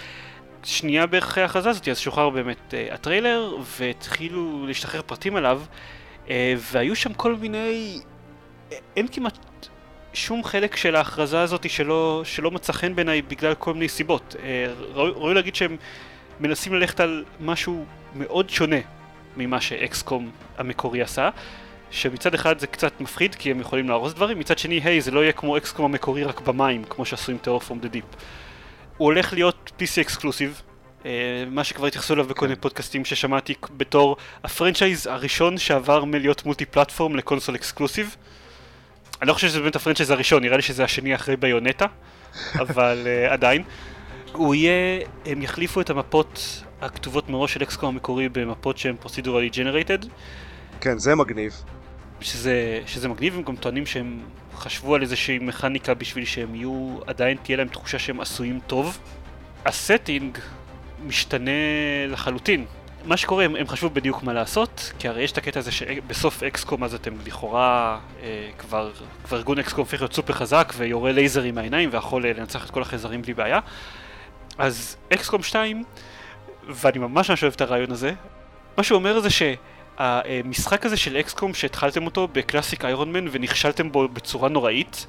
שנייה 0.64 1.06
בערך 1.06 1.38
ההכרזה 1.38 1.70
הזאת, 1.70 1.88
אז 1.88 1.98
שוחרר 1.98 2.30
באמת 2.30 2.56
uh, 2.70 2.94
הטריילר, 2.94 3.56
והתחילו 3.78 4.66
להשתחרר 4.66 5.02
פרטים 5.02 5.36
עליו, 5.36 5.62
uh, 6.26 6.30
והיו 6.58 6.96
שם 6.96 7.14
כל 7.14 7.36
מיני... 7.36 8.00
אין 8.96 9.08
כמעט 9.08 9.38
שום 10.16 10.44
חלק 10.44 10.76
של 10.76 10.96
ההכרזה 10.96 11.40
הזאת 11.40 11.70
שלא, 11.70 12.22
שלא 12.24 12.50
מצא 12.50 12.72
חן 12.72 12.94
בעיניי 12.94 13.22
בגלל 13.22 13.54
כל 13.54 13.74
מיני 13.74 13.88
סיבות. 13.88 14.36
Uh, 14.38 14.42
ראוי, 14.94 15.10
ראוי 15.10 15.34
להגיד 15.34 15.54
שהם 15.54 15.76
מנסים 16.40 16.74
ללכת 16.74 17.00
על 17.00 17.24
משהו 17.40 17.84
מאוד 18.14 18.50
שונה 18.50 18.76
ממה 19.36 19.60
ש 19.60 19.84
XCOM 19.84 20.30
המקורי 20.58 21.02
עשה. 21.02 21.30
שמצד 21.90 22.34
אחד 22.34 22.58
זה 22.58 22.66
קצת 22.66 23.00
מפחיד 23.00 23.34
כי 23.34 23.50
הם 23.50 23.60
יכולים 23.60 23.88
להרוס 23.88 24.12
דברים, 24.12 24.38
מצד 24.38 24.58
שני, 24.58 24.80
היי, 24.84 25.00
זה 25.00 25.10
לא 25.10 25.20
יהיה 25.20 25.32
כמו 25.32 25.56
XCOM 25.56 25.84
המקורי 25.84 26.24
רק 26.24 26.40
במים, 26.40 26.84
כמו 26.84 27.04
שעשו 27.04 27.32
עם 27.32 27.38
Terror 27.38 27.60
from 27.60 27.78
the 27.78 27.88
Deep. 27.88 28.04
הוא 28.96 29.06
הולך 29.06 29.32
להיות 29.32 29.72
PC 29.78 30.00
exclusive, 30.00 30.62
מה 31.50 31.64
שכבר 31.64 31.86
התייחסו 31.86 32.14
אליו 32.14 32.24
בכל 32.24 32.46
מיני 32.46 32.60
פודקאסטים 32.60 33.04
ששמעתי 33.04 33.54
בתור 33.76 34.16
ה 34.44 34.51
franchise 34.51 35.06
הראשון 35.06 35.58
שעבר 35.58 36.04
מלהיות 36.04 36.46
multi-platform 36.46 36.64
ל 36.64 37.16
console 37.16 37.54
exclusive. 37.54 38.16
אני 39.22 39.28
לא 39.28 39.34
חושב 39.34 39.48
שזה 39.48 39.60
באמת 39.60 39.76
ה 39.76 39.80
franchise 39.80 40.10
הראשון, 40.10 40.42
נראה 40.42 40.56
לי 40.56 40.62
שזה 40.62 40.84
השני 40.84 41.14
אחרי 41.14 41.36
Bayonetta, 41.36 41.86
אבל 42.54 43.06
uh, 43.06 43.32
עדיין. 43.32 43.62
הוא 44.32 44.54
יהיה, 44.54 45.00
הם 45.26 45.42
יחליפו 45.42 45.80
את 45.80 45.90
המפות 45.90 46.62
הכתובות 46.80 47.28
מראש 47.28 47.54
של 47.54 47.62
XCOM 47.62 47.94
המקורי 47.94 48.28
במפות 48.28 48.78
שהן 48.78 48.96
procedurally 48.96 49.48
generated. 49.48 49.98
כן, 50.80 50.98
זה 50.98 51.14
מגניב. 51.14 51.62
שזה, 52.20 52.80
שזה 52.86 53.08
מגניב, 53.08 53.34
הם 53.34 53.42
גם 53.42 53.56
טוענים 53.56 53.86
שהם 53.86 54.20
חשבו 54.54 54.94
על 54.94 55.02
איזושהי 55.02 55.38
מכניקה 55.38 55.94
בשביל 55.94 56.24
שהם 56.24 56.54
יהיו, 56.54 56.98
עדיין 57.06 57.36
תהיה 57.42 57.56
להם 57.56 57.68
תחושה 57.68 57.98
שהם 57.98 58.20
עשויים 58.20 58.60
טוב. 58.66 58.98
ה 59.64 59.74
setting 59.74 60.38
משתנה 61.06 61.50
לחלוטין. 62.08 62.64
מה 63.06 63.16
שקורה, 63.16 63.44
הם, 63.44 63.56
הם 63.56 63.68
חשבו 63.68 63.90
בדיוק 63.90 64.22
מה 64.22 64.32
לעשות, 64.32 64.92
כי 64.98 65.08
הרי 65.08 65.22
יש 65.22 65.32
את 65.32 65.38
הקטע 65.38 65.60
הזה 65.60 65.72
שבסוף 65.72 66.42
XCOM 66.42 66.84
אז 66.84 66.94
אתם 66.94 67.14
לכאורה 67.26 67.98
אה, 68.22 68.48
כבר, 68.58 68.92
כבר 69.24 69.36
ארגון 69.36 69.58
XCOM 69.58 69.80
הופך 69.80 70.00
להיות 70.00 70.12
סופר 70.12 70.32
חזק 70.32 70.72
ויורה 70.76 71.12
לייזרים 71.12 71.54
מהעיניים 71.54 71.88
ויכול 71.92 72.26
לנצח 72.26 72.64
את 72.64 72.70
כל 72.70 72.82
החייזרים 72.82 73.22
בלי 73.22 73.34
בעיה. 73.34 73.60
אז 74.58 74.96
XCOM 75.12 75.42
2, 75.42 75.84
ואני 76.68 76.98
ממש 76.98 77.30
ממש 77.30 77.42
אוהב 77.42 77.54
את 77.54 77.60
הרעיון 77.60 77.92
הזה, 77.92 78.12
מה 78.76 78.82
שהוא 78.82 78.96
אומר 78.96 79.20
זה 79.20 79.30
ש... 79.30 79.42
המשחק 79.98 80.86
הזה 80.86 80.96
של 80.96 81.16
XCOM 81.16 81.54
שהתחלתם 81.54 82.06
אותו 82.06 82.28
ב 82.32 82.84
Classic 82.84 83.12
Ironman 83.12 83.28
ונכשלתם 83.30 83.92
בו 83.92 84.08
בצורה 84.08 84.48
נוראית 84.48 85.06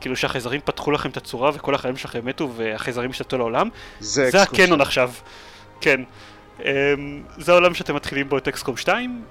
כאילו 0.00 0.16
שהחייזרים 0.16 0.60
פתחו 0.64 0.90
לכם 0.90 1.10
את 1.10 1.16
הצורה 1.16 1.50
וכל 1.54 1.74
החיילים 1.74 1.96
שלכם 1.96 2.20
מתו 2.24 2.52
והחייזרים 2.56 3.10
השתלטו 3.10 3.38
על 3.38 3.47
העולם 3.47 3.68
זה, 4.00 4.30
זה 4.30 4.42
הקנון 4.42 4.80
עכשיו. 4.80 5.10
כן 5.80 6.00
זה 7.38 7.52
העולם 7.52 7.74
שאתם 7.74 7.94
מתחילים 7.94 8.28
בו 8.28 8.38
את 8.38 8.48
XCOM 8.48 8.76
2 8.76 9.24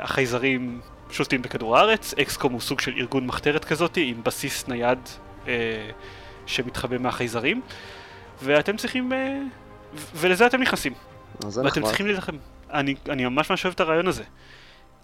החייזרים 0.00 0.80
שולטים 1.10 1.42
בכדור 1.42 1.78
הארץ 1.78 2.14
XCOM 2.14 2.52
הוא 2.52 2.60
סוג 2.60 2.80
של 2.80 2.92
ארגון 2.98 3.26
מחתרת 3.26 3.64
כזאת 3.64 3.96
עם 3.96 4.20
בסיס 4.24 4.68
נייד 4.68 4.98
שמתחבא 6.46 6.98
מהחייזרים 6.98 7.60
ואתם 8.42 8.76
צריכים 8.76 9.12
ולזה 10.14 10.46
אתם 10.46 10.62
נכנסים. 10.62 10.92
ואתם 11.64 11.82
צריכים 11.82 12.06
להילחם. 12.06 12.36
אני, 12.72 12.94
אני 13.08 13.24
ממש 13.24 13.50
ממש 13.50 13.64
אוהב 13.64 13.74
את 13.74 13.80
הרעיון 13.80 14.08
הזה. 14.08 14.22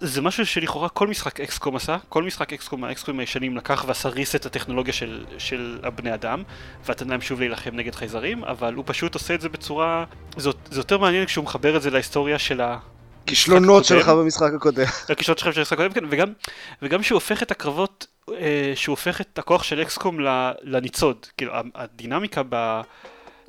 זה 0.00 0.22
משהו 0.22 0.46
שלכאורה 0.46 0.88
כל 0.88 1.06
משחק 1.06 1.40
אקסקום 1.40 1.76
עשה, 1.76 1.96
כל 2.08 2.22
משחק 2.22 2.52
אקסקום 2.52 2.84
האקסקום 2.84 3.20
הישנים 3.20 3.56
לקח 3.56 3.84
ועשה 3.86 4.08
ריסט 4.08 4.46
הטכנולוגיה 4.46 4.92
של, 4.92 5.24
של 5.38 5.78
הבני 5.82 6.14
אדם, 6.14 6.42
ונתן 6.86 7.08
להם 7.08 7.20
שוב 7.20 7.40
להילחם 7.40 7.70
נגד 7.76 7.94
חייזרים, 7.94 8.44
אבל 8.44 8.74
הוא 8.74 8.84
פשוט 8.86 9.14
עושה 9.14 9.34
את 9.34 9.40
זה 9.40 9.48
בצורה... 9.48 10.04
זה, 10.36 10.50
זה 10.70 10.80
יותר 10.80 10.98
מעניין 10.98 11.26
כשהוא 11.26 11.44
מחבר 11.44 11.76
את 11.76 11.82
זה 11.82 11.90
להיסטוריה 11.90 12.38
של 12.38 12.60
ה... 12.60 12.78
כישלונות. 13.26 13.84
שלך 13.84 14.08
במשחק 14.08 14.50
הקודם. 14.56 14.84
הכישלונות 15.08 15.38
שלכם 15.38 15.52
של 15.52 15.60
המשחק 15.60 15.78
הקודם, 15.78 15.92
כן, 15.92 16.04
וגם, 16.10 16.32
וגם 16.82 17.02
שהוא 17.02 17.16
הופך 17.16 17.42
את 17.42 17.50
הקרבות, 17.50 18.06
אה, 18.28 18.72
שהוא 18.74 18.92
הופך 18.92 19.20
את 19.20 19.38
הכוח 19.38 19.62
של 19.62 19.82
אקסקום 19.82 20.16
לניצוד. 20.62 21.26
כאילו, 21.36 21.52
הדינמיקה 21.74 22.42
ב... 22.48 22.80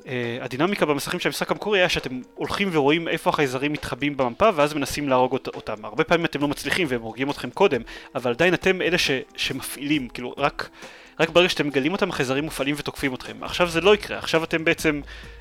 אה, 0.06 0.38
הדינמיקה 0.40 0.86
במסכים 0.86 1.20
של 1.20 1.28
המשחק 1.28 1.50
המקורי 1.50 1.78
היה 1.78 1.88
שאתם 1.88 2.20
הולכים 2.34 2.68
ורואים 2.72 3.08
איפה 3.08 3.30
החייזרים 3.30 3.72
מתחבאים 3.72 4.16
במפה 4.16 4.48
ואז 4.54 4.74
מנסים 4.74 5.08
להרוג 5.08 5.32
אות- 5.32 5.48
אותם. 5.48 5.84
הרבה 5.84 6.04
פעמים 6.04 6.24
אתם 6.24 6.40
לא 6.40 6.48
מצליחים 6.48 6.86
והם 6.90 7.00
הורגים 7.02 7.30
אתכם 7.30 7.50
קודם, 7.50 7.80
אבל 8.14 8.30
עדיין 8.30 8.54
אתם 8.54 8.82
אלה 8.82 8.98
ש, 8.98 9.10
שמפעילים, 9.36 10.08
כאילו 10.08 10.34
רק, 10.38 10.68
רק 11.20 11.28
ברגע 11.28 11.48
שאתם 11.48 11.66
מגלים 11.66 11.92
אותם 11.92 12.10
החייזרים 12.10 12.44
מופעלים 12.44 12.74
ותוקפים 12.78 13.14
אתכם. 13.14 13.36
עכשיו 13.42 13.68
זה 13.68 13.80
לא 13.80 13.94
יקרה, 13.94 14.18
עכשיו 14.18 14.44
אתם 14.44 14.64
בעצם, 14.64 15.00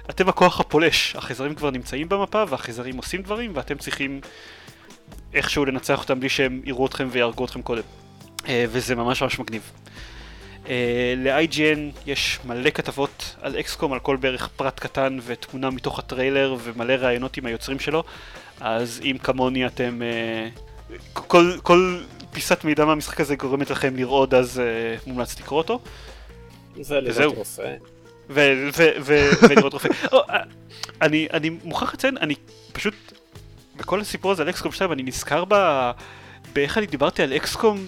אתם 0.09 0.30
הכוח 0.30 0.59
הפולש. 0.59 1.16
החייזרים 1.16 1.55
כבר 1.55 1.72
נמצאים 1.72 2.09
במפה 2.09 2.43
והחייזרים 2.49 2.97
עושים 2.97 3.22
דברים 3.22 3.51
ואתם 3.55 3.78
צריכים 3.78 4.22
איכשהו 5.34 5.66
לנצח 5.66 6.01
אותם 6.01 6.20
בלי 6.20 6.30
שהם 6.30 6.62
יראו 6.66 6.86
אתכם 6.86 7.07
ויהרגו 7.12 7.45
אתכם 7.45 7.62
קודם. 7.62 7.84
אה, 8.47 8.66
וזה 8.70 8.95
ממש 8.95 9.24
ממש 9.24 9.39
מגניב. 9.39 9.72
אה, 10.70 11.14
ל-IGN 11.18 11.80
יש 12.05 12.39
מלא 12.45 12.70
כתבות 12.70 13.36
על 13.41 13.59
אקסקום, 13.59 13.93
על 13.93 13.99
כל 13.99 14.16
בערך 14.16 14.47
פרט 14.47 14.80
קטן 14.80 15.18
ותמונה 15.26 15.70
מתוך 15.70 15.99
הטריילר 15.99 16.55
ומלא 16.64 16.93
ראיונות 16.93 17.38
עם 17.38 17.45
היוצרים 17.45 17.80
שלו, 17.80 18.03
אז 18.59 19.01
אם 19.03 19.18
כמוני 19.24 19.68
אתם... 19.68 20.01
אה, 20.01 20.47
כל, 21.14 21.51
כל 21.64 21.97
פיסת 22.32 22.64
מידע 22.64 22.86
מהמשחק 22.86 23.22
הזה 23.22 23.36
גורמת 23.36 23.70
לכם 23.70 23.95
לרעוד, 23.95 24.34
אז 24.34 24.59
אה, 24.59 24.95
מומלץ 25.07 25.39
לקרוא 25.39 25.57
אותו. 25.57 25.80
וזהו. 26.78 26.99
וזהו. 27.05 27.34
ולראות 28.30 29.74
רופא. 29.74 29.89
אה, 30.14 30.39
אני, 31.01 31.28
אני 31.34 31.49
מוכרח 31.64 31.93
לציין, 31.93 32.18
אני 32.18 32.36
פשוט, 32.74 32.93
בכל 33.78 34.01
הסיפור 34.01 34.32
הזה 34.32 34.43
על 34.43 34.49
אקסקום 34.49 34.72
2, 34.72 34.91
אני 34.91 35.03
נזכר 35.03 35.43
ב... 35.47 35.55
באיך 36.53 36.78
אני 36.78 36.86
דיברתי 36.86 37.24
על 37.24 37.34
אקסקום, 37.34 37.86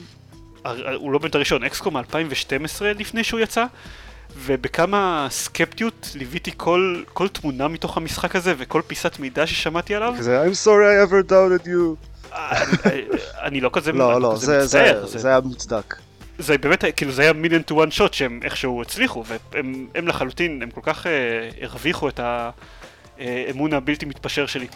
הוא 0.96 1.12
לא 1.12 1.20
באמת 1.20 1.36
הראשון, 1.36 1.64
אקסקום 1.64 1.98
2012 1.98 2.94
לפני 2.94 3.24
שהוא 3.24 3.40
יצא, 3.40 3.66
ובכמה 4.38 5.28
סקפטיות 5.30 6.10
ליוויתי 6.16 6.52
כל, 6.58 7.04
כל 7.14 7.28
תמונה 7.28 7.68
מתוך 7.68 7.98
המשחק 7.98 8.36
הזה 8.36 8.54
וכל 8.58 8.82
פיסת 8.88 9.20
מידע 9.20 9.48
ששמעתי 9.48 9.96
עליו. 9.96 10.14
כזה, 10.18 10.44
I'm 10.46 10.66
sorry 10.66 10.68
I 10.68 11.10
ever 11.10 11.30
doubted 11.32 11.68
you. 11.68 12.36
אני, 13.42 13.62
לא 13.62 13.70
כזה, 13.74 13.92
לא, 13.92 14.22
לא, 14.22 14.36
זה- 14.36 14.64
מצטער, 14.64 15.06
זה 15.06 15.20
זה 15.20 15.28
היה 15.28 15.40
מוצדק. 15.40 15.96
זה 16.38 16.58
באמת, 16.58 16.84
כאילו 16.96 17.12
זה 17.12 17.22
היה 17.22 17.34
מיליון 17.34 17.62
טו 17.62 17.76
וואן 17.76 17.92
שוט 17.92 18.14
שהם 18.14 18.40
איכשהו 18.44 18.82
הצליחו, 18.82 19.24
והם 19.52 19.88
הם 19.96 20.08
לחלוטין, 20.08 20.60
הם 20.64 20.72
כל 20.72 20.82
כך 20.84 21.08
אה, 21.08 21.12
הרוויחו 21.62 22.10
את 22.10 22.20
האמון 23.20 23.74
הבלתי 23.74 24.06
מתפשר 24.06 24.46
שלי. 24.46 24.68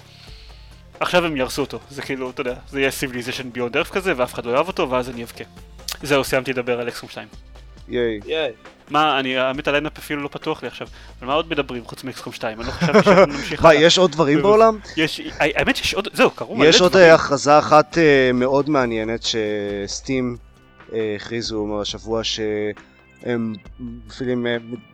עכשיו 0.99 1.25
הם 1.25 1.37
יהרסו 1.37 1.61
אותו, 1.61 1.79
זה 1.89 2.01
כאילו, 2.01 2.29
אתה 2.29 2.41
יודע, 2.41 2.53
זה 2.69 2.79
יהיה 2.79 2.91
Civilization 2.91 3.49
Beyond 3.51 3.77
Earth 3.77 3.91
כזה, 3.91 4.13
ואף 4.17 4.33
אחד 4.33 4.45
לא 4.45 4.51
יאהב 4.51 4.67
אותו, 4.67 4.89
ואז 4.89 5.09
אני 5.09 5.23
אבכה. 5.23 5.43
זהו, 6.03 6.23
סיימתי 6.23 6.53
לדבר 6.53 6.79
על 6.79 6.87
XCOM 6.87 7.09
2. 7.09 7.27
ייי. 7.89 8.19
ייי. 8.25 8.51
מה, 8.89 9.19
אני, 9.19 9.37
האמת 9.37 9.67
ה 9.67 9.72
lineup 9.72 9.97
אפילו 9.97 10.23
לא 10.23 10.27
פתוח 10.27 10.63
לי 10.63 10.67
עכשיו, 10.67 10.87
על 11.21 11.27
מה 11.27 11.33
עוד 11.33 11.49
מדברים 11.49 11.85
חוץ 11.85 12.03
מ 12.03 12.09
XCOM 12.09 12.33
2? 12.33 12.59
אני 12.59 12.67
לא 12.67 12.71
חשבתי 12.71 13.03
שנמשיך 13.09 13.63
מה. 13.63 13.73
יש 13.73 13.97
עוד 13.97 14.11
דברים 14.11 14.41
בעולם? 14.41 14.79
יש, 14.97 15.21
האמת 15.39 15.75
שיש 15.75 15.93
עוד, 15.93 16.07
זהו, 16.13 16.31
קרו 16.31 16.55
מלא 16.55 16.67
יש 16.67 16.81
עוד 16.81 16.91
דברים. 16.91 17.07
אה, 17.07 17.13
הכרזה 17.13 17.59
אחת 17.59 17.97
אה, 17.97 18.31
מאוד 18.33 18.69
מעניינת 18.69 19.23
ש 19.23 19.56
Steam 19.56 20.37
אה, 20.93 21.15
הכריזו 21.15 21.81
השבוע 21.81 22.23
שהם 22.23 23.53
מפעילים 23.79 24.45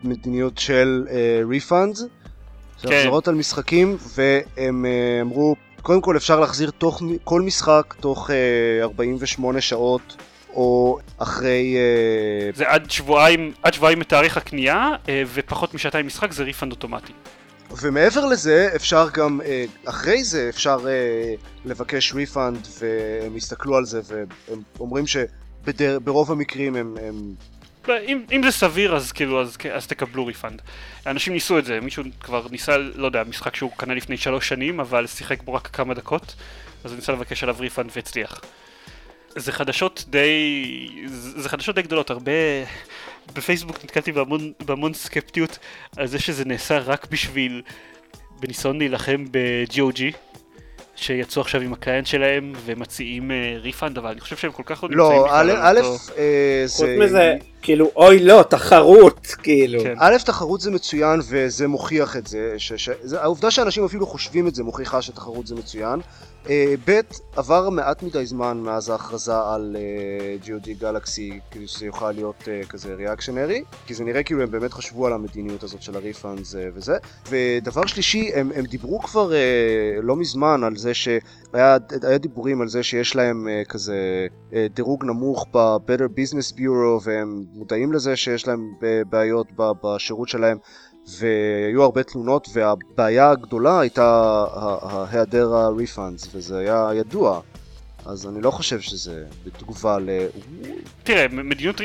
מדיניות 0.04 0.58
של 0.58 1.06
refund, 1.48 1.96
של 1.96 2.88
כן. 2.88 2.94
החזרות 2.94 3.28
על 3.28 3.34
משחקים, 3.34 3.96
והם 4.16 4.86
אמרו, 5.20 5.56
קודם 5.82 6.00
כל 6.00 6.16
אפשר 6.16 6.40
להחזיר 6.40 6.70
תוך, 6.70 7.02
כל 7.24 7.42
משחק 7.42 7.94
תוך 8.00 8.30
אה, 8.30 8.82
48 8.82 9.60
שעות. 9.60 10.16
או 10.54 10.98
אחרי... 11.18 11.76
אה, 11.76 12.50
זה 12.54 12.64
עד 12.68 12.90
שבועיים, 12.90 13.52
עד 13.62 13.74
שבועיים 13.74 13.98
מתאריך 13.98 14.36
הקנייה, 14.36 14.90
אה, 15.08 15.22
ופחות 15.34 15.74
משעתיים 15.74 16.06
משחק 16.06 16.32
זה 16.32 16.44
refund 16.44 16.72
אוטומטי. 16.72 17.12
ומעבר 17.82 18.24
לזה, 18.24 18.70
אפשר 18.76 19.08
גם, 19.12 19.40
אה, 19.44 19.64
אחרי 19.84 20.24
זה 20.24 20.48
אפשר 20.48 20.78
לבקש 21.64 22.12
refund, 22.14 22.68
והם 22.78 23.36
יסתכלו 23.36 23.76
על 23.76 23.84
זה, 23.84 24.00
והם 24.06 24.62
אומרים 24.80 25.04
שברוב 25.06 26.32
המקרים 26.32 26.76
הם, 26.76 26.94
הם 27.02 27.34
אם, 27.88 28.24
אם 28.32 28.42
זה 28.44 28.50
סביר 28.50 28.96
אז 28.96 29.12
כאילו 29.12 29.40
אז, 29.40 29.56
אז 29.72 29.86
תקבלו 29.86 30.26
refund. 30.26 30.62
אנשים 31.06 31.32
ניסו 31.32 31.58
את 31.58 31.64
זה, 31.64 31.80
מישהו 31.80 32.04
כבר 32.20 32.46
ניסה, 32.50 32.78
לא 32.78 33.06
יודע, 33.06 33.22
משחק 33.28 33.56
שהוא 33.56 33.70
קנה 33.76 33.94
לפני 33.94 34.16
שלוש 34.16 34.48
שנים 34.48 34.80
אבל 34.80 35.06
שיחק 35.06 35.42
בו 35.42 35.54
רק 35.54 35.66
כמה 35.66 35.94
דקות 35.94 36.34
אז 36.84 36.90
הוא 36.90 36.96
ניסה 36.96 37.12
לבקש 37.12 37.42
עליו 37.42 37.56
refund 37.60 37.90
והצליח. 37.96 38.40
זה 39.36 39.52
חדשות 39.52 40.04
די... 40.08 41.06
זה 41.36 41.48
חדשות 41.48 41.74
די 41.74 41.82
גדולות, 41.82 42.10
הרבה... 42.10 42.32
בפייסבוק 43.34 43.84
נתקלתי 43.84 44.12
בהמון, 44.12 44.52
בהמון 44.66 44.94
סקפטיות 44.94 45.58
על 45.96 46.06
זה 46.06 46.18
שזה 46.18 46.44
נעשה 46.44 46.78
רק 46.78 47.06
בשביל... 47.10 47.62
בניסיון 48.40 48.78
להילחם 48.78 49.24
ב-GOG 49.30 50.00
שיצאו 50.96 51.42
עכשיו 51.42 51.60
עם 51.60 51.72
ה 51.72 51.77
client 51.77 52.06
שלהם 52.06 52.52
ומציעים 52.64 53.30
refund 53.60 53.98
אבל 53.98 54.10
אני 54.10 54.20
חושב 54.20 54.36
שהם 54.36 54.52
כל 54.52 54.62
כך 54.66 54.84
לא 54.84 54.88
נמצאים 54.88 55.20
לא, 55.20 55.24
בכלל 55.24 55.50
א', 55.50 55.80
אה, 56.18 56.64
חוץ 56.68 56.86
זה... 56.86 56.96
מזה, 57.00 57.34
כאילו, 57.62 57.90
אוי 57.96 58.24
לא, 58.24 58.44
תחרות, 58.50 59.26
כאילו. 59.42 59.82
כן. 59.82 59.94
א', 59.98 60.16
תחרות 60.24 60.60
זה 60.60 60.70
מצוין 60.70 61.20
וזה 61.28 61.68
מוכיח 61.68 62.16
את 62.16 62.26
זה, 62.26 62.54
ש, 62.58 62.72
ש, 62.72 62.90
זה 63.02 63.22
העובדה 63.22 63.50
שאנשים 63.50 63.84
אפילו 63.84 64.06
חושבים 64.06 64.48
את 64.48 64.54
זה 64.54 64.62
מוכיחה 64.62 65.02
שתחרות 65.02 65.46
זה 65.46 65.54
מצוין. 65.54 66.00
אה, 66.50 66.74
ב', 66.86 67.00
עבר 67.36 67.70
מעט 67.70 68.02
מדי 68.02 68.26
זמן 68.26 68.58
מאז 68.58 68.88
ההכרזה 68.88 69.32
על 69.36 69.76
GOG 70.44 70.70
Galaxy 70.78 71.40
כדי 71.50 71.66
שזה 71.68 71.86
יוכל 71.86 72.12
להיות 72.12 72.48
אה, 72.48 72.60
כזה 72.68 72.94
reactionary, 72.94 73.64
כי 73.86 73.94
זה 73.94 74.04
נראה 74.04 74.22
כאילו 74.22 74.42
הם 74.42 74.50
באמת 74.50 74.72
חשבו 74.72 75.06
על 75.06 75.12
המדיניות 75.12 75.62
הזאת 75.62 75.82
של 75.82 75.96
ה 75.96 76.03
refunds 76.03 76.54
אה, 76.54 76.68
וזה. 76.74 76.96
ודבר 77.28 77.86
שלישי, 77.86 78.30
הם, 78.34 78.50
הם 78.54 78.64
דיברו 78.64 78.98
כבר 78.98 79.32
לא 80.02 80.16
מזמן 80.16 80.64
על 80.64 80.76
זה 80.76 80.94
שהיה 80.94 81.78
היה 82.02 82.18
דיבורים 82.18 82.60
על 82.60 82.68
זה 82.68 82.82
שיש 82.82 83.16
להם 83.16 83.48
אה, 83.48 83.62
כזה 83.68 84.26
אה, 84.54 84.66
דירוג 84.74 85.04
נמוך 85.04 85.46
ב-Better 85.52 86.08
Business 86.08 86.52
Bureau 86.52 87.02
והם 87.04 87.44
מודעים 87.52 87.92
לזה 87.92 88.16
שיש 88.16 88.48
להם 88.48 88.72
בעיות 89.08 89.46
בשירות 89.56 90.28
שלהם 90.28 90.58
והיו 91.18 91.82
הרבה 91.82 92.02
תלונות 92.02 92.48
והבעיה 92.52 93.30
הגדולה 93.30 93.80
הייתה 93.80 94.44
היעדר 95.12 95.54
ה-refunds 95.54 96.28
וזה 96.32 96.58
היה 96.58 96.90
ידוע 96.94 97.40
אז 98.06 98.26
אני 98.26 98.42
לא 98.42 98.50
חושב 98.50 98.80
שזה 98.80 99.24
בתגובה 99.44 99.98
ל... 99.98 100.10
תראה, 101.02 101.26
מדיניות... 101.28 101.80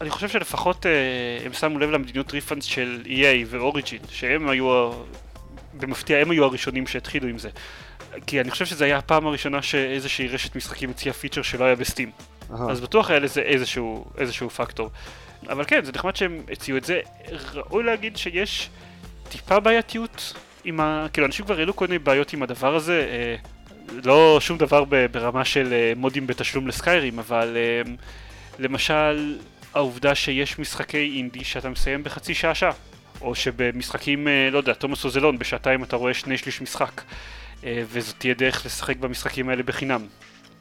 אני 0.00 0.10
חושב 0.10 0.28
שלפחות 0.28 0.86
אה, 0.86 0.90
הם 1.46 1.52
שמו 1.52 1.78
לב 1.78 1.90
למדיניות 1.90 2.32
ריפאנס 2.32 2.64
של 2.64 3.02
EA 3.04 3.46
ואוריג'ין, 3.46 3.98
שהם 4.08 4.48
היו, 4.48 4.92
במפתיע, 5.74 6.18
הם 6.18 6.30
היו 6.30 6.44
הראשונים 6.44 6.86
שהתחילו 6.86 7.28
עם 7.28 7.38
זה. 7.38 7.48
כי 8.26 8.40
אני 8.40 8.50
חושב 8.50 8.66
שזו 8.66 8.84
הייתה 8.84 8.98
הפעם 8.98 9.26
הראשונה 9.26 9.62
שאיזושהי 9.62 10.28
רשת 10.28 10.56
משחקים 10.56 10.90
הציעה 10.90 11.14
פיצ'ר 11.14 11.42
שלא 11.42 11.64
היה 11.64 11.76
בסטים. 11.76 12.10
אז 12.50 12.80
בטוח 12.80 13.10
היה 13.10 13.18
לזה 13.18 13.40
איזשהו, 13.40 14.04
איזשהו 14.18 14.50
פקטור. 14.50 14.90
אבל 15.48 15.64
כן, 15.64 15.84
זה 15.84 15.92
נחמד 15.92 16.16
שהם 16.16 16.42
הציעו 16.52 16.78
את 16.78 16.84
זה. 16.84 17.00
ראוי 17.54 17.84
להגיד 17.84 18.16
שיש 18.16 18.70
טיפה 19.28 19.60
בעייתיות 19.60 20.34
עם 20.64 20.80
ה... 20.80 21.06
כאילו, 21.12 21.26
אנשים 21.26 21.44
כבר 21.44 21.58
העלו 21.58 21.76
כל 21.76 21.86
מיני 21.86 21.98
בעיות 21.98 22.32
עם 22.32 22.42
הדבר 22.42 22.76
הזה. 22.76 23.06
אה, 23.10 23.36
לא 24.04 24.38
שום 24.40 24.58
דבר 24.58 24.84
ברמה 25.10 25.44
של 25.44 25.72
אה, 25.72 25.92
מודים 25.96 26.26
בתשלום 26.26 26.68
לסקיירים, 26.68 27.18
אבל 27.18 27.56
אה, 27.56 27.92
למשל, 28.58 29.38
העובדה 29.74 30.14
שיש 30.14 30.58
משחקי 30.58 31.12
אינדי 31.16 31.44
שאתה 31.44 31.68
מסיים 31.68 32.04
בחצי 32.04 32.34
שעה 32.34 32.54
שעה. 32.54 32.72
או 33.20 33.34
שבמשחקים, 33.34 34.28
אה, 34.28 34.48
לא 34.52 34.58
יודע, 34.58 34.74
תומאס 34.74 35.04
אוזלון, 35.04 35.38
בשעתיים 35.38 35.84
אתה 35.84 35.96
רואה 35.96 36.14
שני 36.14 36.38
שליש 36.38 36.62
משחק. 36.62 37.02
אה, 37.64 37.82
וזאת 37.86 38.14
תהיה 38.18 38.34
דרך 38.34 38.66
לשחק 38.66 38.96
במשחקים 38.96 39.48
האלה 39.48 39.62
בחינם, 39.62 40.06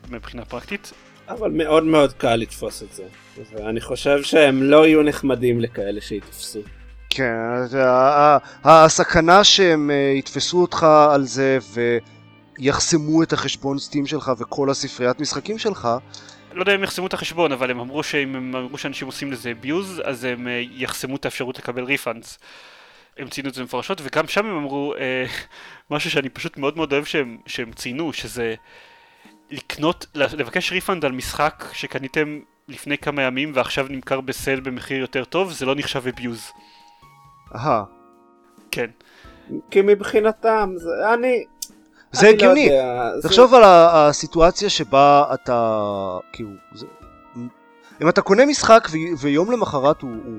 מבחינה 0.10 0.46
פרקטית. 0.46 0.94
אבל 1.30 1.52
מאוד 1.52 1.84
מאוד 1.84 2.14
קל 2.14 2.36
לתפוס 2.36 2.84
את 2.84 2.94
זה. 2.94 3.04
ואני 3.52 3.82
חושב 3.82 4.24
שהם 4.24 4.64
לא 4.64 4.88
יהיו 4.88 5.04
נחמדים 5.04 5.60
לכאלה 5.60 6.02
שיתפסו. 6.02 6.60
כן, 7.10 7.66
זה 7.66 7.90
ה- 7.90 8.38
ה- 8.64 8.84
הסכנה 8.86 9.44
שהם 9.44 9.92
אה, 9.92 10.14
יתפסו 10.16 10.62
אותך 10.62 10.86
על 11.12 11.24
זה 11.24 11.58
ויחסמו 12.60 13.24
את 13.24 13.34
החשבון 13.34 13.80
סטים 13.80 14.06
שלך 14.06 14.32
וכל 14.40 14.70
הספריית 14.70 15.20
משחקים 15.20 15.58
שלך 15.58 15.88
לא 16.56 16.62
יודע 16.62 16.76
אם 16.76 16.84
יחסמו 16.84 17.08
את 17.08 17.14
החשבון, 17.14 17.52
אבל 17.52 17.72
הם 17.72 17.80
אמרו 17.80 18.04
שאם 18.04 18.36
הם 18.36 18.56
אמרו 18.56 18.78
שאנשים 18.78 19.08
עושים 19.08 19.32
לזה 19.32 19.54
abuse, 19.62 20.02
אז 20.04 20.24
הם 20.24 20.48
אה, 20.48 20.64
יחסמו 20.72 21.16
את 21.16 21.26
האפשרות 21.26 21.60
לקבל 21.60 21.84
ריפאנס. 21.84 22.40
הם 23.18 23.30
ציינו 23.30 23.50
את 23.50 23.54
זה 23.54 23.64
מפורשות, 23.64 24.02
וגם 24.04 24.28
שם 24.28 24.46
הם 24.46 24.58
אמרו 24.58 24.94
אה, 25.00 25.26
משהו 25.92 26.12
שאני 26.12 26.30
פשוט 26.30 26.58
מאוד 26.58 26.78
מאוד 26.78 26.94
אוהב 26.94 27.06
שהם, 27.06 27.38
שהם 27.46 27.72
ציינו, 27.72 28.14
שזה... 28.14 28.56
לקנות, 29.52 30.06
לבקש 30.16 30.72
refund 30.72 31.06
על 31.06 31.12
משחק 31.12 31.66
שקניתם 31.74 32.40
לפני 32.68 32.98
כמה 32.98 33.22
ימים 33.22 33.52
ועכשיו 33.56 33.86
נמכר 33.90 34.22
ב 34.22 34.29
sale 34.29 34.60
במחיר 34.60 34.98
יותר 34.98 35.24
טוב, 35.24 35.52
זה 35.52 35.66
לא 35.66 35.76
נחשב 35.76 36.08
abuse. 36.08 36.42
אהה. 37.56 37.84
כן. 38.72 38.88
כי 39.72 39.82
מבחינתם, 39.82 40.70
זה, 40.78 40.90
אני... 41.14 41.44
זה 42.12 42.28
לא 42.28 42.32
הגיוני. 42.32 42.60
יודע, 42.60 43.12
זה- 43.20 43.28
תחשוב 43.28 43.54
על 43.54 43.64
ה- 43.64 44.08
הסיטואציה 44.10 44.70
שבה 44.70 45.24
אתה, 45.34 45.80
כאילו, 46.34 46.50
זה, 46.74 46.86
אם 48.02 48.10
אתה 48.10 48.22
קונה 48.22 48.46
משחק 48.46 48.88
ו- 48.92 49.18
ויום 49.20 49.52
למחרת 49.52 50.02
הוא, 50.02 50.12
הוא, 50.26 50.36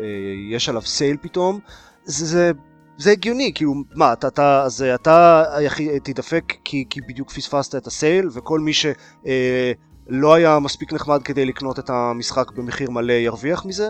אה, 0.00 0.04
יש 0.50 0.68
עליו 0.68 0.82
סייל 0.82 1.16
פתאום, 1.20 1.60
זה, 2.04 2.26
זה, 2.26 2.52
זה 2.98 3.10
הגיוני, 3.10 3.52
כאילו, 3.54 3.72
מה, 3.94 4.12
אתה, 4.12 4.28
אתה, 4.28 4.62
אז 4.62 4.84
אתה 4.94 5.44
היחיד, 5.56 5.90
תדפק 6.02 6.52
כי, 6.64 6.84
כי 6.90 7.00
בדיוק 7.00 7.30
פספסת 7.30 7.74
את 7.74 7.86
הסייל, 7.86 8.28
וכל 8.32 8.60
מי 8.60 8.72
שלא 8.72 10.34
היה 10.34 10.58
מספיק 10.58 10.92
נחמד 10.92 11.22
כדי 11.22 11.44
לקנות 11.46 11.78
את 11.78 11.90
המשחק 11.90 12.50
במחיר 12.52 12.90
מלא 12.90 13.12
ירוויח 13.12 13.64
מזה? 13.66 13.88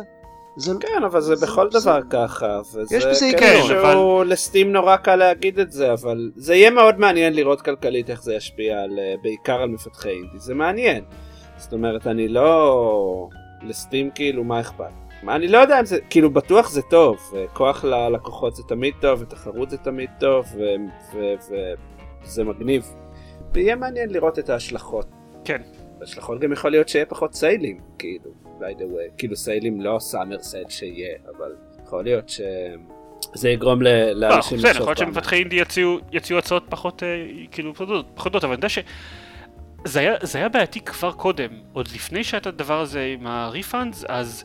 זה, 0.59 0.73
כן, 0.81 1.05
אבל 1.07 1.21
זה 1.21 1.35
בכל 1.47 1.71
זה- 1.73 1.81
דבר 1.81 2.01
ככה, 2.11 2.61
וזה 2.75 2.97
יש 2.97 3.05
בזה 3.07 3.27
כן, 3.39 3.47
היגיון. 3.47 3.67
שהוא 3.83 4.25
לסטים 4.25 4.73
נורא 4.73 4.97
קל 4.97 5.17
להגיד 5.17 5.59
את 5.61 5.73
זה, 5.73 5.93
אבל 5.93 6.31
זה 6.37 6.55
יהיה 6.55 6.71
מאוד 6.71 7.01
מעניין 7.01 7.35
לראות 7.35 7.61
כלכלית 7.61 8.11
איך 8.11 8.23
זה 8.23 8.35
ישפיע 8.35 8.81
על, 8.81 8.99
אה, 8.99 9.15
בעיקר 9.23 9.63
על 9.63 9.69
מפתחי 9.69 10.09
אינדי, 10.09 10.39
זה 10.39 10.55
מעניין. 10.55 11.05
זאת 11.57 11.73
אומרת, 11.73 12.07
אני 12.07 12.29
לא... 12.29 13.29
לסטים 13.63 14.11
כאילו, 14.15 14.45
מה 14.45 14.61
אכפת? 14.61 14.85
אני 15.29 15.49
לא 15.49 15.59
יודע 15.59 15.81
אם 15.81 15.85
זה, 15.85 15.99
כאילו 16.11 16.31
בטוח 16.31 16.71
זה 16.71 16.83
טוב, 16.83 17.33
אה, 17.37 17.45
כוח 17.53 17.85
ללקוחות 17.85 18.57
זה 18.57 18.63
תמיד 18.63 18.95
טוב, 19.01 19.23
ותחרות 19.23 19.71
זה 19.71 19.77
תמיד 19.77 20.11
טוב, 20.21 20.47
וזה 22.25 22.45
מגניב. 22.45 22.87
ויהיה 23.53 23.77
מעניין 23.77 24.11
לראות 24.11 24.39
את 24.39 24.51
ההשלכות. 24.51 25.07
כן. 25.45 25.63
ההשלכות 26.01 26.41
גם 26.41 26.53
יכול 26.53 26.71
להיות 26.71 26.89
שיהיה 26.89 27.07
פחות 27.07 27.35
סיילים, 27.35 27.81
כאילו, 27.99 28.31
by 28.61 28.79
the 28.79 28.83
way, 28.83 29.19
כאילו 29.19 29.37
סיילים 29.37 29.81
לא 29.81 29.99
סאמר 29.99 30.43
סייל 30.43 30.69
שיהיה, 30.69 31.17
אבל 31.37 31.53
יכול 31.85 32.05
להיות 32.05 32.29
שזה 32.29 33.49
יגרום 33.49 33.83
ל- 33.83 34.13
לא, 34.13 34.29
לאנשים 34.29 34.59
זה 34.59 34.69
יכול 34.69 34.85
להיות. 34.87 34.99
שמפתחי 34.99 35.37
אינדי 35.37 35.57
יציעו, 36.13 36.39
הצעות 36.39 36.65
פחות, 36.69 37.03
אה, 37.03 37.09
כאילו, 37.51 37.75
פחות 37.75 38.07
פחות, 38.15 38.35
אבל 38.35 38.47
אני 38.47 38.53
יודע 38.53 38.69
ש... 38.69 38.79
זה 39.85 40.01
היה, 40.01 40.15
זה 40.23 40.39
היה 40.39 40.49
בעייתי 40.49 40.81
כבר 40.81 41.13
קודם, 41.13 41.49
עוד 41.73 41.89
לפני 41.95 42.25
שהיה 42.25 42.41
את 42.41 42.47
הדבר 42.47 42.81
הזה 42.81 43.15
עם 43.15 43.27
הריפאנדס, 43.27 44.05
אז 44.09 44.45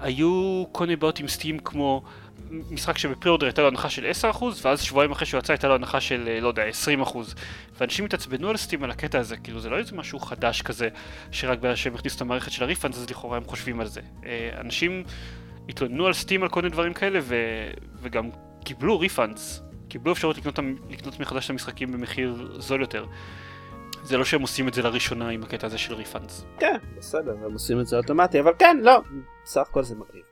היו 0.00 0.64
כל 0.72 0.84
מיני 0.84 0.96
בעיות 0.96 1.18
עם 1.18 1.28
סטים 1.28 1.58
כמו 1.58 2.02
משחק 2.50 2.98
שבפרי-אורדר 2.98 3.46
הייתה 3.46 3.62
לו 3.62 3.68
הנחה 3.68 3.90
של 3.90 4.10
10% 4.32 4.44
ואז 4.62 4.80
שבועיים 4.80 5.12
אחרי 5.12 5.26
שהוא 5.26 5.38
יצא 5.38 5.52
הייתה 5.52 5.68
לו 5.68 5.74
הנחה 5.74 6.00
של, 6.00 6.28
אה, 6.28 6.40
לא 6.40 6.48
יודע, 6.48 6.62
20% 6.68 7.34
ואנשים 7.78 8.04
התעצבנו 8.04 8.48
על 8.48 8.56
סטים 8.56 8.84
על 8.84 8.90
הקטע 8.90 9.18
הזה, 9.18 9.36
כאילו 9.36 9.60
זה 9.60 9.70
לא 9.70 9.78
איזה 9.78 9.96
משהו 9.96 10.18
חדש 10.18 10.62
כזה 10.62 10.88
שרק 11.30 11.58
בגלל 11.58 11.74
שהם 11.74 11.94
הכניסו 11.94 12.16
את 12.16 12.20
המערכת 12.20 12.52
של 12.52 12.64
הריפאנדס 12.64 12.98
אז 12.98 13.10
לכאורה 13.10 13.36
הם 13.36 13.44
חושבים 13.44 13.80
על 13.80 13.86
זה. 13.86 14.00
אה, 14.26 14.50
אנשים 14.60 15.04
התלוננו 15.68 16.06
על 16.06 16.12
סטים 16.12 16.42
על 16.42 16.48
כל 16.48 16.62
מיני 16.62 16.72
דברים 16.72 16.94
כאלה 16.94 17.18
ו... 17.22 17.36
וגם 18.02 18.30
קיבלו 18.64 18.98
refunds, 18.98 19.62
קיבלו 19.88 20.12
אפשרות 20.12 20.38
לקנות, 20.38 20.58
לקנות 20.90 21.20
מחדש 21.20 21.44
את 21.44 21.50
המשחקים 21.50 21.92
במחיר 21.92 22.52
זול 22.58 22.80
יותר. 22.80 23.06
זה 24.02 24.18
לא 24.18 24.24
שהם 24.24 24.42
עושים 24.42 24.68
את 24.68 24.74
זה 24.74 24.82
לראשונה 24.82 25.28
עם 25.28 25.42
הקטע 25.42 25.66
הזה 25.66 25.78
של 25.78 25.94
refunds. 25.94 26.44
כן, 26.58 26.76
בסדר, 26.98 27.34
הם 27.44 27.52
עושים 27.52 27.80
את 27.80 27.86
זה 27.86 27.96
אוטומטי, 27.96 28.40
אבל 28.40 28.52
כן, 28.58 28.76
לא, 28.82 29.00
סך 29.50 29.64
הכל 29.70 29.82
זה 29.82 29.94
מגניב. 29.94 30.24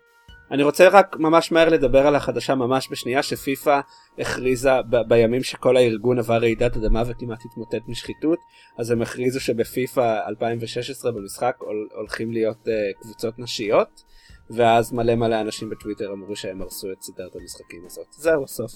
אני 0.50 0.62
רוצה 0.62 0.88
רק 0.88 1.16
ממש 1.18 1.52
מהר 1.52 1.68
לדבר 1.68 2.06
על 2.06 2.16
החדשה 2.16 2.54
ממש 2.54 2.88
בשנייה 2.90 3.22
שפיפא 3.22 3.80
הכריזה 4.18 4.82
ב- 4.90 5.08
בימים 5.08 5.42
שכל 5.42 5.76
הארגון 5.76 6.18
עבר 6.18 6.38
רעידת 6.38 6.76
אדמה 6.76 7.02
וכמעט 7.06 7.38
התמוטט 7.44 7.88
משחיתות 7.88 8.38
אז 8.78 8.90
הם 8.90 9.02
הכריזו 9.02 9.40
שבפיפא 9.40 10.18
2016 10.28 11.12
במשחק 11.12 11.56
הול- 11.58 11.88
הולכים 11.94 12.32
להיות 12.32 12.56
אה, 12.66 13.02
קבוצות 13.02 13.38
נשיות 13.38 14.02
ואז 14.50 14.92
מלא 14.92 15.14
מלא 15.14 15.40
אנשים 15.40 15.70
בטוויטר 15.70 16.12
אמרו 16.12 16.36
שהם 16.36 16.62
הרסו 16.62 16.92
את 16.92 17.02
סדרת 17.02 17.36
המשחקים 17.36 17.82
הזאת 17.86 18.06
זהו 18.10 18.44
הסוף. 18.44 18.72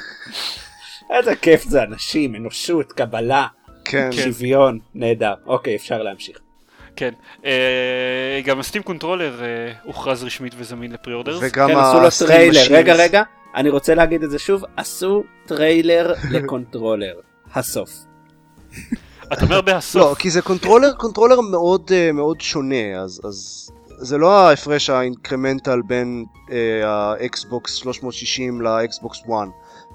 איזה 1.16 1.36
כיף 1.36 1.62
זה 1.62 1.82
אנשים 1.82 2.34
אנושות 2.34 2.92
קבלה 2.92 3.46
כן, 3.84 4.12
שוויון 4.12 4.78
נהדר 4.94 5.34
אוקיי 5.46 5.76
אפשר 5.76 6.02
להמשיך. 6.02 6.40
כן. 6.96 7.10
אה, 7.44 8.40
גם 8.44 8.60
ה 8.60 8.64
Steam 8.64 8.82
Controller 8.82 9.42
אה, 9.42 9.72
הוכרז 9.84 10.24
רשמית 10.24 10.52
וזמין 10.58 10.92
ל 10.92 10.96
pre-orders. 10.96 11.38
וגם 11.42 11.68
כן, 11.68 11.76
עשו 11.76 12.00
לו 12.00 12.06
ה-Steam 12.06 12.26
טריילר, 12.26 12.60
Machines. 12.64 12.72
רגע 12.72 12.94
רגע, 12.94 13.22
אני 13.54 13.70
רוצה 13.70 13.94
להגיד 13.94 14.22
את 14.22 14.30
זה 14.30 14.38
שוב, 14.38 14.64
עשו 14.76 15.24
טריילר 15.46 16.14
ל 16.32 16.39
controller, 16.39 17.14
הסוף. 17.54 17.90
אתה 19.32 19.42
אומר 19.42 19.60
בהסוף. 19.66 20.02
לא, 20.02 20.14
כי 20.18 20.30
זה 20.30 20.42
controller, 20.42 20.92
controller 20.92 21.40
מאוד 21.40 21.90
אה, 21.94 22.12
מאוד 22.12 22.40
שונה, 22.40 23.00
אז, 23.02 23.20
אז 23.24 23.70
זה 23.98 24.18
לא 24.18 24.38
ההפרש 24.38 24.90
ה 24.90 24.98
incremental 24.98 25.82
בין 25.86 26.24
אה, 26.52 26.88
האקסבוקס 26.88 27.74
360 27.74 28.60
לאקסבוקס 28.60 29.18
1. 29.18 29.30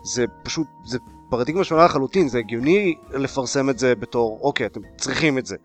זה 0.03 0.25
פשוט, 0.43 0.67
זה 0.85 0.97
פרדיגמה 1.29 1.63
שונה 1.63 1.85
לחלוטין, 1.85 2.27
זה 2.27 2.39
הגיוני 2.39 2.95
לפרסם 3.13 3.69
את 3.69 3.79
זה 3.79 3.95
בתור, 3.95 4.39
אוקיי, 4.41 4.65
אתם 4.65 4.81
צריכים 4.97 5.37
את 5.37 5.45
זה. 5.45 5.55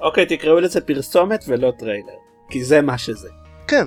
אוקיי, 0.00 0.26
תקראו 0.26 0.60
לזה 0.60 0.80
פרסומת 0.80 1.44
ולא 1.48 1.72
טריילר, 1.78 2.14
כי 2.50 2.64
זה 2.64 2.82
מה 2.82 2.98
שזה. 2.98 3.28
כן. 3.68 3.86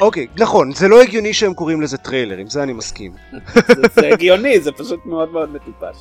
אוקיי, 0.00 0.26
נכון, 0.38 0.72
זה 0.72 0.88
לא 0.88 1.02
הגיוני 1.02 1.34
שהם 1.34 1.54
קוראים 1.54 1.82
לזה 1.82 1.98
טריילר, 1.98 2.36
עם 2.36 2.46
זה 2.46 2.62
אני 2.62 2.72
מסכים. 2.72 3.12
זה, 3.54 3.82
זה 3.94 4.08
הגיוני, 4.08 4.60
זה 4.60 4.72
פשוט 4.72 5.06
מאוד 5.06 5.32
מאוד 5.32 5.50
מטופש. 5.52 5.96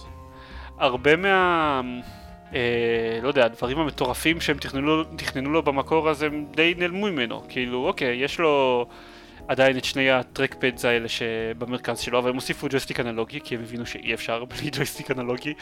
הרבה 0.80 1.16
מה... 1.16 1.82
אה, 2.54 3.20
לא 3.22 3.28
יודע, 3.28 3.46
הדברים 3.46 3.80
המטורפים 3.80 4.42
שהם 4.42 4.58
תכננו, 4.58 5.04
תכננו 5.04 5.52
לו 5.52 5.64
במקור 5.64 6.10
אז 6.10 6.24
הם 6.24 6.46
די 6.56 6.74
נעלמו 6.78 7.08
ממנו. 7.08 7.42
כאילו, 7.50 7.88
אוקיי, 7.88 8.24
יש 8.24 8.40
לו 8.40 8.86
עדיין 9.48 9.78
את 9.78 9.84
שני 9.84 10.12
ה 10.12 10.19
trackpads 10.19 10.86
האלה 10.86 11.08
שבמרכז 11.08 12.00
שלו, 12.00 12.20
אבל 12.20 12.30
הם 12.30 12.36
הוסיפו 12.36 12.68
ג'ויסטיק 12.70 13.00
אנלוגי, 13.00 13.40
כי 13.44 13.56
הם 13.56 13.62
הבינו 13.62 13.86
שאי 13.86 14.14
אפשר 14.14 14.46
בלי 14.46 14.70
ג'ויסטיק 14.72 15.12
אנלוגי 15.12 15.54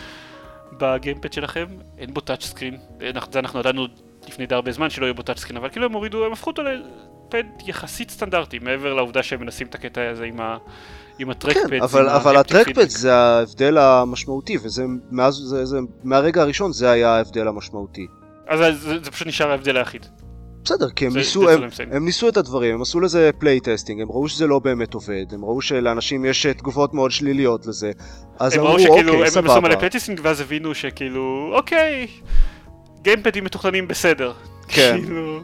ב 0.71 0.79
gamepad 0.79 1.33
שלכם. 1.33 1.65
אין 1.97 2.13
בו 2.13 2.21
touch 2.21 2.43
screen. 2.43 2.77
אנחנו- 3.15 3.33
זה 3.33 3.39
אנחנו 3.39 3.59
ידענו 3.59 3.87
לפני 4.27 4.45
די 4.45 4.55
הרבה 4.55 4.71
זמן 4.71 4.89
שלא 4.89 5.05
יהיה 5.05 5.13
בו 5.13 5.21
touch 5.21 5.39
screen, 5.39 5.57
אבל 5.57 5.69
כאילו 5.69 5.85
הם 5.85 5.93
הורידו, 5.93 6.25
הם 6.25 6.31
הפכו 6.33 6.49
אותו 6.49 6.61
ל 6.63 6.83
pad 6.83 7.43
יחסית 7.67 8.09
סטנדרטי, 8.11 8.59
מעבר 8.59 8.93
לעובדה 8.93 9.23
שהם 9.23 9.41
מנסים 9.41 9.67
את 9.67 9.75
הקטע 9.75 10.09
הזה 10.11 10.23
עם 10.25 10.41
ה... 10.41 10.57
עם 11.19 11.29
ה 11.29 11.33
trackpads. 11.33 11.69
כן, 11.69 11.81
אבל, 11.81 12.09
אבל 12.09 12.37
ה 12.37 12.43
trackpad 12.43 12.89
זה 12.89 13.15
ההבדל 13.15 13.77
המשמעותי, 13.77 14.57
וזה 14.63 14.83
מאז, 15.11 15.35
זה, 15.35 15.65
זה, 15.65 15.77
מהרגע 16.03 16.41
הראשון 16.41 16.71
זה 16.73 16.89
היה 16.91 17.09
ההבדל 17.09 17.47
המשמעותי. 17.47 18.07
אז 18.47 18.59
זה, 18.81 19.03
זה 19.03 19.11
פשוט 19.11 19.27
נשאר 19.27 19.51
ההבדל 19.51 19.77
היחיד. 19.77 20.05
בסדר, 20.65 20.89
כי 20.89 21.05
הם 21.05 21.11
זה- 21.11 21.17
ניסו, 21.17 21.45
זה 21.45 21.53
הם. 21.53 21.89
הם 21.91 22.05
ניסו 22.05 22.29
את 22.29 22.37
הדברים, 22.37 22.75
הם 22.75 22.81
עשו 22.81 22.99
לזה 22.99 23.29
playtesting, 23.39 24.01
הם 24.01 24.11
ראו 24.11 24.27
שזה 24.29 24.47
לא 24.47 24.59
באמת 24.59 24.93
עובד, 24.93 25.25
הם 25.31 25.45
ראו 25.45 25.61
שלאנשים 25.61 26.25
יש 26.25 26.45
אה, 26.45 26.53
תגובות 26.53 26.93
מאוד 26.93 27.11
שליליות 27.11 27.65
לזה, 27.65 27.91
אז 28.39 28.53
הם 28.53 28.59
אמרו 28.59 28.79
שכאילו, 28.79 29.13
אוקיי, 29.13 29.15
הם 29.15 29.23
עשו 29.23 29.41
מלא 29.41 29.53
סבבה. 29.53 29.75
playtesting 29.77 30.19
ואז 30.23 30.41
הבינו 30.41 30.75
שכאילו, 30.75 31.51
אוקיי, 31.53 32.07
גיימפדים 33.01 33.43
מתוכננים 33.43 33.87
בסדר. 33.87 34.33
כן. 34.67 34.97
כאילו, 35.03 35.39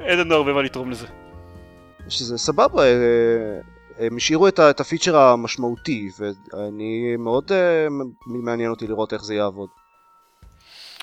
אין 0.00 0.18
לנו 0.18 0.34
הרבה 0.34 0.52
מה 0.52 0.62
לתרום 0.62 0.90
לזה. 0.90 1.06
שזה 2.08 2.38
סבבה, 2.38 2.82
אה, 2.82 2.92
הם 3.98 4.16
השאירו 4.16 4.48
את, 4.48 4.60
את 4.60 4.80
הפיצ'ר 4.80 5.16
המשמעותי, 5.16 6.08
ואני 6.18 7.16
מאוד 7.18 7.52
אה, 7.52 7.86
מעניין 8.26 8.70
אותי 8.70 8.86
לראות 8.86 9.12
איך 9.12 9.24
זה 9.24 9.34
יעבוד. 9.34 9.68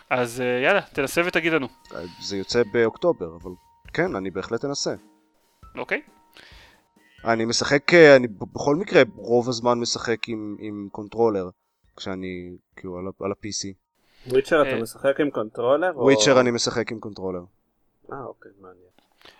אז 0.10 0.42
אה, 0.42 0.46
יאללה, 0.64 0.82
תנסה 0.82 1.22
ותגיד 1.26 1.54
לנו, 1.54 1.68
אה, 1.96 2.02
זה 2.22 2.38
יוצא 2.38 2.62
באוקטובר, 2.74 3.36
אבל 3.42 3.52
כן, 3.94 4.16
אני 4.16 4.32
בהחלט 4.32 4.66
אנסה. 4.66 4.94
אוקיי? 5.78 6.02
אני 7.26 7.46
משחק, 7.46 7.94
אה, 7.94 8.16
אני 8.16 8.28
בכל 8.28 8.76
מקרה 8.76 9.02
רוב 9.16 9.50
הזמן 9.50 9.80
משחק 9.80 10.28
עם, 10.28 10.56
עם 10.60 10.88
controller, 10.92 11.50
כשאני, 11.98 12.50
כאילו, 12.76 12.98
על, 12.98 13.06
על 13.22 13.32
ה-PC. 13.32 13.74
Witcher 14.32 14.62
אתה. 14.62 14.82
משחק 14.82 15.20
עם 15.20 15.30
controller? 15.32 15.92
או- 15.96 16.04
Witcher 16.04 16.40
אני 16.40 16.52
משחק 16.52 16.92
עם 16.92 17.00
controller. 17.00 17.42
אה 18.14 18.24
אוקיי, 18.24 18.52
מעניין. 18.62 18.84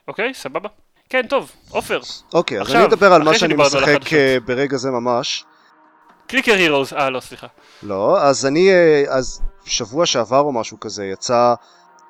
אוקיי, 0.08 0.34
סבבה. 0.34 0.70
כן, 1.10 1.28
טוב, 1.28 1.52
עופר, 1.70 2.00
אוקיי, 2.34 2.58
אז 2.58 2.66
עכשיו, 2.66 2.78
אני 2.80 2.88
אדבר 2.88 3.14
על 3.14 3.24
מה 3.24 3.34
שאני 3.34 3.54
משחק 3.54 4.00
ברגע 4.46 4.78
זה 4.78 4.92
ממש. 4.92 5.46
Clicker 6.28 6.54
Heroes, 6.54 6.94
אה 6.94 7.10
לא, 7.10 7.20
סליחה. 7.20 7.48
לא, 7.84 8.22
אז 8.22 8.46
אני, 8.46 8.70
אז 9.10 9.42
שבוע 9.70 10.06
שעבר 10.06 10.40
או 10.40 10.52
משהו 10.52 10.80
כזה 10.80 11.06
יצא 11.06 11.54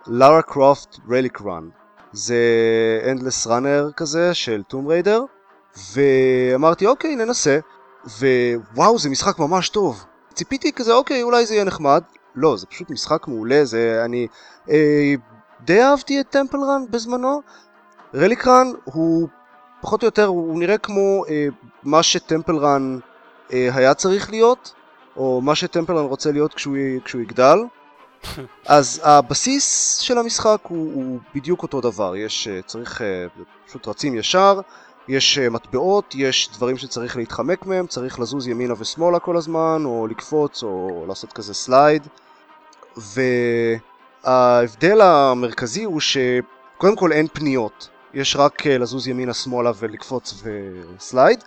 לארה 0.07 0.41
קרופט 0.41 0.97
Relic 1.09 1.41
Run. 1.41 1.69
זה 2.11 2.37
endless 3.11 3.47
runner 3.47 3.89
כזה 3.97 4.33
של 4.33 4.63
Tomb 4.67 4.87
Raider, 4.87 5.23
ואמרתי 5.93 6.87
אוקיי 6.87 7.15
ננסה, 7.15 7.59
ווואו 8.05 8.99
זה 8.99 9.09
משחק 9.09 9.39
ממש 9.39 9.69
טוב. 9.69 10.05
ציפיתי 10.33 10.71
כזה 10.71 10.93
אוקיי 10.93 11.23
אולי 11.23 11.45
זה 11.45 11.53
יהיה 11.53 11.63
נחמד, 11.63 12.03
לא 12.35 12.57
זה 12.57 12.65
פשוט 12.65 12.89
משחק 12.89 13.27
מעולה, 13.27 13.65
זה 13.65 14.01
אני 14.05 14.27
אה, 14.69 15.13
די 15.61 15.83
אהבתי 15.83 16.19
את 16.19 16.29
Temple 16.29 16.57
Run 16.57 16.81
בזמנו. 16.89 17.41
Relic 18.13 18.47
Run 18.47 18.67
הוא 18.83 19.27
פחות 19.81 20.03
או 20.03 20.07
יותר 20.07 20.25
הוא 20.25 20.59
נראה 20.59 20.77
כמו 20.77 21.25
אה, 21.29 21.47
מה 21.83 22.03
ש 22.03 22.16
Temple 22.16 22.55
Run 22.55 22.99
אה, 23.53 23.69
היה 23.73 23.93
צריך 23.93 24.29
להיות, 24.29 24.73
או 25.17 25.41
מה 25.41 25.55
ש 25.55 25.64
Temple 25.64 25.91
Run 25.91 26.05
רוצה 26.05 26.31
להיות 26.31 26.53
כשהוא, 26.53 26.77
כשהוא 27.05 27.21
יגדל, 27.21 27.59
אז 28.65 29.01
הבסיס 29.03 29.97
של 29.97 30.17
המשחק 30.17 30.59
הוא, 30.63 30.93
הוא 30.93 31.19
בדיוק 31.35 31.63
אותו 31.63 31.81
דבר, 31.81 32.15
יש, 32.15 32.47
אה, 32.47 32.61
צריך, 32.61 33.01
אה, 33.01 33.25
פשוט 33.67 33.87
רצים 33.87 34.15
ישר, 34.15 34.61
יש 35.07 35.37
אה, 35.37 35.49
מטבעות, 35.49 36.15
יש 36.17 36.49
דברים 36.53 36.77
שצריך 36.77 37.17
להתחמק 37.17 37.65
מהם, 37.65 37.87
צריך 37.87 38.19
לזוז 38.19 38.47
ימינה 38.47 38.73
ושמאלה 38.77 39.19
כל 39.19 39.37
הזמן, 39.37 39.81
או 39.85 40.07
לקפוץ, 40.07 40.63
או 40.63 41.05
לעשות 41.07 41.33
כזה 41.33 41.53
slide. 41.53 42.07
וההבדל 44.25 45.01
המרכזי 45.01 45.83
הוא 45.83 45.99
שקודם 45.99 46.95
כל 46.95 47.11
אין 47.11 47.27
פניות, 47.33 47.89
יש 48.13 48.35
רק 48.35 48.65
לזוז 48.65 49.07
ימינה 49.07 49.33
שמאלה 49.33 49.71
ולקפוץ 49.79 50.43
ו 50.97 51.04
slide, 51.04 51.43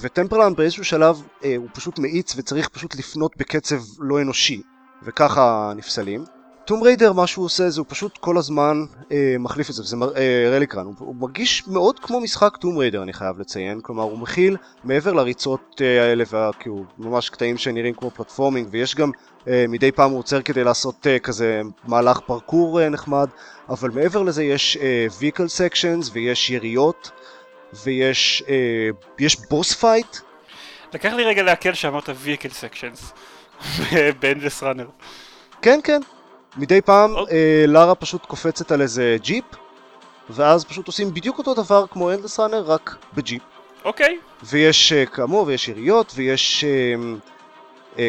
ו 0.00 0.06
Temple 0.06 0.39
Run 0.39 0.56
באיזשהו 0.56 0.84
שלב 0.84 1.22
הוא 1.56 1.68
פשוט 1.74 1.98
מאיץ 1.98 2.34
וצריך 2.36 2.68
פשוט 2.68 2.94
לפנות 2.96 3.36
בקצב 3.36 3.80
לא 3.98 4.20
אנושי. 4.20 4.62
וככה 5.04 5.72
נפסלים. 5.76 6.24
Tomb 6.64 6.82
Raider 6.82 7.12
מה 7.12 7.26
שהוא 7.26 7.44
עושה 7.44 7.70
זה 7.70 7.80
הוא 7.80 7.86
פשוט 7.88 8.18
כל 8.18 8.38
הזמן 8.38 8.84
אה, 9.12 9.36
מחליף 9.38 9.70
את 9.70 9.74
זה, 9.74 9.82
וזה 9.82 9.96
אה, 10.16 10.50
Relic 10.52 10.70
Run, 10.70 10.84
הוא, 10.84 10.94
הוא 10.98 11.16
מרגיש 11.16 11.68
מאוד 11.68 11.98
כמו 11.98 12.20
משחק 12.20 12.56
Tomb 12.56 12.78
Raider 12.78 13.02
אני 13.02 13.12
חייב 13.12 13.38
לציין, 13.38 13.80
כלומר 13.80 14.02
הוא 14.02 14.18
מכיל 14.18 14.56
מעבר 14.84 15.12
לריצות 15.12 15.80
אה, 15.80 16.02
האלה, 16.02 16.24
וה, 16.30 16.50
כאילו 16.58 16.84
ממש 16.98 17.30
קטעים 17.30 17.58
שנראים 17.58 17.94
כמו 17.94 18.10
platforming, 18.10 18.68
ויש 18.70 18.94
גם 18.94 19.10
אה, 19.10 19.31
מדי 19.46 19.92
פעם 19.92 20.10
הוא 20.10 20.18
עוצר 20.18 20.42
כדי 20.42 20.64
לעשות 20.64 21.06
אה, 21.06 21.18
כזה 21.18 21.62
מהלך 21.84 22.20
פרקור 22.20 22.80
אה, 22.80 22.88
נחמד, 22.88 23.28
אבל 23.68 23.90
מעבר 23.90 24.22
לזה 24.22 24.44
יש 24.44 24.76
אה, 24.76 25.06
vehicle 25.20 25.48
sections 25.48 26.10
ויש 26.12 26.50
יריות, 26.50 27.10
ויש 27.84 28.42
אה, 28.48 28.88
יש 29.18 29.36
boss 29.50 29.72
fight. 29.72 30.16
לקח 30.94 31.12
לי 31.12 31.24
רגע 31.24 31.42
לעכל 31.42 31.74
שאמרת 31.74 32.08
vehicle 32.08 32.52
sections. 32.52 33.12
באנדלס 34.20 34.62
ראנר. 34.62 34.86
כן, 35.62 35.80
כן. 35.84 36.00
מדי 36.56 36.80
פעם 36.80 37.14
אוקיי. 37.14 37.36
אה, 37.36 37.64
לארה 37.66 37.94
פשוט 37.94 38.26
קופצת 38.26 38.72
על 38.72 38.82
איזה 38.82 39.16
ג'יפ, 39.20 39.44
ואז 40.30 40.64
פשוט 40.64 40.86
עושים 40.86 41.14
בדיוק 41.14 41.38
אותו 41.38 41.54
דבר 41.54 41.86
כמו 41.86 42.12
endless 42.12 42.40
runner, 42.40 42.62
רק 42.62 42.96
בג'יפ. 43.14 43.42
אוקיי. 43.84 44.18
ויש 44.42 44.92
אה, 44.92 45.06
כאמור, 45.06 45.46
ויש 45.46 45.68
יריות, 45.68 46.12
ויש 46.16 46.64
אה, 46.64 46.70
אה, 46.70 46.94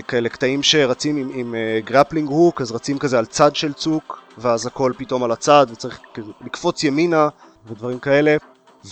כאלה 0.08 0.30
קטעים 0.30 0.64
שרצים 0.64 1.18
עם, 1.18 1.32
עם 1.34 1.56
אה, 1.56 1.80
grappling 1.86 2.30
hook, 2.30 2.62
אז 2.62 2.72
רצים 2.72 3.00
כזה 3.00 3.20
על 3.20 3.26
צד 3.26 3.56
של 3.56 3.74
צוק, 3.74 4.22
ואז 4.38 4.66
הכל 4.66 4.94
פתאום 4.98 5.24
על 5.24 5.32
הצד, 5.32 5.68
וצריך 5.70 6.00
לקפוץ 6.46 6.84
ימינה, 6.84 7.30
ודברים 7.68 8.00
כאלה. 8.00 8.38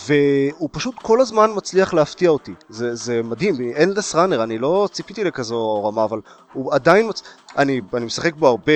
והוא 0.08 0.70
פשוט 0.72 0.96
כל 1.02 1.22
הזמן 1.22 1.52
מצליח 1.56 1.94
להפתיע 1.94 2.30
אותי, 2.30 2.54
זה, 2.70 2.96
זה 2.96 3.22
מדהים, 3.24 3.56
endless 3.84 4.16
runner, 4.16 4.44
אני 4.44 4.58
לא 4.58 4.88
ציפיתי 4.92 5.24
לכזו 5.24 5.84
רמה, 5.84 6.04
אבל 6.04 6.20
הוא 6.54 6.74
עדיין, 6.74 7.10
מצ... 7.10 7.24
אני, 7.58 7.82
אני 7.94 8.06
משחק 8.06 8.34
בו 8.34 8.48
הרבה 8.48 8.74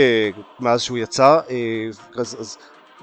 מאז 0.60 0.82
שהוא 0.82 0.98
יצא, 0.98 1.40
אה, 1.50 1.88
אז, 2.16 2.38
אז 2.40 2.58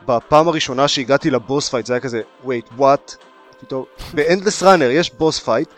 בפעם 0.06 0.48
הראשונה 0.48 0.88
שהגעתי 0.88 1.30
ל 1.30 1.38
boss 1.38 1.68
fight 1.68 1.86
זה 1.86 1.92
היה 1.92 2.00
כזה, 2.00 2.22
wait, 2.44 2.78
what? 2.78 3.16
פתאום, 3.60 3.84
ב 4.14 4.20
endless 4.20 4.62
runner 4.62 4.90
יש 4.90 5.10
boss 5.14 5.38
fight, 5.38 5.68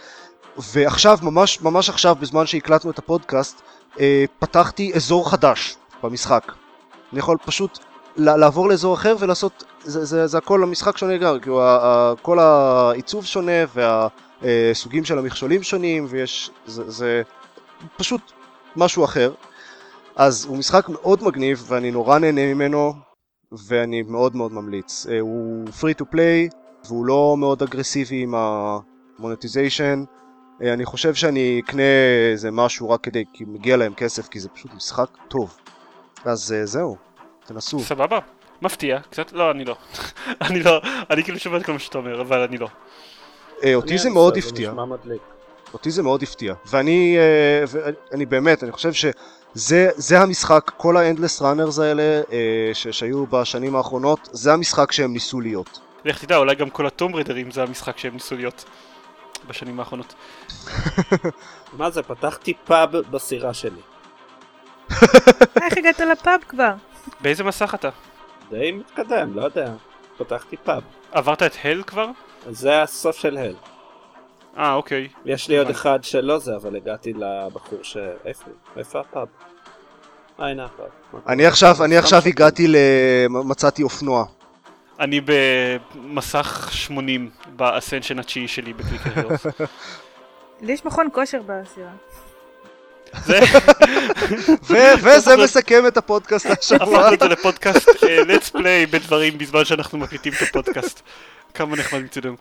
ועכשיו, 0.58 1.18
ממש, 1.22 1.60
ממש 1.60 1.88
עכשיו, 1.88 2.16
בזמן 2.20 2.46
שהקלטנו 2.46 2.90
את 2.90 2.98
הפודקאסט, 2.98 3.62
אה, 4.00 4.24
פתחתי 4.38 4.92
אזור 4.94 5.30
חדש 5.30 5.76
במשחק. 6.02 6.52
אני 7.12 7.18
יכול 7.18 7.36
פשוט 7.44 7.78
לעבור 8.16 8.68
לאזור 8.68 8.94
אחר 8.94 9.16
ולעשות, 9.18 9.64
זה, 9.82 10.04
זה, 10.04 10.26
זה 10.26 10.38
הכל 10.38 10.62
המשחק 10.62 10.96
שונה 10.96 11.14
לגמרי, 11.14 11.40
כאילו 11.40 11.62
כל 12.22 12.38
העיצוב 12.38 13.24
שונה 13.24 13.52
והסוגים 13.74 15.04
של 15.04 15.18
המכשולים 15.18 15.62
שונים 15.62 16.06
ויש, 16.08 16.50
זה, 16.66 16.90
זה 16.90 17.22
פשוט 17.96 18.32
משהו 18.76 19.04
אחר. 19.04 19.32
אז 20.16 20.44
הוא 20.44 20.58
משחק 20.58 20.88
מאוד 20.88 21.22
מגניב 21.24 21.64
ואני 21.68 21.90
נורא 21.90 22.18
נהנה 22.18 22.54
ממנו 22.54 22.92
ואני 23.68 24.02
מאוד 24.02 24.36
מאוד 24.36 24.52
ממליץ. 24.52 25.06
אה, 25.10 25.20
הוא 25.20 25.66
free 25.80 26.02
to 26.02 26.04
play 26.14 26.56
והוא 26.86 27.06
לא 27.06 27.36
מאוד 27.38 27.62
אגרסיבי 27.62 28.22
עם 28.22 28.34
המונטיזיישן. 28.34 30.04
אה, 30.62 30.72
אני 30.72 30.84
חושב 30.84 31.14
שאני 31.14 31.60
אקנה 31.64 31.82
איזה 32.32 32.50
משהו 32.50 32.90
רק 32.90 33.00
כדי, 33.00 33.24
כי 33.32 33.44
מגיע 33.46 33.76
להם 33.76 33.94
כסף, 33.94 34.28
כי 34.28 34.40
זה 34.40 34.48
פשוט 34.48 34.74
משחק 34.74 35.08
טוב. 35.28 35.56
אז 36.24 36.52
אה, 36.52 36.66
זהו. 36.66 36.96
תנסו. 37.46 37.80
סבבה. 37.80 38.18
מפתיע, 38.62 38.98
קצת, 39.10 39.32
לא, 39.32 39.50
אני 39.50 39.64
לא. 39.64 39.76
אני 40.48 40.62
לא, 40.62 40.80
אני 41.10 41.24
כאילו 41.24 41.38
שומע 41.38 41.56
את 41.56 41.64
כל 41.64 41.72
מה 41.72 41.78
שאתה 41.78 41.98
אומר, 41.98 42.20
אבל 42.20 42.40
אני 42.40 42.58
לא. 42.58 42.68
אה, 43.64 43.74
אותי 43.74 43.98
זה 43.98 44.10
מאוד 44.10 44.36
הפתיע. 44.36 44.72
אותי 45.72 45.90
זה 45.90 46.02
מאוד 46.02 46.22
הפתיע. 46.22 46.54
ואני, 46.66 47.18
אני 48.12 48.26
באמת, 48.26 48.62
אני 48.62 48.72
חושב 48.72 48.92
שזה 48.92 50.20
המשחק, 50.20 50.70
כל 50.76 50.96
האנדלס 50.96 51.42
ראנרס 51.42 51.78
האלה 51.78 52.02
אה, 52.32 52.70
שהיו 52.72 53.26
בשנים 53.26 53.76
האחרונות, 53.76 54.28
זה 54.32 54.52
המשחק 54.52 54.92
שהם 54.92 55.12
ניסו 55.12 55.40
להיות. 55.40 55.80
לך 56.04 56.24
תדע, 56.24 56.36
אולי 56.36 56.54
גם 56.54 56.70
כל 56.70 56.86
הטום 56.86 57.14
רידרים 57.14 57.50
זה 57.50 57.62
המשחק 57.62 57.98
שהם 57.98 58.14
ניסו 58.14 58.36
להיות 58.36 58.64
בשנים 59.48 59.80
האחרונות. 59.80 60.14
מה 61.78 61.90
זה, 61.90 62.02
פתחתי 62.02 62.54
פאב 62.64 62.90
בסירה 62.90 63.54
שלי. 63.54 63.80
איך 65.62 65.76
הגעת 65.76 66.00
לפאב 66.00 66.40
כבר? 66.48 66.72
באיזה 67.20 67.44
מסך 67.44 67.74
אתה? 67.74 67.88
די 68.50 68.72
מתקדם, 68.72 69.34
לא 69.34 69.42
יודע. 69.44 69.72
פתחתי 70.18 70.56
פאב. 70.56 70.82
עברת 71.12 71.42
את 71.42 71.52
Hell 71.64 71.82
כבר? 71.82 72.10
זה 72.50 72.82
הסוף 72.82 73.16
של 73.16 73.36
Hell. 73.36 73.54
אה, 74.58 74.74
אוקיי. 74.74 75.08
יש 75.24 75.48
לי 75.48 75.58
עוד 75.58 75.70
אחד 75.70 76.04
שלא 76.04 76.38
זה, 76.38 76.56
אבל 76.56 76.76
הגעתי 76.76 77.12
לבחור 77.12 77.78
ש... 77.82 77.96
איפה? 78.24 78.50
איפה 78.76 79.00
הפאב? 79.00 79.28
אה, 80.40 80.48
הנה 80.48 80.64
הפאב. 80.64 81.20
אני 81.28 81.46
עכשיו, 81.46 81.84
אני 81.84 81.96
עכשיו 81.96 82.22
הגעתי 82.26 82.66
ל... 82.68 82.76
מצאתי 83.28 83.82
אופנוע. 83.82 84.24
אני 85.00 85.20
במסך 85.24 86.68
80 86.72 87.30
באסנשן 87.56 88.18
התשיעי 88.18 88.48
שלי 88.48 88.72
בקליקר 88.72 89.28
לי 90.60 90.72
יש 90.72 90.84
מכון 90.84 91.08
כושר 91.12 91.42
בסירה. 91.46 91.90
וזה 95.02 95.36
מסכם 95.36 95.86
את 95.86 95.96
הפודקאסט 95.96 96.46
השבוע. 96.46 96.98
הפכנו 96.98 97.14
את 97.14 97.20
זה 97.20 97.28
לפודקאסט 97.28 97.88
אה, 97.88 98.22
let's 98.22 98.50
play 98.56 98.90
בדברים 98.90 99.38
בזמן 99.38 99.64
שאנחנו 99.64 99.98
מקליטים 99.98 100.32
את 100.32 100.42
הפודקאסט. 100.42 101.02
כמה 101.54 101.76
נחמד 101.76 102.00
מצדנו. 102.00 102.36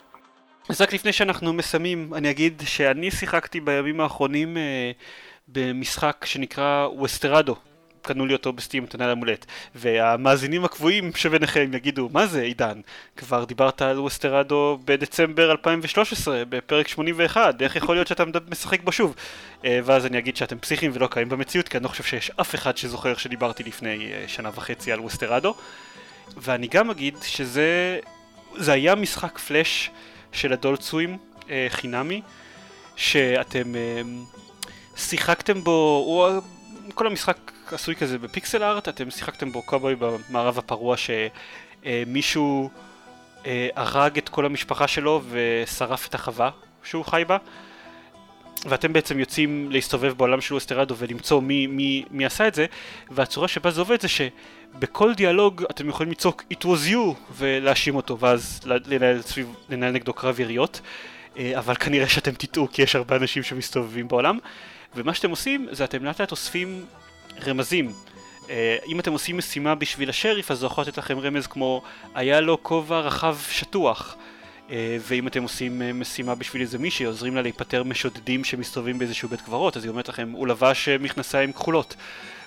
אז 0.69 0.81
רק 0.81 0.93
לפני 0.93 1.13
שאנחנו 1.13 1.53
מסיימים, 1.53 2.13
אני 2.13 2.29
אגיד 2.29 2.61
שאני 2.65 3.11
שיחקתי 3.11 3.59
בימים 3.59 4.01
האחרונים 4.01 4.57
אה, 4.57 4.91
במשחק 5.47 6.25
שנקרא 6.25 6.87
ווסטרדו. 6.87 7.55
קנו 8.03 8.25
לי 8.25 8.33
אותו 8.33 8.53
בסטים 8.53 8.83
מתנה 8.83 9.07
למולט. 9.07 9.45
והמאזינים 9.75 10.65
הקבועים 10.65 11.11
שביניכם 11.15 11.71
יגידו, 11.73 12.09
מה 12.11 12.27
זה 12.27 12.41
עידן? 12.41 12.81
כבר 13.17 13.43
דיברת 13.43 13.81
על 13.81 13.99
ווסטרדו 13.99 14.79
בדצמבר 14.85 15.51
2013, 15.51 16.43
בפרק 16.49 16.87
81, 16.87 17.61
איך 17.61 17.75
יכול 17.75 17.95
להיות 17.95 18.07
שאתה 18.07 18.23
משחק 18.51 18.81
בו 18.83 18.91
שוב? 18.91 19.15
אה, 19.65 19.79
ואז 19.83 20.05
אני 20.05 20.17
אגיד 20.17 20.37
שאתם 20.37 20.59
פסיכיים 20.59 20.91
ולא 20.95 21.07
קיימים 21.07 21.29
במציאות, 21.29 21.69
כי 21.69 21.77
אני 21.77 21.83
לא 21.83 21.89
חושב 21.89 22.03
שיש 22.03 22.31
אף 22.41 22.55
אחד 22.55 22.77
שזוכר 22.77 23.15
שדיברתי 23.15 23.63
לפני 23.63 24.11
אה, 24.13 24.23
שנה 24.27 24.49
וחצי 24.55 24.91
על 24.91 24.99
ווסטרדו. 24.99 25.55
ואני 26.37 26.67
גם 26.67 26.89
אגיד 26.89 27.17
שזה 27.21 27.99
זה 28.55 28.73
היה 28.73 28.95
משחק 28.95 29.37
פלאש 29.37 29.89
של 30.31 30.53
הדולט 30.53 30.81
סווים 30.81 31.17
אה, 31.49 31.67
חינמי, 31.69 32.21
שאתם 32.95 33.73
שיחקתם 34.95 35.63
בו, 35.63 36.03
הוא 36.05 36.41
כל 36.93 37.07
המשחק 37.07 37.52
עשוי 37.71 37.95
כזה 37.95 38.17
בפיקסל 38.17 38.63
ארט, 38.63 38.89
אתם 38.89 39.11
שיחקתם 39.11 39.51
בו 39.51 39.61
קובוי 39.61 39.95
במערב 39.99 40.57
הפרוע 40.57 40.95
שמישהו 40.97 42.69
אה, 43.45 43.67
הרג 43.75 44.17
את 44.17 44.29
כל 44.29 44.45
המשפחה 44.45 44.87
שלו 44.87 45.21
ושרף 45.29 46.07
את 46.07 46.15
החווה 46.15 46.49
שהוא 46.83 47.05
חי 47.05 47.23
בה. 47.27 47.37
ואתם 48.65 48.93
בעצם 48.93 49.19
יוצאים 49.19 49.71
להסתובב 49.71 50.13
בעולם 50.17 50.41
של 50.41 50.55
אוסטרדו 50.55 50.95
ולמצוא 50.97 51.41
מי, 51.41 51.67
מי, 51.67 52.05
מי 52.11 52.25
עשה 52.25 52.47
את 52.47 52.55
זה. 52.55 52.65
והצורה 53.11 53.47
שבה 53.47 53.71
זה 53.71 53.81
עובד 53.81 54.01
זה 54.01 54.07
שבכל 54.07 55.13
דיאלוג 55.13 55.63
אתם 55.71 55.89
יכולים 55.89 56.11
לצעוק 56.11 56.43
It 56.53 56.63
was 56.63 56.91
you! 56.91 57.33
ולהאשים 57.37 57.95
אותו 57.95 58.19
ואז 58.19 58.59
לנהל, 58.65 59.21
סביב, 59.21 59.53
לנהל 59.69 59.91
נגדו 59.91 60.13
קרב 60.13 60.39
יריות. 60.39 60.81
אה, 61.37 61.59
אבל 61.59 61.75
כנראה 61.75 62.07
שאתם 62.07 62.31
תטעו 62.31 62.67
כי 62.71 62.81
יש 62.81 62.95
הרבה 62.95 63.15
אנשים 63.15 63.43
שמסתובבים 63.43 64.07
בעולם. 64.07 64.39
ומה 64.95 65.13
שאתם 65.13 65.29
עושים 65.29 65.67
זה 65.71 65.83
אתם 65.83 66.03
לאט 66.03 66.21
לאט 66.21 66.31
אוספים 66.31 66.85
רמזים. 67.47 67.93
Uh, 68.43 68.47
אם 68.87 68.99
אתם 68.99 69.11
עושים 69.11 69.37
משימה 69.37 69.75
בשביל 69.75 70.09
השריף 70.09 70.51
אז 70.51 70.59
זה 70.59 70.65
יכול 70.65 70.83
לתת 70.83 70.97
לכם 70.97 71.19
רמז 71.19 71.47
כמו 71.47 71.81
היה 72.15 72.41
לו 72.41 72.63
כובע 72.63 72.99
רחב 72.99 73.37
שטוח 73.49 74.15
uh, 74.67 74.71
ואם 75.07 75.27
אתם 75.27 75.43
עושים 75.43 75.81
uh, 75.81 75.93
משימה 75.93 76.35
בשביל 76.35 76.61
איזה 76.61 76.77
מישהי 76.77 77.05
עוזרים 77.05 77.35
לה 77.35 77.41
להיפטר 77.41 77.83
משודדים 77.83 78.43
שמסתובבים 78.43 78.99
באיזשהו 78.99 79.29
בית 79.29 79.41
קברות 79.41 79.77
אז 79.77 79.83
היא 79.83 79.89
אומרת 79.89 80.09
לכם 80.09 80.29
הוא 80.31 80.47
לבש 80.47 80.89
מכנסיים 80.89 81.53
כחולות 81.53 81.95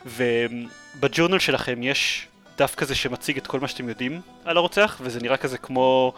ובג'ורנל 0.07 1.39
שלכם 1.39 1.82
יש 1.82 2.26
דף 2.59 2.74
כזה 2.74 2.95
שמציג 2.95 3.37
את 3.37 3.47
כל 3.47 3.61
מה 3.61 3.68
שאתם 3.68 3.89
יודעים 3.89 4.20
על 4.45 4.57
הרוצח 4.57 5.01
וזה 5.01 5.20
נראה 5.20 5.37
כזה 5.37 5.59
כמו 5.59 6.12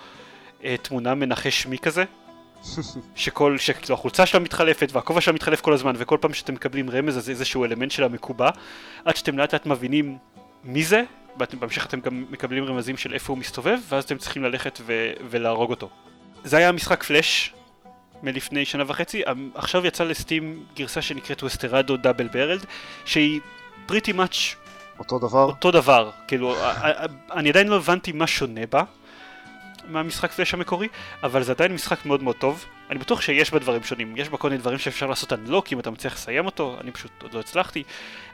uh, 0.60 0.64
תמונה 0.82 1.14
מנחש 1.14 1.62
שמי 1.62 1.78
כזה 1.78 2.04
שכל, 3.14 3.58
שכאילו 3.58 3.94
החולצה 3.94 4.26
שלה 4.26 4.40
מתחלפת 4.40 4.88
והכובע 4.92 5.20
שלה 5.20 5.34
מתחלף 5.34 5.60
כל 5.60 5.72
הזמן 5.72 5.92
וכל 5.98 6.18
פעם 6.20 6.34
שאתם 6.34 6.54
מקבלים 6.54 6.90
רמז 6.90 7.18
אז 7.18 7.30
איזשהו 7.30 7.64
אלמנט 7.64 7.90
שלה 7.90 8.08
מקובע 8.08 8.50
עד 9.04 9.16
שאתם 9.16 9.38
לאט 9.38 9.52
לאט 9.52 9.66
מבינים 9.66 10.18
מי 10.64 10.84
זה, 10.84 11.02
בהמשך 11.36 11.86
אתם 11.86 12.00
גם 12.00 12.24
מקבלים 12.30 12.64
רמזים 12.64 12.96
של 12.96 13.14
איפה 13.14 13.32
הוא 13.32 13.38
מסתובב, 13.38 13.78
ואז 13.88 14.04
אתם 14.04 14.18
צריכים 14.18 14.44
ללכת 14.44 14.78
ו- 14.86 15.12
ולהרוג 15.30 15.70
אותו. 15.70 15.88
זה 16.44 16.56
היה 16.56 16.72
משחק 16.72 17.02
פלאש 17.02 17.54
מלפני 18.22 18.64
שנה 18.64 18.84
וחצי, 18.86 19.22
עכשיו 19.54 19.86
יצא 19.86 20.04
לסטים 20.04 20.64
גרסה 20.76 21.02
שנקראת 21.02 21.42
ווסטרדו 21.42 21.96
דאבל 21.96 22.28
ברלד, 22.28 22.64
שהיא 23.04 23.40
פריטי 23.86 24.12
מאץ' 24.12 24.54
אותו 24.98 25.18
דבר? 25.18 25.44
אותו 25.44 25.70
דבר, 25.70 26.10
כאילו, 26.28 26.56
אני 27.32 27.48
עדיין 27.48 27.68
לא 27.68 27.76
הבנתי 27.76 28.12
מה 28.12 28.26
שונה 28.26 28.60
בה 28.70 28.82
מהמשחק 29.88 30.32
פלאש 30.32 30.54
המקורי, 30.54 30.88
אבל 31.22 31.42
זה 31.42 31.52
עדיין 31.52 31.74
משחק 31.74 32.06
מאוד 32.06 32.22
מאוד 32.22 32.36
טוב. 32.36 32.64
אני 32.90 32.98
בטוח 32.98 33.20
שיש 33.20 33.50
בה 33.50 33.58
דברים 33.58 33.82
שונים, 33.82 34.16
יש 34.16 34.28
בה 34.28 34.36
כל 34.36 34.48
מיני 34.48 34.60
דברים 34.60 34.78
שאפשר 34.78 35.06
לעשות 35.06 35.32
אנלוק 35.32 35.72
אם 35.72 35.80
אתה 35.80 35.90
מצליח 35.90 36.14
לסיים 36.14 36.46
אותו, 36.46 36.76
אני 36.80 36.90
פשוט 36.92 37.10
עוד 37.22 37.34
לא 37.34 37.40
הצלחתי. 37.40 37.82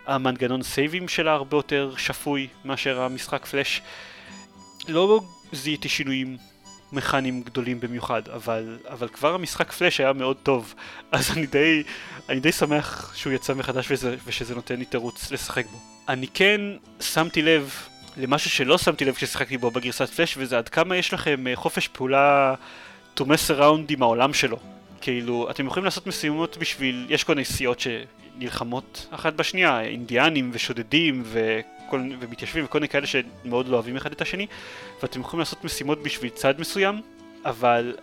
המנגנון 0.06 0.62
סייבים 0.62 1.08
שלה 1.08 1.32
הרבה 1.32 1.56
יותר 1.56 1.94
שפוי 1.96 2.48
מאשר 2.64 3.00
המשחק 3.00 3.46
פלאש. 3.46 3.82
לא 4.88 5.20
זיהיתי 5.52 5.88
שינויים 5.88 6.36
מכניים 6.92 7.42
גדולים 7.42 7.80
במיוחד, 7.80 8.28
אבל, 8.28 8.78
אבל 8.88 9.08
כבר 9.08 9.34
המשחק 9.34 9.72
פלאש 9.72 10.00
היה 10.00 10.12
מאוד 10.12 10.36
טוב, 10.42 10.74
אז 11.12 11.30
אני 11.36 11.46
די, 11.46 11.82
אני 12.28 12.40
די 12.40 12.52
שמח 12.52 13.14
שהוא 13.16 13.32
יצא 13.32 13.54
מחדש 13.54 13.86
וזה, 13.90 14.16
ושזה 14.26 14.54
נותן 14.54 14.76
לי 14.76 14.84
תירוץ 14.84 15.30
לשחק 15.30 15.66
בו. 15.66 15.78
אני 16.08 16.26
כן 16.34 16.60
שמתי 17.00 17.42
לב 17.42 17.74
למשהו 18.16 18.50
שלא 18.50 18.78
שמתי 18.78 19.04
לב 19.04 19.14
כששיחקתי 19.14 19.58
בו 19.58 19.70
בגרסת 19.70 20.08
פלאש, 20.08 20.34
וזה 20.38 20.58
עד 20.58 20.68
כמה 20.68 20.96
יש 20.96 21.14
לכם 21.14 21.46
אה, 21.46 21.56
חופש 21.56 21.88
פעולה 21.88 22.54
to 23.16 23.22
mess 23.22 23.50
around 23.58 23.86
עם 23.88 24.02
העולם 24.02 24.34
שלו. 24.34 24.58
כאילו, 25.00 25.50
אתם 25.50 25.66
יכולים 25.66 25.84
לעשות 25.84 26.06
משימות 26.06 26.56
בשביל, 26.56 27.06
יש 27.08 27.24
כל 27.24 27.34
מיני 27.34 27.44
סיעות 27.44 27.80
שנלחמות 27.80 29.06
אחת 29.10 29.34
בשנייה, 29.34 29.80
אינדיאנים 29.80 30.50
ושודדים 30.52 31.22
וכל, 31.26 32.00
ומתיישבים 32.20 32.64
וכל 32.64 32.78
מיני 32.78 32.88
כאלה 32.88 33.06
שמאוד 33.06 33.68
לא 33.68 33.76
אוהבים 33.76 33.96
אחד 33.96 34.12
את 34.12 34.20
השני, 34.20 34.46
ואתם 35.02 35.20
יכולים 35.20 35.38
לעשות 35.38 35.64
משימות 35.64 36.02
בשביל 36.02 36.30
צד 36.30 36.54
מסוים, 36.60 37.00
אבל 37.44 37.94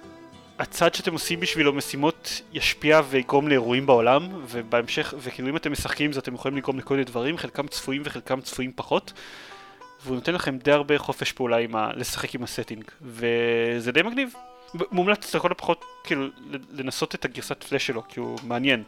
הצד 0.59 0.93
שאתם 0.93 1.14
עושים 1.14 1.39
בשבילו 1.39 1.74
משימות 1.74 2.41
ישפיע 2.53 3.01
ויגרום 3.09 3.47
לאירועים 3.47 3.86
בעולם, 3.86 4.28
ובהמשך, 4.47 5.14
וכאילו 5.18 5.49
אם 5.49 5.55
אתם 5.55 5.72
משחקים 5.72 6.05
עם 6.05 6.14
זה 6.14 6.20
אתם 6.20 6.36
יכולים 6.36 6.57
לגרום 6.57 6.80
לכל 6.80 6.93
מיני 6.93 7.05
דברים, 7.05 7.38
חלקם 7.38 7.68
צפויים 7.68 8.01
וחלקם 8.05 8.41
צפויים 8.41 8.72
פחות. 8.76 9.14
והוא 10.05 10.15
נותן 10.15 10.33
לכם 10.33 10.57
די 10.57 10.71
הרבה 10.71 10.97
חופש 10.97 11.31
פעולה 11.31 11.57
עם 11.57 11.75
ה... 11.75 11.91
לשחק 11.95 12.35
עם 12.35 12.43
הסטינג, 12.43 12.83
וזה 13.01 13.91
די 13.91 14.01
מגניב. 14.01 14.33
מומלץ 14.91 15.35
לכל 15.35 15.51
הפחות 15.51 15.85
כאילו 16.03 16.27
לנסות 16.71 17.15
את 17.15 17.25
הגרסת 17.25 17.63
פלאש 17.63 17.87
שלו, 17.87 18.03
כי 18.07 18.19
הוא 18.19 18.39
מעניין. 18.43 18.83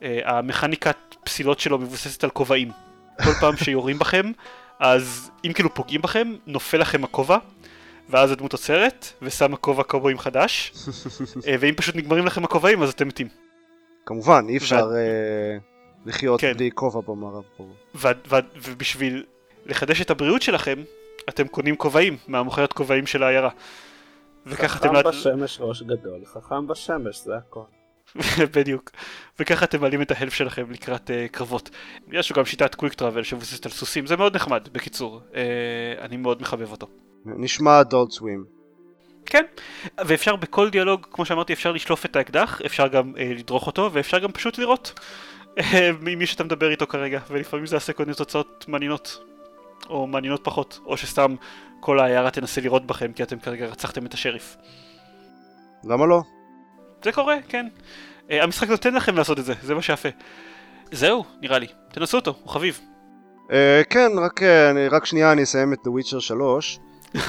Uh, 0.00 0.02
המכניקת 0.24 0.96
פסילות 1.24 1.60
שלו 1.60 1.78
מבוססת 1.78 2.24
על 2.24 2.30
כובעים. 2.30 2.70
כל 3.24 3.32
פעם 3.40 3.56
שיורים 3.56 3.98
בכם, 3.98 4.32
אז 4.78 5.30
אם 5.44 5.52
כאילו 5.52 5.74
פוגעים 5.74 6.02
בכם, 6.02 6.34
נופל 6.46 6.78
לכם 6.78 7.04
הכובע, 7.04 7.38
ואז 8.08 8.30
הדמות 8.30 8.52
עוצרת, 8.52 9.06
ושמה 9.22 9.56
כובע 9.56 9.82
קובועים 9.82 10.18
חדש, 10.18 10.72
uh, 10.74 11.46
ואם 11.60 11.74
פשוט 11.74 11.96
נגמרים 11.96 12.26
לכם 12.26 12.44
הכובעים, 12.44 12.82
אז 12.82 12.90
אתם 12.90 13.08
מתים. 13.08 13.28
כמובן, 14.06 14.46
אי 14.48 14.56
אפשר 14.56 14.88
ו... 14.92 14.94
uh, 14.94 16.08
לחיות 16.08 16.40
כן. 16.40 16.52
בלי 16.56 16.70
כובע 16.74 17.00
במערב. 17.00 17.44
ובשביל 18.62 19.24
לחדש 19.66 20.00
את 20.00 20.10
הבריאות 20.10 20.42
שלכם, 20.42 20.82
אתם 21.28 21.48
קונים 21.48 21.76
כובעים 21.76 22.16
מהמוכרת 22.28 22.72
כובעים 22.72 23.06
של 23.06 23.22
העיירה. 23.22 23.50
וככה 24.46 24.78
אתם... 24.78 24.88
חכם 24.88 25.08
בשמש 25.08 25.58
ראש 25.60 25.82
גדול, 25.82 26.24
חכם 26.24 26.66
בשמש, 26.66 27.20
זה 27.24 27.36
הכל. 27.36 27.60
בדיוק. 28.56 28.90
וככה 29.38 29.64
אתם 29.64 29.80
מעלים 29.80 30.02
את 30.02 30.10
ההלף 30.10 30.34
שלכם 30.34 30.70
לקראת 30.70 31.10
uh, 31.10 31.32
קרבות. 31.32 31.70
יש 32.12 32.30
לו 32.30 32.36
גם 32.36 32.44
שיטת 32.44 32.74
קוויק 32.74 32.94
טראבל 32.94 33.22
שמבוססת 33.22 33.66
על 33.66 33.72
סוסים, 33.72 34.06
זה 34.06 34.16
מאוד 34.16 34.34
נחמד, 34.36 34.68
בקיצור. 34.72 35.20
Uh, 35.32 35.34
אני 36.00 36.16
מאוד 36.16 36.42
מחבב 36.42 36.70
אותו. 36.70 36.86
נשמע 37.24 37.80
אדולט 37.80 38.10
סווים. 38.10 38.44
כן, 39.26 39.44
ואפשר 40.06 40.36
בכל 40.36 40.70
דיאלוג, 40.70 41.06
כמו 41.10 41.24
שאמרתי, 41.24 41.52
אפשר 41.52 41.72
לשלוף 41.72 42.06
את 42.06 42.16
האקדח, 42.16 42.60
אפשר 42.66 42.88
גם 42.88 43.12
uh, 43.16 43.38
לדרוך 43.38 43.66
אותו, 43.66 43.90
ואפשר 43.92 44.18
גם 44.18 44.32
פשוט 44.32 44.58
לראות 44.58 45.00
ממי 46.00 46.26
שאתה 46.26 46.44
מדבר 46.44 46.70
איתו 46.70 46.86
כרגע, 46.86 47.20
ולפעמים 47.30 47.66
זה 47.66 47.76
יעשה 47.76 47.92
כל 47.92 48.02
מיני 48.02 48.16
תוצאות 48.16 48.64
מעניינות. 48.68 49.18
או 49.90 50.06
מעניינות 50.06 50.44
פחות, 50.44 50.80
או 50.86 50.96
שסתם 50.96 51.34
כל 51.80 52.00
העיירה 52.00 52.30
תנסה 52.30 52.60
לירות 52.60 52.86
בכם 52.86 53.12
כי 53.12 53.22
אתם 53.22 53.38
כרגע 53.38 53.66
רצחתם 53.66 54.06
את 54.06 54.14
השריף. 54.14 54.56
למה 55.84 56.06
לא? 56.06 56.22
זה 57.04 57.12
קורה, 57.12 57.36
כן. 57.48 57.66
Uh, 58.28 58.32
המשחק 58.32 58.68
נותן 58.68 58.94
לכם 58.94 59.16
לעשות 59.16 59.38
את 59.38 59.44
זה, 59.44 59.54
זה 59.62 59.74
מה 59.74 59.82
שיפה. 59.82 60.08
זהו, 60.92 61.24
נראה 61.40 61.58
לי. 61.58 61.66
תנסו 61.92 62.16
אותו, 62.16 62.34
הוא 62.42 62.50
חביב. 62.52 62.80
Uh, 63.48 63.52
כן, 63.90 64.10
רק, 64.18 64.42
uh, 64.42 64.70
אני, 64.70 64.88
רק 64.88 65.04
שנייה 65.04 65.32
אני 65.32 65.42
אסיים 65.42 65.72
את 65.72 65.78
The 65.78 65.90
Witcher 65.90 66.20
3. 66.20 66.78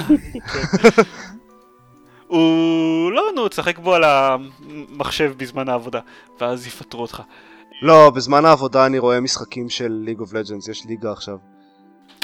הוא 2.27 3.11
לא, 3.11 3.23
נו, 3.35 3.47
תשחק 3.47 3.79
בו 3.79 3.93
על 3.93 4.03
המחשב 4.03 5.33
בזמן 5.37 5.69
העבודה, 5.69 5.99
ואז 6.39 6.67
יפטרו 6.67 7.01
אותך. 7.01 7.21
לא, 7.81 8.09
בזמן 8.09 8.45
העבודה 8.45 8.85
אני 8.85 8.99
רואה 8.99 9.19
משחקים 9.19 9.69
של 9.69 9.91
ליג 9.91 10.19
אוף 10.19 10.33
לג'אנס, 10.33 10.67
יש 10.67 10.85
ליגה 10.85 11.11
עכשיו. 11.11 11.37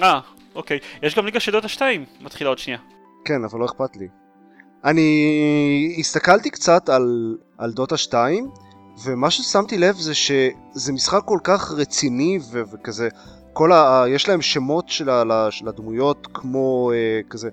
אה, 0.04 0.20
אוקיי. 0.56 0.80
יש 1.04 1.16
גם 1.16 1.26
ליגה 1.26 1.40
של 1.40 1.52
דוטה 1.52 1.68
2, 1.68 2.06
מתחילה 2.22 2.50
עוד 2.50 2.58
שנייה. 2.58 2.80
כן, 3.26 3.44
אבל 3.44 3.60
לא 3.60 3.66
אכפת 3.66 3.96
לי. 3.98 4.08
אני 4.86 5.96
הסתכלתי 6.00 6.50
קצת 6.50 6.90
על, 6.90 7.38
על 7.58 7.72
דוטה 7.72 7.98
2, 7.98 8.50
ומה 9.06 9.32
ששמתי 9.32 9.78
לב 9.78 9.96
זה 9.96 10.14
שזה 10.16 10.94
משחק 10.94 11.22
כל 11.26 11.40
כך 11.44 11.72
רציני 11.72 12.40
ו- 12.52 12.62
וכזה, 12.74 13.10
כל 13.54 13.72
ה... 13.72 14.04
יש 14.08 14.30
להם 14.30 14.42
שמות 14.42 14.90
של, 14.90 15.10
ה- 15.10 15.48
של 15.52 15.68
הדמויות 15.68 16.28
כמו 16.34 16.92
אה, 16.94 17.20
כזה, 17.30 17.50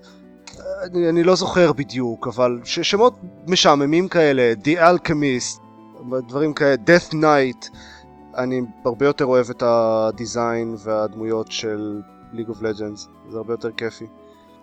אני, 0.83 1.09
אני 1.09 1.23
לא 1.23 1.35
זוכר 1.35 1.73
בדיוק, 1.73 2.27
אבל 2.27 2.59
ש- 2.63 2.79
שמות 2.79 3.13
משעממים 3.47 4.07
כאלה, 4.07 4.53
The 4.63 4.79
Alchemist, 4.79 5.61
דברים 6.27 6.53
כאלה, 6.53 6.75
Death 6.75 7.13
Knight, 7.13 7.69
אני 8.37 8.61
הרבה 8.85 9.05
יותר 9.05 9.25
אוהב 9.25 9.49
את 9.49 9.63
ה 9.65 9.81
design 9.81 10.75
והדמויות 10.79 11.51
של 11.51 12.01
League 12.35 12.49
of 12.49 12.61
Legends, 12.61 13.09
זה 13.29 13.37
הרבה 13.37 13.53
יותר 13.53 13.71
כיפי. 13.71 14.05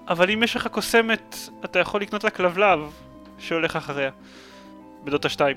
אבל 0.09 0.31
אם 0.31 0.43
יש 0.43 0.57
לך 0.57 0.67
קוסמת, 0.67 1.37
אתה 1.65 1.79
יכול 1.79 2.01
לקנות 2.01 2.25
לה 2.25 2.31
כלבלב 2.31 2.79
שהולך 3.39 3.77
אחריה, 3.77 4.11
בדוטה 5.05 5.29
2. 5.29 5.57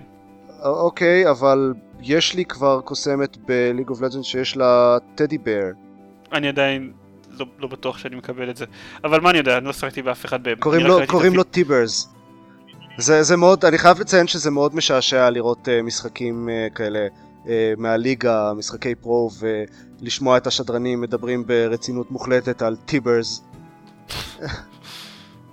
אוקיי, 0.64 1.30
אבל 1.30 1.74
יש 2.02 2.34
לי 2.34 2.46
כבר 2.46 2.82
קוסמת 2.82 3.38
ב 3.38 3.45
League 3.45 3.90
of 3.90 4.02
Legends 4.02 4.26
שיש 4.26 4.58
לה 4.58 4.98
teddy 5.16 5.38
bear. 5.38 5.72
אני 6.34 6.48
עדיין 6.48 6.92
לא, 7.40 7.46
לא 7.60 7.68
בטוח 7.68 7.98
שאני 7.98 8.16
מקבל 8.16 8.50
את 8.50 8.58
זה. 8.58 8.66
אבל 9.04 9.22
מה 9.22 9.30
אני 9.30 9.38
יודע, 9.38 9.58
אני 9.58 9.66
לא 9.66 9.74
שחקתי 9.74 10.02
באף 10.02 10.26
אחד 10.26 10.48
מהם. 10.48 10.58
קוראים 10.60 10.86
לו, 10.86 11.00
קוראים 11.08 11.34
לו 11.36 11.44
טיברס. 11.44 12.16
זה, 12.98 13.24
זה 13.24 13.38
מאוד, 13.38 13.66
אני 13.66 13.78
חייב 13.78 14.00
לציין 14.00 14.28
שזה 14.28 14.52
מאוד 14.52 14.76
משעשע 14.76 15.30
לראות 15.30 15.68
uh, 15.68 15.84
משחקים 15.84 16.50
uh, 16.50 16.74
כאלה 16.74 17.08
uh, 17.44 17.48
מהליגה, 17.78 18.54
משחקי 18.54 18.96
פרו, 18.96 19.30
ולשמוע 20.02 20.38
את 20.38 20.48
השדרנים 20.48 21.02
מדברים 21.02 21.48
ברצינות 21.48 22.12
מוחלטת 22.12 22.62
על 22.62 22.76
טיברס. 22.76 23.44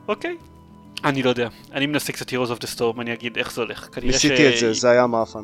אוקיי. 0.09 0.37
אני 1.05 1.23
לא 1.23 1.29
יודע. 1.31 1.49
אני 1.73 1.87
מנסה 1.87 2.13
קצת 2.13 2.31
Heroes 2.31 2.59
of 2.59 2.63
the 2.63 2.79
Storm, 2.79 3.01
אני 3.01 3.13
אגיד 3.13 3.39
איך 3.39 3.53
זה 3.53 3.61
הולך. 3.61 3.89
ניסיתי 4.03 4.49
את 4.49 4.59
זה, 4.59 4.73
זה 4.73 4.91
היה 4.91 5.07
מאפן. 5.07 5.43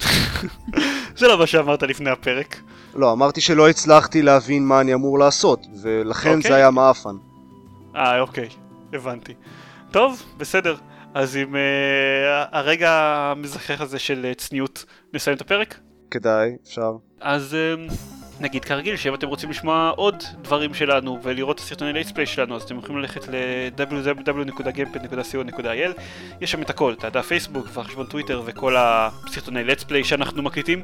זה 1.18 1.28
לא 1.28 1.38
מה 1.38 1.46
שאמרת 1.46 1.82
לפני 1.82 2.10
הפרק. 2.10 2.60
לא, 2.94 3.12
אמרתי 3.12 3.40
שלא 3.40 3.68
הצלחתי 3.68 4.22
להבין 4.22 4.66
מה 4.66 4.80
אני 4.80 4.94
אמור 4.94 5.18
לעשות, 5.18 5.66
ולכן 5.82 6.38
okay. 6.38 6.48
זה 6.48 6.54
היה 6.54 6.70
מעפן. 6.70 7.16
אה, 7.96 8.20
אוקיי, 8.20 8.48
הבנתי. 8.92 9.34
טוב, 9.90 10.22
בסדר. 10.36 10.76
אז 11.14 11.36
עם 11.36 11.54
uh, 11.54 11.58
הרגע 12.52 12.90
המזכך 12.92 13.80
הזה 13.80 13.98
של 13.98 14.26
uh, 14.32 14.34
צניעות 14.34 14.84
נסיים 15.14 15.36
את 15.36 15.40
הפרק? 15.40 15.78
כדאי, 16.10 16.56
אפשר. 16.66 16.92
אז 17.20 17.56
uh, 17.56 17.58
נגיד 18.40 18.64
כרגיל 18.64 18.96
שאם 18.96 19.14
אתם 19.14 19.28
רוצים 19.28 19.50
לשמוע 19.50 19.92
עוד 19.96 20.14
דברים 20.42 20.74
שלנו 20.74 21.18
ולראות 21.22 21.56
את 21.56 21.60
הסרטוני 21.60 21.92
Let's 21.92 22.11
Play 22.11 22.26
שלנו 22.26 22.56
אז 22.56 22.62
אתם 22.62 22.78
יכולים 22.78 22.98
ללכת 22.98 23.28
ל- 23.28 23.57
www.gamepod.co.il 23.57 26.00
יש 26.40 26.50
שם 26.50 26.62
את 26.62 26.70
הכל, 26.70 26.94
את 26.98 27.04
הדף 27.04 27.26
פייסבוק 27.26 27.66
והחשבון 27.72 28.06
טוויטר 28.06 28.42
וכל 28.44 28.74
הסרטוני 28.78 29.64
Let's 29.64 29.86
Play 29.86 30.04
שאנחנו 30.04 30.42
מקליטים. 30.42 30.82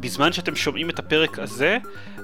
בזמן 0.00 0.32
שאתם 0.32 0.56
שומעים 0.56 0.90
את 0.90 0.98
הפרק 0.98 1.38
הזה 1.38 1.78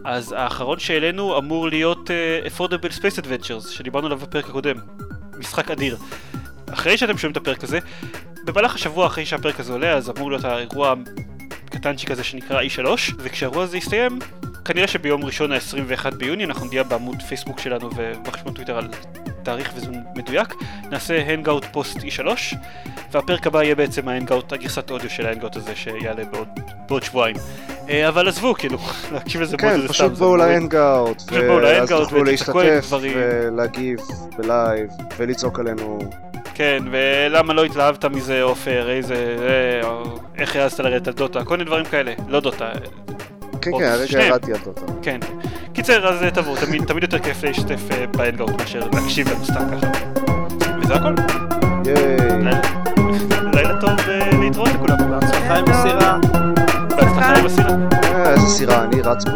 אז 0.05 0.33
האחרון 0.33 0.79
שהעלינו 0.79 1.39
אמור 1.39 1.69
להיות 1.69 2.11
uh, 2.11 2.13
Affordable 2.49 2.93
Space 2.99 3.19
Adventures 3.25 3.69
שדיברנו 3.69 4.07
עליו 4.07 4.19
בפרק 4.19 4.49
הקודם. 4.49 4.77
משחק 5.39 5.71
אדיר. 5.71 5.97
אחרי 6.73 6.97
שאתם 6.97 7.19
שומעים 7.19 7.33
את 7.33 7.37
הפרק 7.37 7.65
הזה 7.65 7.79
במהלך 8.45 8.75
השבוע 8.75 9.07
אחרי 9.07 9.27
שהפרק 9.27 9.61
הזה 9.61 9.73
עולה 9.73 9.93
אז 9.93 10.11
אמור 10.11 10.31
להיות 10.31 10.45
האירוע 10.45 10.95
קטנצ'יק 11.71 12.11
הזה 12.11 12.25
שנקרא 12.25 12.63
E3 12.63 12.87
וכשהאירוע 13.19 13.63
הזה 13.63 13.77
יסתיים 13.77 14.19
כנראה 14.65 14.87
שביום 14.87 15.25
ראשון 15.25 15.53
ה-21 15.53 16.15
ביוני 16.15 16.45
אנחנו 16.45 16.67
נגיד 16.67 16.83
בעמוד 16.83 17.23
פייסבוק 17.23 17.59
שלנו 17.59 17.91
ובחשבון 17.97 18.53
טוויטר 18.55 18.79
על 18.79 18.89
תאריך 19.43 19.73
וזמן 19.77 19.99
מדויק 20.17 20.55
נעשה 20.91 21.23
Hangout 21.27 21.65
post 21.73 21.99
E3 21.99 22.57
והפרק 23.13 23.47
הבא 23.47 23.63
יהיה 23.63 23.75
בעצם 23.75 24.09
ה 24.09 24.14
Hangout, 24.14 24.53
הגרסת 24.53 24.91
אודיו 24.91 25.11
של 25.11 25.27
ה 25.27 25.30
Hangout 25.30 25.57
הזה 25.57 25.77
שיעלה 25.77 26.25
בעוד, 26.25 26.49
בעוד 26.89 27.03
שבועיים 27.03 27.37
אה, 27.89 28.09
אבל 28.09 28.29
עזבו, 28.29 28.55
כאילו, 28.55 28.79
להקשיב 29.13 29.41
לזה 29.41 29.57
כן, 29.57 29.81
זה 29.81 29.89
פשוט 29.89 30.13
בואו. 30.13 30.37
ל 30.37 30.46
Hangout, 30.46 31.23
ואז 31.33 31.89
תוכלו 31.89 32.25
להשתתף. 32.25 32.87
ולהגיב 32.91 33.99
ב 34.39 34.49
live 34.49 34.91
ולצעוק 35.17 35.61
עלינו. 35.61 35.99
כן, 36.61 36.83
ולמה 36.91 37.53
לא 37.55 37.65
התלהבת 37.65 38.05
מזה, 38.05 38.43
עופר, 38.43 38.91
איזה... 38.91 39.15
אה, 39.15 39.91
איך 40.39 40.57
העזת 40.57 40.81
לרדת 40.81 41.09
על 41.09 41.15
דוטה, 41.15 41.45
כל 41.45 41.57
מיני 41.57 41.65
דברים 41.65 41.85
כאלה. 41.85 42.13
לא 42.29 42.41
דוטה, 42.41 42.69
כן, 43.63 43.71
כן, 43.79 43.85
הרגע. 43.85 44.23
ירדתי 44.27 44.53
על 44.53 44.59
דוטה. 44.65 44.81
כן. 45.03 45.19
קיצר, 45.73 46.07
אז 46.09 46.23
אה, 46.23 46.31
תבואו, 46.31 46.57
תמיד, 46.57 46.85
תמיד 46.85 47.03
יותר 47.03 47.19
כיף 47.19 47.45
להשתתף 47.45 47.81
אה, 47.91 48.07
ב 48.07 48.12
Hangout 48.12 48.51
מאשר 48.61 48.81
להקשיב 48.95 49.29
לנו 49.29 49.45
סתם 49.45 49.55
ככה. 49.81 49.91
וזה 50.83 50.95
הכל. 50.95 51.15
ייי. 51.87 52.61
לילה- 53.53 53.81
טוב 53.81 53.91
ולהתראות 54.09 54.69
לכולם. 54.69 54.97
בהצלחה 55.11 55.55
עם 55.59 55.65
הסירה. 55.69 56.19
בהצלחה 56.89 57.37
עם 57.37 57.47
הסירה. 57.47 57.77
איזה 58.33 58.47
סירה, 58.47 58.85
אני 58.85 59.01
רץ. 59.01 59.25
אה, 59.27 59.33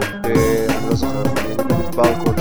אני 0.68 0.88
לא 0.88 0.94
זוכר 0.94 1.22
אני 1.22 1.54
במדבר 1.56 2.04
כלשהו. 2.14 2.34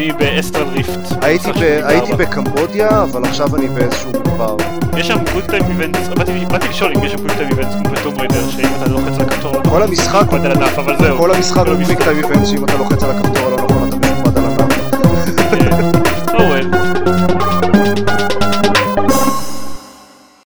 אני 0.00 0.12
באסטרל 0.12 0.68
ריפט. 0.68 1.22
הייתי 1.22 1.48
נוסח 1.48 1.60
ב- 1.60 1.64
84. 1.64 1.88
הייתי 1.88 2.12
בקמבודיה, 2.12 3.02
אבל 3.02 3.24
עכשיו 3.24 3.56
אני 3.56 3.68
באיזשהו 3.68 4.10
מדבר. 4.10 4.56
יש 4.96 5.06
שם 5.08 5.18
קוויק 5.32 5.50
טיים 5.50 5.62
איבנטס, 5.68 6.08
באתי 6.08 6.32
לשאול 6.68 6.92
אם 6.96 7.04
יש 7.04 7.12
שם 7.12 7.18
קוויק 7.18 7.32
טיים 7.36 7.48
איבנטס 7.48 7.74
כמו 7.74 7.92
בטום 7.92 8.14
ריידר, 8.20 8.50
שאם 8.50 8.68
אתה 8.78 8.90
לוחץ 8.90 9.18
על 9.18 9.26
הכפתור, 9.26 9.52
כל 9.70 9.82
המשחק 9.82 10.24
הוא 10.30 10.38
על 10.38 10.52
הדף, 10.52 10.78
אבל 10.78 10.96
זהו. 10.98 11.18
כל 11.18 11.34
המשחק 11.34 11.66
הוא 11.66 11.76
קוויק 11.84 12.02
טיים 12.02 12.16
איבנט, 12.18 12.46
שאם 12.46 12.64
אתה 12.64 12.76
לוחץ 12.76 13.02
על 13.02 13.10
הכפתור 13.10 13.46
הלא 13.46 13.56
נכון 13.56 13.88
אתה 13.88 13.96
משופט 13.96 14.36
על 14.36 14.44
הדף. 14.46 14.74
כן. 15.50 15.90
Well. 16.40 17.39